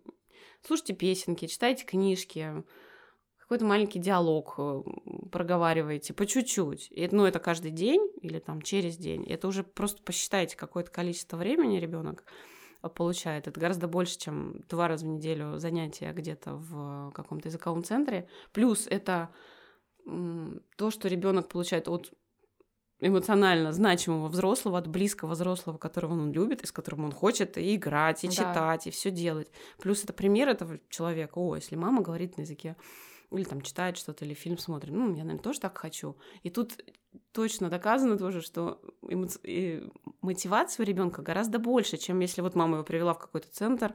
слушайте 0.62 0.94
песенки, 0.94 1.46
читайте 1.46 1.84
книжки, 1.84 2.64
какой-то 3.48 3.64
маленький 3.64 3.98
диалог 3.98 4.56
э, 4.58 4.82
проговариваете 5.32 6.12
по 6.12 6.26
чуть-чуть. 6.26 6.88
И, 6.90 7.08
ну, 7.10 7.24
это 7.24 7.38
каждый 7.38 7.70
день 7.70 8.06
или 8.20 8.40
там 8.40 8.60
через 8.60 8.98
день. 8.98 9.24
Это 9.24 9.48
уже 9.48 9.64
просто 9.64 10.02
посчитайте 10.02 10.54
какое-то 10.54 10.90
количество 10.90 11.38
времени 11.38 11.78
ребенок 11.78 12.24
получает. 12.94 13.48
Это 13.48 13.58
гораздо 13.58 13.88
больше, 13.88 14.18
чем 14.18 14.62
два 14.68 14.86
раза 14.86 15.06
в 15.06 15.08
неделю 15.08 15.58
занятия 15.58 16.12
где-то 16.12 16.56
в 16.56 17.10
каком-то 17.12 17.48
языковом 17.48 17.82
центре. 17.82 18.28
Плюс 18.52 18.86
это 18.86 19.30
то, 20.04 20.90
что 20.90 21.08
ребенок 21.08 21.48
получает 21.48 21.88
от 21.88 22.12
эмоционально 23.00 23.72
значимого 23.72 24.28
взрослого, 24.28 24.78
от 24.78 24.88
близкого 24.88 25.30
взрослого, 25.30 25.78
которого 25.78 26.14
он 26.14 26.32
любит, 26.32 26.62
и 26.62 26.66
с 26.66 26.72
которым 26.72 27.04
он 27.04 27.12
хочет 27.12 27.56
и 27.58 27.74
играть, 27.74 28.24
и 28.24 28.28
да. 28.28 28.32
читать, 28.32 28.86
и 28.86 28.90
все 28.90 29.10
делать. 29.10 29.50
Плюс 29.78 30.04
это 30.04 30.12
пример 30.12 30.48
этого 30.48 30.80
человека. 30.88 31.38
О, 31.38 31.54
если 31.54 31.76
мама 31.76 32.02
говорит 32.02 32.36
на 32.36 32.42
языке 32.42 32.76
или 33.30 33.44
там 33.44 33.60
читает 33.60 33.96
что-то, 33.96 34.24
или 34.24 34.34
фильм 34.34 34.58
смотрит, 34.58 34.94
ну, 34.94 35.10
я, 35.10 35.22
наверное, 35.22 35.38
тоже 35.38 35.60
так 35.60 35.76
хочу. 35.76 36.16
И 36.42 36.50
тут 36.50 36.78
точно 37.32 37.68
доказано 37.68 38.16
тоже, 38.16 38.40
что 38.40 38.80
эмо... 39.02 39.28
мотивация 40.22 40.84
у 40.84 40.86
ребенка 40.86 41.22
гораздо 41.22 41.58
больше, 41.58 41.98
чем 41.98 42.20
если 42.20 42.40
вот 42.40 42.54
мама 42.54 42.76
его 42.76 42.84
привела 42.84 43.14
в 43.14 43.18
какой-то 43.18 43.48
центр, 43.50 43.94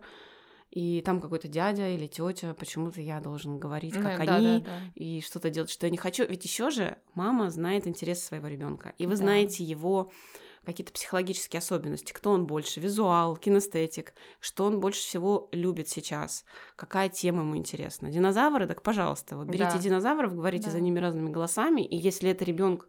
и 0.74 1.01
там 1.01 1.21
какой-то 1.21 1.47
дядя 1.47 1.88
или 1.88 2.07
тетя, 2.07 2.55
почему-то 2.55 2.99
я 2.99 3.19
должен 3.19 3.59
говорить, 3.59 3.93
как 3.93 4.26
да, 4.26 4.36
они, 4.38 4.59
да, 4.59 4.65
да, 4.65 4.82
и 4.95 5.21
что-то 5.21 5.51
делать, 5.51 5.69
что 5.69 5.86
я 5.86 5.91
не 5.91 5.97
хочу. 5.97 6.26
Ведь 6.26 6.43
еще 6.45 6.71
же 6.71 6.97
мама 7.13 7.51
знает 7.51 7.86
интересы 7.86 8.26
своего 8.26 8.47
ребенка, 8.47 8.93
и 8.97 9.05
вы 9.05 9.11
да. 9.11 9.17
знаете 9.17 9.63
его 9.63 10.11
какие-то 10.65 10.91
психологические 10.91 11.59
особенности, 11.59 12.11
кто 12.11 12.32
он 12.32 12.47
больше, 12.47 12.80
визуал, 12.80 13.38
кинестетик, 13.38 14.13
что 14.39 14.65
он 14.65 14.80
больше 14.80 15.01
всего 15.01 15.47
любит 15.51 15.89
сейчас, 15.89 16.43
какая 16.76 17.09
тема 17.09 17.41
ему 17.41 17.55
интересна. 17.55 18.09
Динозавры, 18.09 18.65
так 18.65 18.82
пожалуйста, 18.82 19.38
вот 19.38 19.47
берите 19.47 19.74
да. 19.74 19.78
динозавров, 19.78 20.34
говорите 20.34 20.65
да. 20.65 20.71
за 20.71 20.80
ними 20.80 20.97
разными 20.99 21.30
голосами, 21.30 21.82
и 21.82 21.97
если 21.97 22.32
это 22.32 22.45
ребенок 22.45 22.88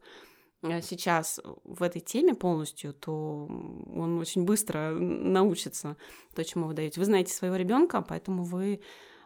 сейчас 0.83 1.41
в 1.65 1.83
этой 1.83 2.01
теме 2.01 2.35
полностью, 2.35 2.93
то 2.93 3.47
он 3.95 4.19
очень 4.19 4.45
быстро 4.45 4.91
научится 4.91 5.97
то, 6.35 6.45
чему 6.45 6.67
вы 6.67 6.75
даете. 6.75 7.01
Вы 7.01 7.07
знаете 7.07 7.33
своего 7.33 7.57
ребенка, 7.57 8.03
поэтому 8.03 8.45
вы 8.45 8.81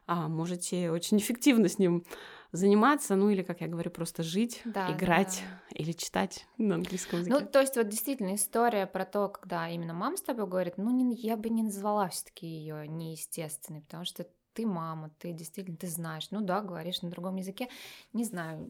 а, 0.07 0.29
можете 0.29 0.91
очень 0.91 1.19
эффективно 1.19 1.69
с 1.69 1.79
ним 1.79 2.05
заниматься, 2.53 3.15
ну 3.15 3.29
или, 3.29 3.43
как 3.43 3.61
я 3.61 3.69
говорю, 3.69 3.91
просто 3.91 4.23
жить, 4.23 4.63
да, 4.65 4.91
играть 4.91 5.43
да. 5.43 5.77
или 5.77 5.93
читать 5.93 6.47
на 6.57 6.77
английском 6.77 7.21
языке. 7.21 7.39
Ну, 7.39 7.47
то 7.47 7.61
есть 7.61 7.77
вот 7.77 7.89
действительно 7.89 8.35
история 8.35 8.87
про 8.87 9.05
то, 9.05 9.29
когда 9.29 9.69
именно 9.69 9.93
мама 9.93 10.17
с 10.17 10.23
тобой 10.23 10.47
говорит, 10.47 10.79
ну, 10.79 10.91
не, 10.91 11.15
я 11.15 11.37
бы 11.37 11.51
не 11.51 11.63
назвала 11.63 12.09
все 12.09 12.25
таки 12.25 12.47
ее 12.47 12.89
неестественной, 12.89 13.83
потому 13.83 14.07
что 14.07 14.27
ты 14.55 14.67
мама, 14.67 15.11
ты 15.19 15.33
действительно, 15.33 15.77
ты 15.77 15.87
знаешь, 15.87 16.29
ну 16.31 16.41
да, 16.41 16.63
говоришь 16.63 17.03
на 17.03 17.11
другом 17.11 17.37
языке, 17.37 17.69
не 18.13 18.25
знаю, 18.25 18.67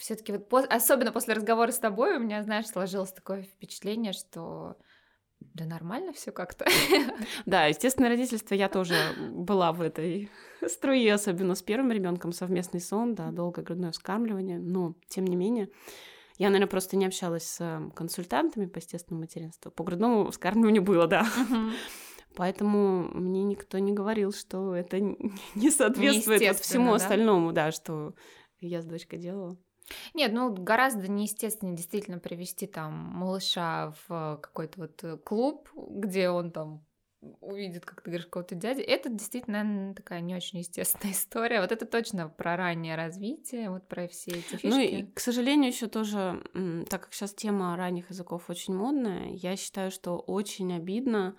все-таки 0.00 0.32
вот, 0.32 0.48
пос... 0.48 0.66
особенно 0.68 1.12
после 1.12 1.34
разговора 1.34 1.70
с 1.70 1.78
тобой 1.78 2.16
у 2.16 2.20
меня, 2.20 2.42
знаешь, 2.42 2.66
сложилось 2.66 3.12
такое 3.12 3.42
впечатление, 3.42 4.12
что 4.12 4.76
да 5.40 5.66
нормально 5.66 6.12
все 6.12 6.32
как-то. 6.32 6.64
Да, 7.46 7.66
естественно, 7.66 8.08
родительство 8.08 8.54
я 8.54 8.68
тоже 8.68 8.94
была 9.30 9.72
в 9.72 9.82
этой 9.82 10.30
струе, 10.66 11.12
особенно 11.12 11.54
с 11.54 11.62
первым 11.62 11.92
ребенком, 11.92 12.32
совместный 12.32 12.80
сон, 12.80 13.14
да, 13.14 13.30
долгое 13.30 13.62
грудное 13.62 13.92
вскармливание, 13.92 14.58
но 14.58 14.94
тем 15.08 15.26
не 15.26 15.36
менее 15.36 15.68
я, 16.38 16.48
наверное, 16.48 16.70
просто 16.70 16.96
не 16.96 17.04
общалась 17.04 17.44
с 17.44 17.92
консультантами 17.94 18.64
по 18.64 18.78
естественному 18.78 19.24
материнству. 19.24 19.70
По 19.70 19.84
грудному 19.84 20.30
вскармливанию 20.30 20.82
было, 20.82 21.06
да. 21.06 21.26
Поэтому 22.34 23.10
мне 23.12 23.42
никто 23.42 23.78
не 23.78 23.92
говорил, 23.92 24.32
что 24.32 24.74
это 24.74 24.98
не 25.54 25.70
соответствует 25.70 26.56
всему 26.60 26.90
да? 26.90 26.94
остальному, 26.94 27.52
да, 27.52 27.72
что 27.72 28.14
я 28.60 28.80
с 28.80 28.86
дочкой 28.86 29.18
делала. 29.18 29.58
Нет, 30.14 30.32
ну 30.32 30.52
гораздо 30.52 31.08
неестественно 31.08 31.76
действительно 31.76 32.18
привести 32.18 32.66
там 32.66 32.92
малыша 32.92 33.94
в 34.06 34.38
какой-то 34.40 34.80
вот 34.80 35.04
э, 35.04 35.16
клуб, 35.18 35.68
где 35.74 36.30
он 36.30 36.52
там 36.52 36.84
увидит, 37.40 37.84
как 37.84 38.00
ты 38.00 38.10
говоришь, 38.10 38.26
какого-то 38.26 38.54
дяди. 38.54 38.80
Это 38.80 39.10
действительно, 39.10 39.62
наверное, 39.62 39.94
такая 39.94 40.20
не 40.20 40.34
очень 40.34 40.60
естественная 40.60 41.12
история. 41.12 41.60
Вот 41.60 41.72
это 41.72 41.86
точно 41.86 42.28
про 42.28 42.56
раннее 42.56 42.96
развитие, 42.96 43.70
вот 43.70 43.86
про 43.88 44.08
все 44.08 44.30
эти 44.32 44.56
фишки. 44.56 44.66
Ну 44.66 44.80
и, 44.80 45.02
к 45.04 45.20
сожалению, 45.20 45.70
еще 45.70 45.86
тоже, 45.86 46.42
так 46.88 47.02
как 47.02 47.12
сейчас 47.12 47.34
тема 47.34 47.76
ранних 47.76 48.10
языков 48.10 48.48
очень 48.48 48.74
модная, 48.74 49.32
я 49.32 49.56
считаю, 49.56 49.90
что 49.90 50.18
очень 50.18 50.74
обидно, 50.74 51.36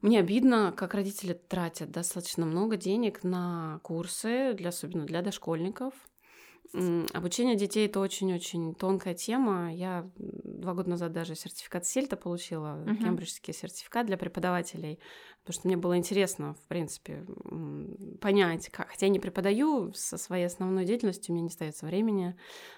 мне 0.00 0.18
обидно, 0.18 0.74
как 0.76 0.94
родители 0.94 1.32
тратят 1.32 1.92
достаточно 1.92 2.44
много 2.44 2.76
денег 2.76 3.22
на 3.22 3.78
курсы, 3.84 4.52
для, 4.54 4.70
особенно 4.70 5.06
для 5.06 5.22
дошкольников, 5.22 5.94
Обучение 6.74 7.54
детей 7.54 7.86
это 7.86 8.00
очень-очень 8.00 8.74
тонкая 8.74 9.12
тема. 9.12 9.74
Я 9.74 10.10
два 10.16 10.72
года 10.72 10.90
назад 10.90 11.12
даже 11.12 11.34
сертификат 11.34 11.84
Сельта 11.84 12.16
получила, 12.16 12.82
uh-huh. 12.82 12.96
кембриджский 12.96 13.52
сертификат 13.52 14.06
для 14.06 14.16
преподавателей, 14.16 14.98
потому 15.40 15.54
что 15.54 15.68
мне 15.68 15.76
было 15.76 15.98
интересно, 15.98 16.54
в 16.54 16.68
принципе, 16.68 17.26
понять, 18.22 18.70
как, 18.70 18.88
хотя 18.88 19.06
я 19.06 19.12
не 19.12 19.20
преподаю 19.20 19.92
со 19.92 20.16
своей 20.16 20.46
основной 20.46 20.86
деятельностью, 20.86 21.32
у 21.32 21.34
меня 21.34 21.42
не 21.42 21.50
остается 21.50 21.84
времени 21.84 22.36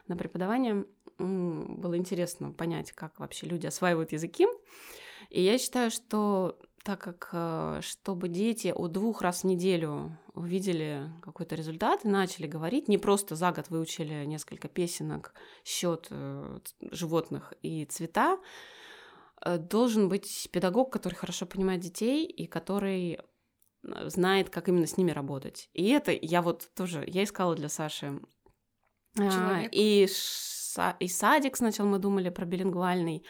на 0.08 0.16
преподавание, 0.16 0.84
было 1.18 1.96
интересно 1.96 2.50
понять, 2.50 2.90
как 2.90 3.20
вообще 3.20 3.46
люди 3.46 3.66
осваивают 3.66 4.10
языки. 4.10 4.48
И 5.30 5.40
я 5.40 5.56
считаю, 5.56 5.92
что 5.92 6.58
так 6.84 7.00
как 7.00 7.30
э, 7.32 7.80
чтобы 7.82 8.28
дети 8.28 8.68
от 8.68 8.92
двух 8.92 9.22
раз 9.22 9.40
в 9.40 9.44
неделю 9.44 10.18
увидели 10.34 11.10
какой-то 11.22 11.54
результат 11.54 12.04
и 12.04 12.08
начали 12.08 12.46
говорить, 12.46 12.88
не 12.88 12.98
просто 12.98 13.36
за 13.36 13.52
год 13.52 13.70
выучили 13.70 14.26
несколько 14.26 14.68
песенок, 14.68 15.32
счет 15.64 16.08
э, 16.10 16.58
животных 16.90 17.54
и 17.62 17.86
цвета, 17.86 18.38
э, 19.40 19.56
должен 19.56 20.10
быть 20.10 20.48
педагог, 20.52 20.92
который 20.92 21.14
хорошо 21.14 21.46
понимает 21.46 21.80
детей 21.80 22.26
и 22.26 22.46
который 22.46 23.18
знает, 23.82 24.50
как 24.50 24.68
именно 24.68 24.86
с 24.86 24.98
ними 24.98 25.10
работать. 25.10 25.70
И 25.72 25.88
это 25.88 26.12
я 26.12 26.42
вот 26.42 26.68
тоже, 26.74 27.02
я 27.06 27.24
искала 27.24 27.54
для 27.54 27.70
Саши. 27.70 28.20
А, 29.18 29.30
Человек. 29.30 29.70
И, 29.72 30.06
и 31.00 31.08
садик 31.08 31.56
сначала 31.56 31.86
мы 31.86 31.98
думали 31.98 32.28
про 32.28 32.44
билингвальный, 32.44 33.24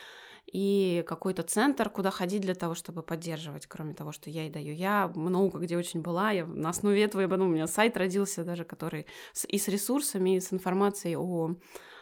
и 0.46 1.04
какой-то 1.06 1.42
центр, 1.42 1.90
куда 1.90 2.10
ходить 2.10 2.42
для 2.42 2.54
того, 2.54 2.74
чтобы 2.74 3.02
поддерживать, 3.02 3.66
кроме 3.66 3.94
того, 3.94 4.12
что 4.12 4.30
я 4.30 4.46
и 4.46 4.50
даю. 4.50 4.74
Я 4.74 5.10
много 5.14 5.58
где 5.58 5.76
очень 5.76 6.00
была, 6.00 6.30
я 6.30 6.46
на 6.46 6.70
основе 6.70 7.02
этого, 7.02 7.22
подумала, 7.22 7.48
у 7.48 7.54
меня 7.54 7.66
сайт 7.66 7.96
родился 7.96 8.44
даже, 8.44 8.64
который 8.64 9.06
с, 9.32 9.46
и 9.46 9.58
с 9.58 9.68
ресурсами, 9.68 10.36
и 10.36 10.40
с 10.40 10.52
информацией 10.52 11.16
о, 11.16 11.56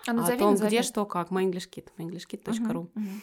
а 0.07 0.13
назови, 0.13 0.37
о 0.37 0.39
том, 0.39 0.51
назови. 0.53 0.69
где 0.69 0.83
что, 0.83 1.07
как, 1.07 1.31
MyEnglishKit, 1.31 1.89
myenglishkit.ru. 1.97 2.45
Uh-huh, 2.45 2.89
uh-huh. 2.95 3.21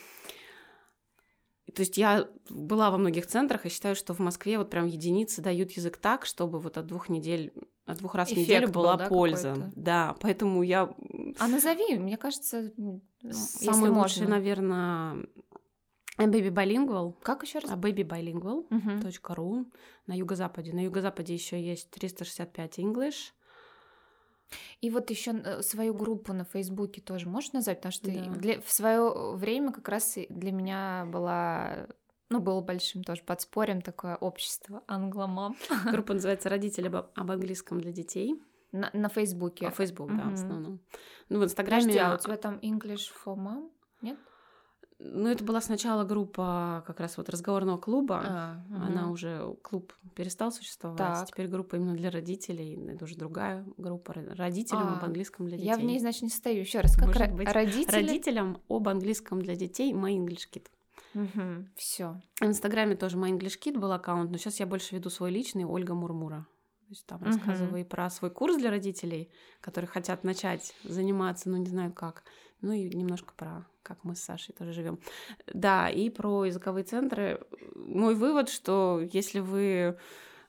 То 1.76 1.82
есть 1.82 1.98
я 1.98 2.28
была 2.50 2.90
во 2.90 2.98
многих 2.98 3.28
центрах 3.28 3.66
и 3.66 3.70
считаю, 3.70 3.96
что 3.96 4.14
в 4.14 4.20
Москве 4.20 4.58
вот 4.58 4.70
прям 4.70 4.88
единицы 4.88 5.42
дают 5.42 5.72
язык 5.72 5.98
так, 5.98 6.26
чтобы 6.26 6.60
вот 6.60 6.78
от 6.78 6.88
двух 6.88 7.10
недель, 7.10 7.54
от 7.90 7.98
двух 7.98 8.16
раз 8.16 8.30
в 8.30 8.38
неделю 8.38 8.70
была 8.70 8.94
был, 8.94 9.00
да, 9.00 9.08
польза. 9.08 9.54
Какой-то? 9.54 9.72
Да, 9.76 10.16
поэтому 10.20 10.64
я... 10.64 10.94
А 11.40 11.48
назови, 11.48 11.98
мне 11.98 12.18
кажется, 12.18 12.72
самый 13.32 13.90
лучший, 13.90 14.22
можно. 14.22 14.28
наверное, 14.28 15.26
Baby 16.18 16.50
Bilingual. 16.50 17.16
Как 17.24 17.44
еще 17.44 17.60
раз? 17.60 17.72
babybilingual.ru 17.72 18.68
uh-huh. 18.70 19.66
на 20.08 20.14
юго-западе. 20.14 20.74
На 20.74 20.84
юго-западе 20.84 21.34
еще 21.34 21.62
есть 21.62 21.90
365 21.92 22.80
English. 22.80 23.32
И 24.82 24.90
вот 24.90 25.10
еще 25.10 25.32
э, 25.32 25.62
свою 25.62 25.94
группу 25.94 26.34
на 26.34 26.44
Фейсбуке 26.44 27.02
тоже 27.02 27.28
можешь 27.30 27.54
назвать, 27.54 27.78
потому 27.78 27.92
что 27.92 28.12
да. 28.12 28.26
для, 28.32 28.62
в 28.62 28.72
свое 28.72 29.36
время 29.36 29.72
как 29.72 29.88
раз 29.88 30.18
для 30.30 30.52
меня 30.52 31.06
была 31.08 31.88
ну, 32.30 32.40
было 32.40 32.62
большим 32.62 33.04
тоже 33.04 33.24
подспорьем 33.24 33.82
такое 33.82 34.16
общество 34.16 34.84
англомам. 34.88 35.56
Группа 35.92 36.14
называется 36.14 36.50
«Родители 36.50 36.88
об, 36.88 37.08
об 37.16 37.32
английском 37.32 37.82
для 37.82 37.92
детей». 37.92 38.40
На, 38.72 38.92
на 38.94 39.10
Фейсбуке. 39.10 39.68
А, 39.68 39.72
Фейсбук, 39.72 40.16
да, 40.16 40.30
в 40.30 40.34
основном. 40.34 40.80
Ну, 41.30 41.40
в 41.40 41.44
Инстаграме... 41.44 41.82
Подожди, 41.82 42.00
а 42.00 42.14
у 42.14 42.18
тебя 42.20 42.38
там 42.38 42.60
English 42.60 43.10
for 43.26 43.36
Mom? 43.36 43.72
Нет? 44.04 44.18
Ну, 45.00 45.30
это 45.30 45.44
была 45.44 45.60
сначала 45.62 46.04
группа 46.04 46.84
как 46.86 47.00
раз 47.00 47.18
вот 47.18 47.30
разговорного 47.30 47.78
клуба. 47.78 48.22
А, 48.24 48.64
угу. 48.70 48.84
Она 48.84 49.10
уже, 49.10 49.56
клуб 49.64 49.94
перестал 50.14 50.52
существовать. 50.52 50.98
Так. 50.98 51.28
Теперь 51.28 51.48
группа 51.48 51.78
именно 51.78 51.96
для 51.96 52.12
родителей. 52.12 52.78
Это 52.94 53.06
уже 53.06 53.16
другая 53.16 53.66
группа 53.78 54.14
родителям 54.14 54.90
а, 54.90 54.98
об 54.98 55.06
английском 55.06 55.48
для 55.48 55.58
детей. 55.58 55.70
Я 55.70 55.78
в 55.78 55.84
ней, 55.84 56.00
значит, 56.00 56.24
не 56.24 56.30
стою. 56.30 56.60
Еще 56.60 56.82
раз, 56.82 56.96
как 56.96 57.08
Может 57.08 57.34
быть, 57.34 57.50
родители? 57.50 57.96
родителям 57.96 58.62
об 58.68 58.88
английском 58.88 59.42
для 59.42 59.56
детей 59.56 59.94
My 59.94 60.16
English 60.16 60.50
Kit. 60.54 60.68
Угу, 61.14 61.68
все. 61.76 62.22
В 62.40 62.46
Инстаграме 62.46 62.96
тоже 62.96 63.18
My 63.18 63.32
English 63.32 63.60
Kit 63.60 63.78
был 63.78 63.92
аккаунт, 63.92 64.32
но 64.32 64.38
сейчас 64.38 64.60
я 64.60 64.66
больше 64.66 64.96
веду 64.96 65.10
свой 65.10 65.32
личный 65.32 65.66
Ольга 65.66 65.94
Мурмура. 65.94 66.48
То 66.90 66.94
есть 66.94 67.06
там 67.06 67.22
рассказываю 67.22 67.82
и 67.82 67.84
про 67.84 68.10
свой 68.10 68.32
курс 68.32 68.58
для 68.58 68.72
родителей, 68.72 69.30
которые 69.62 69.88
хотят 69.88 70.24
начать 70.24 70.74
заниматься, 70.84 71.48
но 71.48 71.58
не 71.58 71.68
знают 71.68 71.94
как. 71.94 72.24
Ну 72.62 72.74
и 72.74 72.90
немножко 72.90 73.34
про 73.36 73.68
как 73.84 74.04
мы 74.04 74.16
с 74.16 74.22
Сашей 74.22 74.54
тоже 74.54 74.74
живем. 74.74 75.00
Да, 75.54 75.90
и 75.90 76.10
про 76.10 76.46
языковые 76.46 76.84
центры. 76.84 77.42
Мой 77.76 78.16
вывод, 78.16 78.50
что 78.50 79.02
если 79.14 79.40
вы 79.40 79.98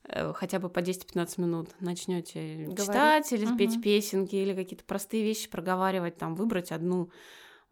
э, 0.04 0.32
хотя 0.34 0.58
бы 0.58 0.68
по 0.68 0.80
10-15 0.80 1.40
минут 1.40 1.68
начнете 1.80 2.74
читать 2.74 3.32
или 3.32 3.46
петь 3.56 3.82
песенки 3.82 4.36
или 4.36 4.54
какие-то 4.54 4.84
простые 4.84 5.22
вещи 5.22 5.48
проговаривать, 5.50 6.16
там 6.16 6.34
выбрать 6.34 6.72
одну 6.72 7.10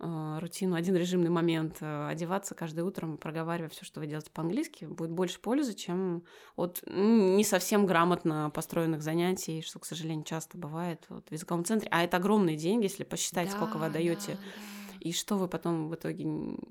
э, 0.01 0.39
рутину, 0.41 0.77
один 0.77 0.97
режимный 0.97 1.31
момент, 1.31 1.79
э, 1.81 2.09
одеваться 2.09 2.55
каждое 2.55 2.85
утро, 2.85 3.07
проговаривая 3.17 3.69
все, 3.69 3.85
что 3.85 4.01
вы 4.01 4.07
делаете 4.07 4.31
по-английски, 4.33 4.85
будет 4.85 5.11
больше 5.11 5.41
пользы, 5.41 5.75
чем 5.75 6.25
от 6.57 6.83
не 6.87 7.45
совсем 7.45 7.87
грамотно 7.87 8.51
построенных 8.55 9.03
занятий, 9.03 9.63
что, 9.63 9.79
к 9.79 9.85
сожалению, 9.85 10.25
часто 10.25 10.59
бывает 10.59 11.05
вот, 11.09 11.29
в 11.29 11.33
языковом 11.33 11.65
центре. 11.65 11.89
А 11.91 12.03
это 12.03 12.17
огромные 12.17 12.57
деньги, 12.57 12.85
если 12.85 13.05
посчитать, 13.05 13.51
да, 13.51 13.57
сколько 13.57 13.77
вы 13.79 13.87
отдаете. 13.87 14.33
Да, 14.33 14.39
да 14.39 14.78
и 15.01 15.13
что 15.13 15.37
вы 15.37 15.49
потом 15.49 15.89
в 15.89 15.95
итоге 15.95 16.27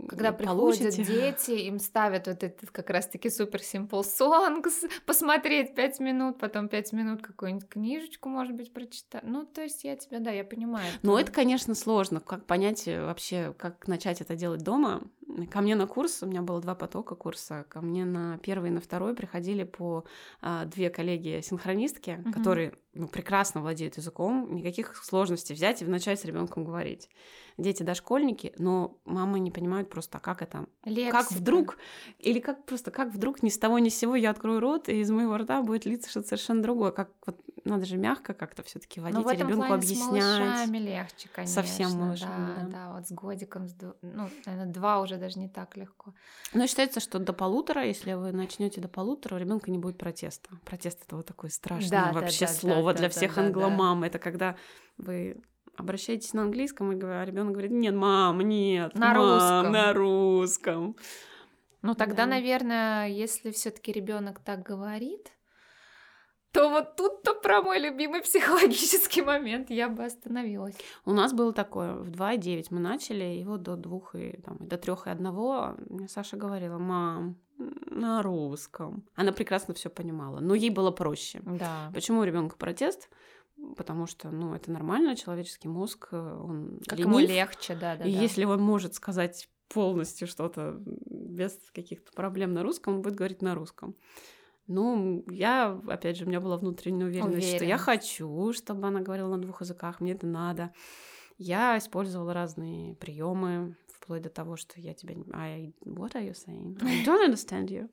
Когда 0.07 0.31
получите? 0.31 0.91
приходят 0.91 1.07
дети, 1.47 1.51
им 1.51 1.79
ставят 1.79 2.27
вот 2.27 2.43
этот 2.43 2.69
как 2.71 2.89
раз-таки 2.89 3.29
супер 3.29 3.59
simple 3.59 4.03
songs, 4.03 4.89
посмотреть 5.05 5.75
пять 5.75 5.99
минут, 5.99 6.37
потом 6.39 6.67
пять 6.67 6.93
минут 6.93 7.21
какую-нибудь 7.21 7.67
книжечку, 7.67 8.29
может 8.29 8.55
быть, 8.55 8.73
прочитать. 8.73 9.23
Ну, 9.23 9.45
то 9.45 9.61
есть 9.61 9.83
я 9.83 9.95
тебя, 9.95 10.19
да, 10.19 10.31
я 10.31 10.43
понимаю. 10.43 10.87
Ну, 11.03 11.17
это, 11.17 11.31
конечно, 11.31 11.75
сложно, 11.75 12.19
как 12.19 12.45
понять 12.45 12.87
э, 12.87 13.03
вообще, 13.03 13.53
как 13.57 13.87
начать 13.87 14.21
это 14.21 14.35
делать 14.35 14.61
дома. 14.63 15.03
Ко 15.51 15.61
мне 15.61 15.75
на 15.75 15.87
курс, 15.87 16.23
у 16.23 16.25
меня 16.25 16.41
было 16.41 16.61
два 16.61 16.73
потока 16.73 17.15
курса, 17.15 17.65
ко 17.69 17.81
мне 17.81 18.05
на 18.05 18.37
первый 18.37 18.69
и 18.69 18.73
на 18.73 18.79
второй 18.79 19.13
приходили 19.13 19.63
по 19.63 20.05
а, 20.41 20.65
две 20.65 20.89
коллеги-синхронистки, 20.89 22.11
mm-hmm. 22.11 22.31
которые 22.31 22.73
ну, 22.93 23.07
прекрасно 23.07 23.61
владеют 23.61 23.97
языком, 23.97 24.55
никаких 24.55 24.95
сложностей 25.03 25.53
взять 25.53 25.81
и 25.81 25.85
начать 25.85 26.21
с 26.21 26.25
ребенком 26.25 26.63
говорить 26.63 27.09
дети 27.57 27.83
дошкольники, 27.83 28.53
но 28.57 28.99
мамы 29.05 29.39
не 29.39 29.51
понимают 29.51 29.89
просто, 29.89 30.19
как 30.19 30.41
это, 30.41 30.67
Лексика. 30.85 31.17
как 31.17 31.31
вдруг, 31.31 31.77
или 32.19 32.39
как 32.39 32.65
просто, 32.65 32.91
как 32.91 33.13
вдруг 33.13 33.43
ни 33.43 33.49
с 33.49 33.57
того 33.57 33.79
ни 33.79 33.89
с 33.89 33.97
сего 33.97 34.15
я 34.15 34.29
открою 34.29 34.59
рот, 34.59 34.89
и 34.89 35.01
из 35.01 35.09
моего 35.09 35.37
рта 35.37 35.61
будет 35.61 35.85
литься 35.85 36.09
что-то 36.09 36.29
совершенно 36.29 36.61
другое, 36.61 36.91
как 36.91 37.11
вот 37.25 37.39
надо 37.67 37.85
же 37.85 37.97
мягко 37.97 38.33
как-то 38.33 38.63
все-таки 38.63 38.99
водить 38.99 39.23
ну, 39.23 39.31
ребенку 39.31 39.73
объяснять. 39.73 40.67
С 40.67 40.71
легче, 40.71 41.29
конечно. 41.33 41.61
Совсем 41.61 41.91
малышами, 41.91 42.47
да, 42.47 42.63
да. 42.63 42.67
Да, 42.69 42.93
вот 42.93 43.07
с 43.07 43.11
годиком, 43.11 43.67
с, 43.67 43.75
ну, 44.01 44.29
наверное, 44.45 44.73
два 44.73 45.01
уже 45.01 45.17
даже 45.17 45.39
не 45.39 45.49
так 45.49 45.77
легко. 45.77 46.13
Но 46.53 46.67
считается, 46.67 46.99
что 46.99 47.19
до 47.19 47.33
полутора, 47.33 47.85
если 47.85 48.13
вы 48.13 48.31
начнете 48.31 48.81
до 48.81 48.87
полутора, 48.87 49.35
у 49.35 49.37
ребенка 49.37 49.71
не 49.71 49.77
будет 49.77 49.97
протеста. 49.97 50.49
Протест 50.65 51.03
это 51.05 51.15
вот 51.15 51.25
такое 51.25 51.49
страшное 51.51 51.89
да, 51.89 52.11
вообще 52.11 52.45
да, 52.45 52.51
да, 52.51 52.57
слово 52.59 52.93
да, 52.93 52.99
для 52.99 53.07
да, 53.07 53.13
всех 53.13 53.35
да, 53.35 53.41
англомам. 53.41 54.01
Да. 54.01 54.07
Это 54.07 54.19
когда 54.19 54.55
вы 54.97 55.41
обращаетесь 55.75 56.33
на 56.33 56.43
английском, 56.43 56.91
и 56.91 56.99
а 57.03 57.23
ребенок 57.23 57.53
говорит, 57.53 57.71
нет, 57.71 57.93
мам, 57.93 58.41
нет, 58.41 58.95
на 58.95 59.13
мам, 59.13 59.17
русском. 59.17 59.71
на 59.71 59.93
русском. 59.93 60.95
Ну 61.81 61.93
тогда, 61.93 62.25
да. 62.25 62.31
наверное, 62.31 63.07
если 63.07 63.51
все-таки 63.51 63.91
ребенок 63.91 64.39
так 64.39 64.63
говорит, 64.63 65.31
то 66.57 66.71
вот 66.71 66.95
тут-то 66.95 67.35
про 67.35 67.61
мой 67.61 67.77
любимый 67.77 68.21
психологический 68.21 69.21
момент 69.21 69.69
я 69.69 69.89
бы 69.89 70.03
остановилась. 70.03 70.75
У 71.05 71.13
нас 71.13 71.31
было 71.31 71.53
такое, 71.53 71.93
в 71.93 72.09
2,9 72.09 72.67
мы 72.71 72.79
начали, 72.79 73.35
и 73.35 73.43
вот 73.43 73.61
до 73.61 73.75
двух 73.75 74.15
и 74.15 74.39
там, 74.43 74.57
до 74.59 74.75
трех 74.77 75.05
и 75.05 75.11
одного 75.11 75.75
мне 75.87 76.07
Саша 76.07 76.35
говорила, 76.35 76.79
мам, 76.79 77.37
на 77.91 78.23
русском. 78.23 79.03
Она 79.13 79.33
прекрасно 79.33 79.75
все 79.75 79.91
понимала, 79.91 80.39
но 80.39 80.55
ей 80.55 80.71
было 80.71 80.89
проще. 80.89 81.41
Да. 81.45 81.91
Почему 81.93 82.21
у 82.21 82.23
ребенка 82.23 82.57
протест? 82.57 83.07
Потому 83.75 84.07
что, 84.07 84.31
ну, 84.31 84.55
это 84.55 84.71
нормально, 84.71 85.15
человеческий 85.15 85.67
мозг, 85.67 86.07
он 86.11 86.79
Как 86.87 86.97
ленив, 86.97 87.07
ему 87.07 87.19
легче, 87.19 87.75
да, 87.75 87.97
да. 87.97 88.03
и 88.03 88.11
да. 88.11 88.19
если 88.19 88.45
он 88.45 88.63
может 88.63 88.95
сказать 88.95 89.47
полностью 89.69 90.27
что-то 90.27 90.79
без 90.79 91.55
каких-то 91.71 92.11
проблем 92.13 92.53
на 92.53 92.63
русском, 92.63 92.95
он 92.95 93.01
будет 93.03 93.13
говорить 93.13 93.43
на 93.43 93.53
русском. 93.53 93.95
Ну, 94.67 95.23
я, 95.29 95.79
опять 95.87 96.17
же, 96.17 96.25
у 96.25 96.27
меня 96.27 96.41
была 96.41 96.57
внутренняя 96.57 97.07
уверенность, 97.07 97.47
что 97.55 97.65
я 97.65 97.77
хочу, 97.77 98.53
чтобы 98.53 98.87
она 98.87 98.99
говорила 99.01 99.29
на 99.29 99.41
двух 99.41 99.61
языках, 99.61 99.99
мне 100.01 100.11
это 100.13 100.27
надо. 100.27 100.73
Я 101.37 101.77
использовала 101.77 102.33
разные 102.33 102.95
приемы, 102.95 103.75
вплоть 103.93 104.21
до 104.21 104.29
того, 104.29 104.55
что 104.57 104.79
я 104.79 104.93
тебя... 104.93 105.15
I, 105.33 105.73
what 105.85 106.13
are 106.13 106.25
you 106.27 106.33
saying? 106.33 106.77
I 106.83 107.03
don't 107.05 107.29
understand 107.29 107.67
you. 107.67 107.89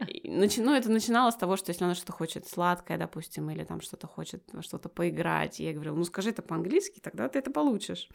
Начи- 0.24 0.62
Ну, 0.62 0.72
это 0.74 0.90
начиналось 0.90 1.34
с 1.34 1.38
того, 1.38 1.56
что 1.56 1.70
если 1.70 1.84
она 1.84 1.94
что-то 1.94 2.12
хочет 2.12 2.46
сладкое, 2.46 2.98
допустим, 2.98 3.48
или 3.50 3.64
там 3.64 3.80
что-то 3.80 4.06
хочет 4.06 4.42
что-то 4.60 4.88
поиграть, 4.88 5.60
я 5.60 5.72
говорила, 5.72 5.94
ну, 5.96 6.04
скажи 6.04 6.30
это 6.30 6.42
по-английски, 6.42 7.00
тогда 7.00 7.28
ты 7.28 7.38
это 7.38 7.50
получишь. 7.50 8.08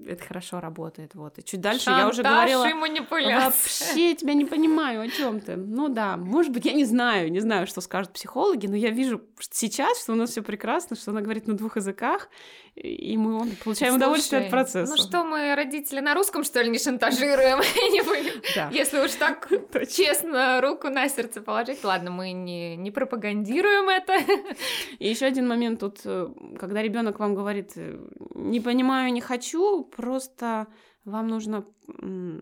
Это 0.00 0.24
хорошо 0.24 0.60
работает, 0.60 1.14
вот. 1.14 1.38
И 1.38 1.44
чуть 1.44 1.60
дальше 1.60 1.90
я 1.90 2.08
уже 2.08 2.22
Шантаж 2.22 2.50
говорила... 2.50 2.68
и 2.68 2.72
манипуляция. 2.74 3.46
Вообще 3.46 4.10
я 4.10 4.16
тебя 4.16 4.34
не 4.34 4.44
понимаю, 4.44 5.02
о 5.02 5.08
чем 5.08 5.40
ты. 5.40 5.54
Ну 5.54 5.88
да, 5.88 6.16
может 6.16 6.52
быть, 6.52 6.64
я 6.64 6.72
не 6.72 6.84
знаю, 6.84 7.30
не 7.30 7.38
знаю, 7.38 7.68
что 7.68 7.80
скажут 7.80 8.12
психологи, 8.12 8.66
но 8.66 8.74
я 8.74 8.90
вижу 8.90 9.22
сейчас, 9.38 10.02
что 10.02 10.12
у 10.12 10.16
нас 10.16 10.30
все 10.30 10.42
прекрасно, 10.42 10.96
что 10.96 11.12
она 11.12 11.20
говорит 11.20 11.46
на 11.46 11.56
двух 11.56 11.76
языках, 11.76 12.28
и 12.74 13.16
мы 13.16 13.46
получаем 13.62 13.94
удовольствие 13.94 14.40
от 14.40 14.48
Слушай, 14.48 14.50
процесса. 14.50 14.90
Ну 14.90 14.96
что, 15.00 15.22
мы 15.22 15.54
родители 15.54 16.00
на 16.00 16.12
русском, 16.14 16.42
что 16.42 16.60
ли, 16.60 16.70
не 16.70 16.78
шантажируем? 16.80 17.60
Если 18.72 18.98
уж 18.98 19.12
так 19.12 19.48
честно 19.88 20.60
руку 20.60 20.88
на 20.88 21.08
сердце 21.08 21.40
положить, 21.40 21.84
ладно, 21.84 22.10
мы 22.10 22.32
не, 22.32 22.74
не 22.74 22.90
пропагандируем 22.90 23.88
это. 23.88 24.14
И 24.98 25.08
еще 25.08 25.26
один 25.26 25.46
момент 25.46 25.78
тут, 25.78 26.00
э, 26.04 26.28
когда 26.58 26.82
ребенок 26.82 27.20
вам 27.20 27.36
говорит, 27.36 27.72
э, 27.76 27.96
не 28.44 28.60
понимаю, 28.60 29.12
не 29.12 29.20
хочу, 29.20 29.84
просто 29.84 30.66
вам 31.04 31.28
нужно 31.28 31.66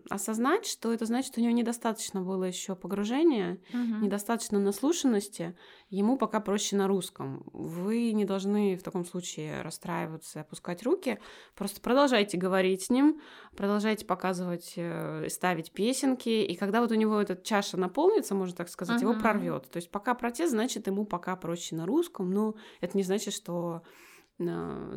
осознать, 0.09 0.65
что 0.65 0.93
это 0.93 1.05
значит, 1.05 1.31
что 1.33 1.41
у 1.41 1.43
него 1.43 1.53
недостаточно 1.53 2.21
было 2.21 2.45
еще 2.45 2.75
погружения, 2.75 3.59
недостаточно 4.01 4.57
наслушанности, 4.57 5.57
ему 5.89 6.17
пока 6.17 6.39
проще 6.39 6.77
на 6.77 6.87
русском. 6.87 7.43
Вы 7.51 8.13
не 8.13 8.23
должны 8.23 8.77
в 8.77 8.83
таком 8.83 9.03
случае 9.03 9.61
расстраиваться, 9.61 10.41
опускать 10.41 10.83
руки, 10.83 11.19
просто 11.55 11.81
продолжайте 11.81 12.37
говорить 12.37 12.83
с 12.83 12.89
ним, 12.89 13.21
продолжайте 13.57 14.05
показывать, 14.05 14.73
э, 14.77 15.27
ставить 15.29 15.73
песенки, 15.73 16.29
и 16.29 16.55
когда 16.55 16.79
вот 16.81 16.91
у 16.91 16.95
него 16.95 17.19
эта 17.19 17.35
чаша 17.35 17.75
наполнится, 17.77 18.33
можно 18.33 18.55
так 18.55 18.69
сказать, 18.69 19.01
его 19.01 19.11
Мгм. 19.13 19.21
прорвет. 19.21 19.69
То 19.71 19.77
есть 19.77 19.91
пока 19.91 20.13
протест, 20.13 20.51
значит, 20.51 20.87
ему 20.87 21.05
пока 21.05 21.35
проще 21.35 21.75
на 21.75 21.85
русском, 21.85 22.31
но 22.31 22.55
это 22.79 22.95
не 22.97 23.03
значит, 23.03 23.33
что 23.33 23.81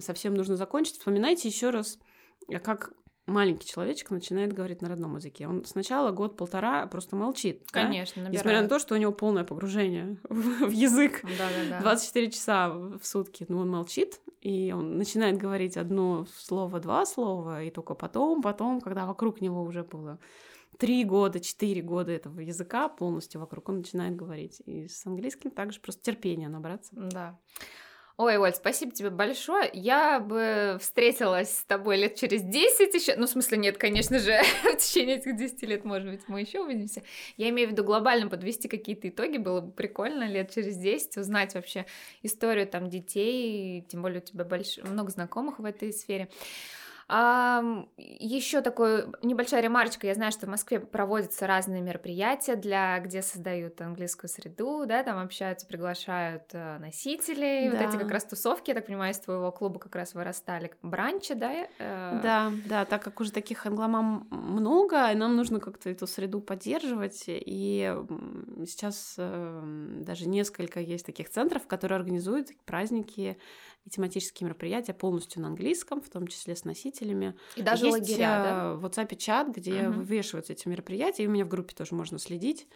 совсем 0.00 0.34
нужно 0.34 0.56
закончить. 0.56 0.98
Вспоминайте 0.98 1.48
еще 1.48 1.70
раз, 1.70 1.98
э, 2.48 2.58
как 2.58 2.92
маленький 3.26 3.66
человечек 3.66 4.10
начинает 4.10 4.52
говорить 4.52 4.82
на 4.82 4.88
родном 4.88 5.16
языке. 5.16 5.48
Он 5.48 5.64
сначала 5.64 6.12
год-полтора 6.12 6.86
просто 6.86 7.16
молчит. 7.16 7.64
да? 7.72 7.82
Конечно, 7.82 8.28
Несмотря 8.28 8.62
на 8.62 8.68
то, 8.68 8.78
что 8.78 8.94
у 8.94 8.98
него 8.98 9.12
полное 9.12 9.44
погружение 9.44 10.18
в 10.28 10.68
в 10.68 10.70
язык 10.70 11.22
Да-да-да. 11.22 11.80
24 11.80 12.30
часа 12.30 12.68
в 12.70 13.00
сутки, 13.02 13.44
но 13.48 13.58
он 13.58 13.70
молчит, 13.70 14.20
и 14.40 14.72
он 14.72 14.96
начинает 14.96 15.38
говорить 15.38 15.76
одно 15.76 16.26
слово, 16.36 16.78
два 16.80 17.04
слова, 17.04 17.62
и 17.62 17.70
только 17.70 17.94
потом, 17.94 18.42
потом, 18.42 18.80
когда 18.80 19.06
вокруг 19.06 19.40
него 19.40 19.62
уже 19.62 19.82
было 19.82 20.18
три 20.78 21.04
года, 21.04 21.40
четыре 21.40 21.82
года 21.82 22.12
этого 22.12 22.40
языка 22.40 22.88
полностью 22.88 23.40
вокруг, 23.40 23.68
он 23.68 23.78
начинает 23.78 24.14
говорить. 24.14 24.62
И 24.66 24.88
с 24.88 25.06
английским 25.06 25.50
также 25.50 25.80
просто 25.80 26.02
терпение 26.02 26.48
набраться. 26.48 26.90
Да. 26.94 27.38
Ой, 28.18 28.38
Оль, 28.38 28.54
спасибо 28.54 28.92
тебе 28.92 29.10
большое. 29.10 29.68
Я 29.74 30.20
бы 30.20 30.78
встретилась 30.80 31.50
с 31.58 31.64
тобой 31.64 31.98
лет 31.98 32.14
через 32.14 32.42
10 32.42 32.94
еще. 32.94 33.14
Ну, 33.14 33.26
в 33.26 33.28
смысле, 33.28 33.58
нет, 33.58 33.76
конечно 33.76 34.18
же, 34.18 34.40
в 34.62 34.76
течение 34.78 35.16
этих 35.16 35.36
10 35.36 35.62
лет, 35.64 35.84
может 35.84 36.08
быть, 36.08 36.22
мы 36.26 36.40
еще 36.40 36.62
увидимся. 36.62 37.02
Я 37.36 37.50
имею 37.50 37.68
в 37.68 37.72
виду 37.72 37.84
глобально 37.84 38.28
подвести 38.28 38.68
какие-то 38.68 39.10
итоги. 39.10 39.36
Было 39.36 39.60
бы 39.60 39.70
прикольно 39.70 40.24
лет 40.24 40.50
через 40.50 40.78
10 40.78 41.18
узнать 41.18 41.52
вообще 41.52 41.84
историю 42.22 42.66
там 42.66 42.88
детей. 42.88 43.84
Тем 43.86 44.00
более 44.00 44.20
у 44.20 44.24
тебя 44.24 44.44
больш... 44.44 44.78
много 44.78 45.10
знакомых 45.10 45.58
в 45.58 45.64
этой 45.66 45.92
сфере. 45.92 46.30
Еще 47.08 48.62
такой 48.62 49.06
небольшая 49.22 49.60
ремарочка. 49.62 50.06
Я 50.08 50.14
знаю, 50.14 50.32
что 50.32 50.46
в 50.46 50.48
Москве 50.48 50.80
проводятся 50.80 51.46
разные 51.46 51.80
мероприятия, 51.80 52.56
для, 52.56 52.98
где 52.98 53.22
создают 53.22 53.80
английскую 53.80 54.28
среду, 54.28 54.86
да, 54.86 55.04
там 55.04 55.18
общаются, 55.18 55.66
приглашают 55.66 56.44
э, 56.52 56.78
носителей. 56.78 57.70
Вот 57.70 57.78
Да. 57.78 57.84
эти 57.84 57.96
как 57.96 58.10
раз 58.10 58.24
тусовки, 58.24 58.70
я 58.70 58.74
так 58.74 58.86
понимаю, 58.86 59.12
из 59.12 59.20
твоего 59.20 59.52
клуба 59.52 59.78
как 59.78 59.94
раз 59.94 60.14
вырастали. 60.14 60.72
Бранчи, 60.82 61.34
да? 61.34 61.68
э, 61.78 62.20
Да, 62.22 62.52
да, 62.64 62.84
так 62.84 63.02
как 63.04 63.20
уже 63.20 63.30
таких 63.30 63.66
англомам 63.66 64.26
много, 64.30 65.10
и 65.12 65.14
нам 65.14 65.36
нужно 65.36 65.60
как-то 65.60 65.90
эту 65.90 66.06
среду 66.08 66.40
поддерживать. 66.40 67.24
И 67.28 67.94
сейчас 68.66 69.14
эм, 69.18 70.02
даже 70.02 70.28
несколько 70.28 70.80
есть 70.80 71.06
таких 71.06 71.30
центров, 71.30 71.66
которые 71.68 71.96
организуют 71.96 72.48
праздники 72.64 73.38
и 73.84 73.90
тематические 73.90 74.46
мероприятия 74.46 74.94
полностью 74.94 75.40
на 75.42 75.48
английском, 75.48 76.00
в 76.00 76.08
том 76.08 76.26
числе 76.26 76.56
с 76.56 76.64
носителями. 76.64 76.95
И 77.54 77.62
даже 77.62 77.86
есть 77.86 78.00
лагеря, 78.00 78.40
да? 78.42 78.72
э, 78.72 78.74
в 78.76 78.84
WhatsApp 78.86 79.16
чат, 79.16 79.48
где 79.54 79.88
Мгм. 79.88 79.98
вывешиваются 80.04 80.52
эти 80.52 80.68
мероприятия, 80.68 81.24
и 81.24 81.26
у 81.26 81.30
меня 81.30 81.44
в 81.44 81.48
группе 81.48 81.74
тоже 81.74 81.94
можно 81.94 82.18
следить. 82.18 82.66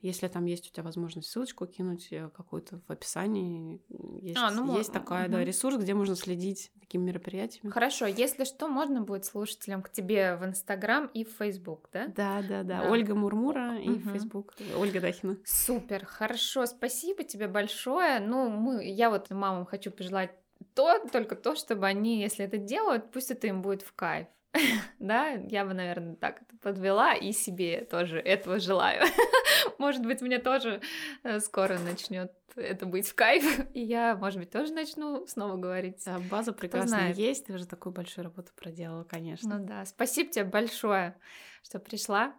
Если 0.00 0.28
там 0.28 0.44
есть 0.44 0.68
у 0.68 0.72
тебя 0.72 0.84
возможность 0.84 1.28
ссылочку 1.28 1.66
кинуть 1.66 2.08
э, 2.12 2.30
какую-то 2.32 2.80
в 2.86 2.92
описании, 2.92 3.82
есть, 4.22 4.38
А, 4.40 4.50
ну, 4.52 4.76
есть 4.76 4.92
мо- 4.92 5.00
такая, 5.00 5.28
да, 5.28 5.44
ресурс, 5.44 5.76
где 5.76 5.92
можно 5.92 6.14
следить 6.14 6.70
такими 6.80 7.02
мероприятиями. 7.06 7.72
Хорошо, 7.72 8.06
если 8.06 8.44
что, 8.44 8.68
можно 8.68 9.00
будет 9.02 9.24
слушателям 9.24 9.82
к 9.82 9.90
тебе 9.90 10.36
в 10.36 10.44
Инстаграм 10.44 11.06
и 11.06 11.24
в 11.24 11.30
Фейсбук, 11.38 11.88
да? 11.92 12.06
Да, 12.08 12.42
да, 12.42 12.62
да. 12.62 12.82
Да. 12.82 12.90
Ольга 12.90 13.16
Мурмура 13.16 13.76
и 13.76 13.88
Мгм. 13.88 14.12
Facebook. 14.12 14.54
Ольга 14.76 15.00
Дахина. 15.00 15.36
Супер, 15.44 16.06
хорошо, 16.06 16.66
спасибо 16.66 17.24
тебе 17.24 17.48
большое. 17.48 18.20
Ну, 18.20 18.48
мы, 18.50 18.84
я 18.88 19.10
вот 19.10 19.30
мамам 19.30 19.66
хочу 19.66 19.90
пожелать 19.90 20.30
то, 20.74 20.98
только 21.10 21.36
то, 21.36 21.54
чтобы 21.54 21.86
они, 21.86 22.20
если 22.20 22.44
это 22.44 22.58
делают, 22.58 23.10
пусть 23.10 23.30
это 23.30 23.46
им 23.46 23.62
будет 23.62 23.82
в 23.82 23.92
кайф. 23.92 24.26
Да, 24.98 25.30
я 25.30 25.64
бы, 25.64 25.74
наверное, 25.74 26.16
так 26.16 26.42
это 26.42 26.56
подвела 26.60 27.14
и 27.14 27.32
себе 27.32 27.84
тоже 27.84 28.18
этого 28.18 28.58
желаю. 28.58 29.04
Может 29.78 30.04
быть, 30.04 30.20
мне 30.20 30.38
тоже 30.38 30.80
э, 31.22 31.40
скоро 31.40 31.78
начнет 31.78 32.32
это 32.56 32.86
быть 32.86 33.08
в 33.08 33.14
кайф, 33.14 33.44
и 33.74 33.80
я, 33.80 34.16
может 34.16 34.40
быть, 34.40 34.50
тоже 34.50 34.72
начну 34.72 35.26
снова 35.26 35.56
говорить. 35.56 36.02
Да, 36.04 36.18
база 36.18 36.52
прекрасная 36.52 37.12
есть. 37.12 37.46
Ты 37.46 37.52
уже 37.52 37.66
такую 37.66 37.92
большую 37.92 38.24
работу 38.24 38.50
проделала, 38.56 39.04
конечно. 39.04 39.58
Ну 39.58 39.64
да, 39.64 39.84
спасибо 39.84 40.30
тебе 40.30 40.44
большое, 40.44 41.14
что 41.62 41.78
пришла. 41.78 42.34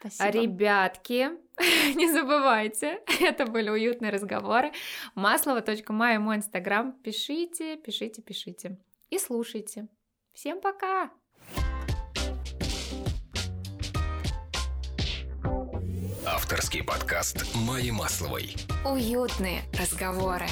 Спасибо. 0.00 0.30
Ребятки, 0.30 1.30
не 1.96 2.12
забывайте, 2.12 3.00
это 3.20 3.46
были 3.46 3.68
уютные 3.70 4.12
разговоры. 4.12 4.72
Маслова.май, 5.14 6.18
мой 6.18 6.36
инстаграм. 6.36 6.92
Пишите, 6.92 7.76
пишите, 7.76 8.22
пишите. 8.22 8.78
И 9.10 9.18
слушайте. 9.18 9.88
Всем 10.32 10.60
пока! 10.60 11.10
Авторский 16.26 16.84
подкаст 16.84 17.44
Майи 17.54 17.90
Масловой. 17.90 18.54
Уютные 18.84 19.62
разговоры. 19.72 20.46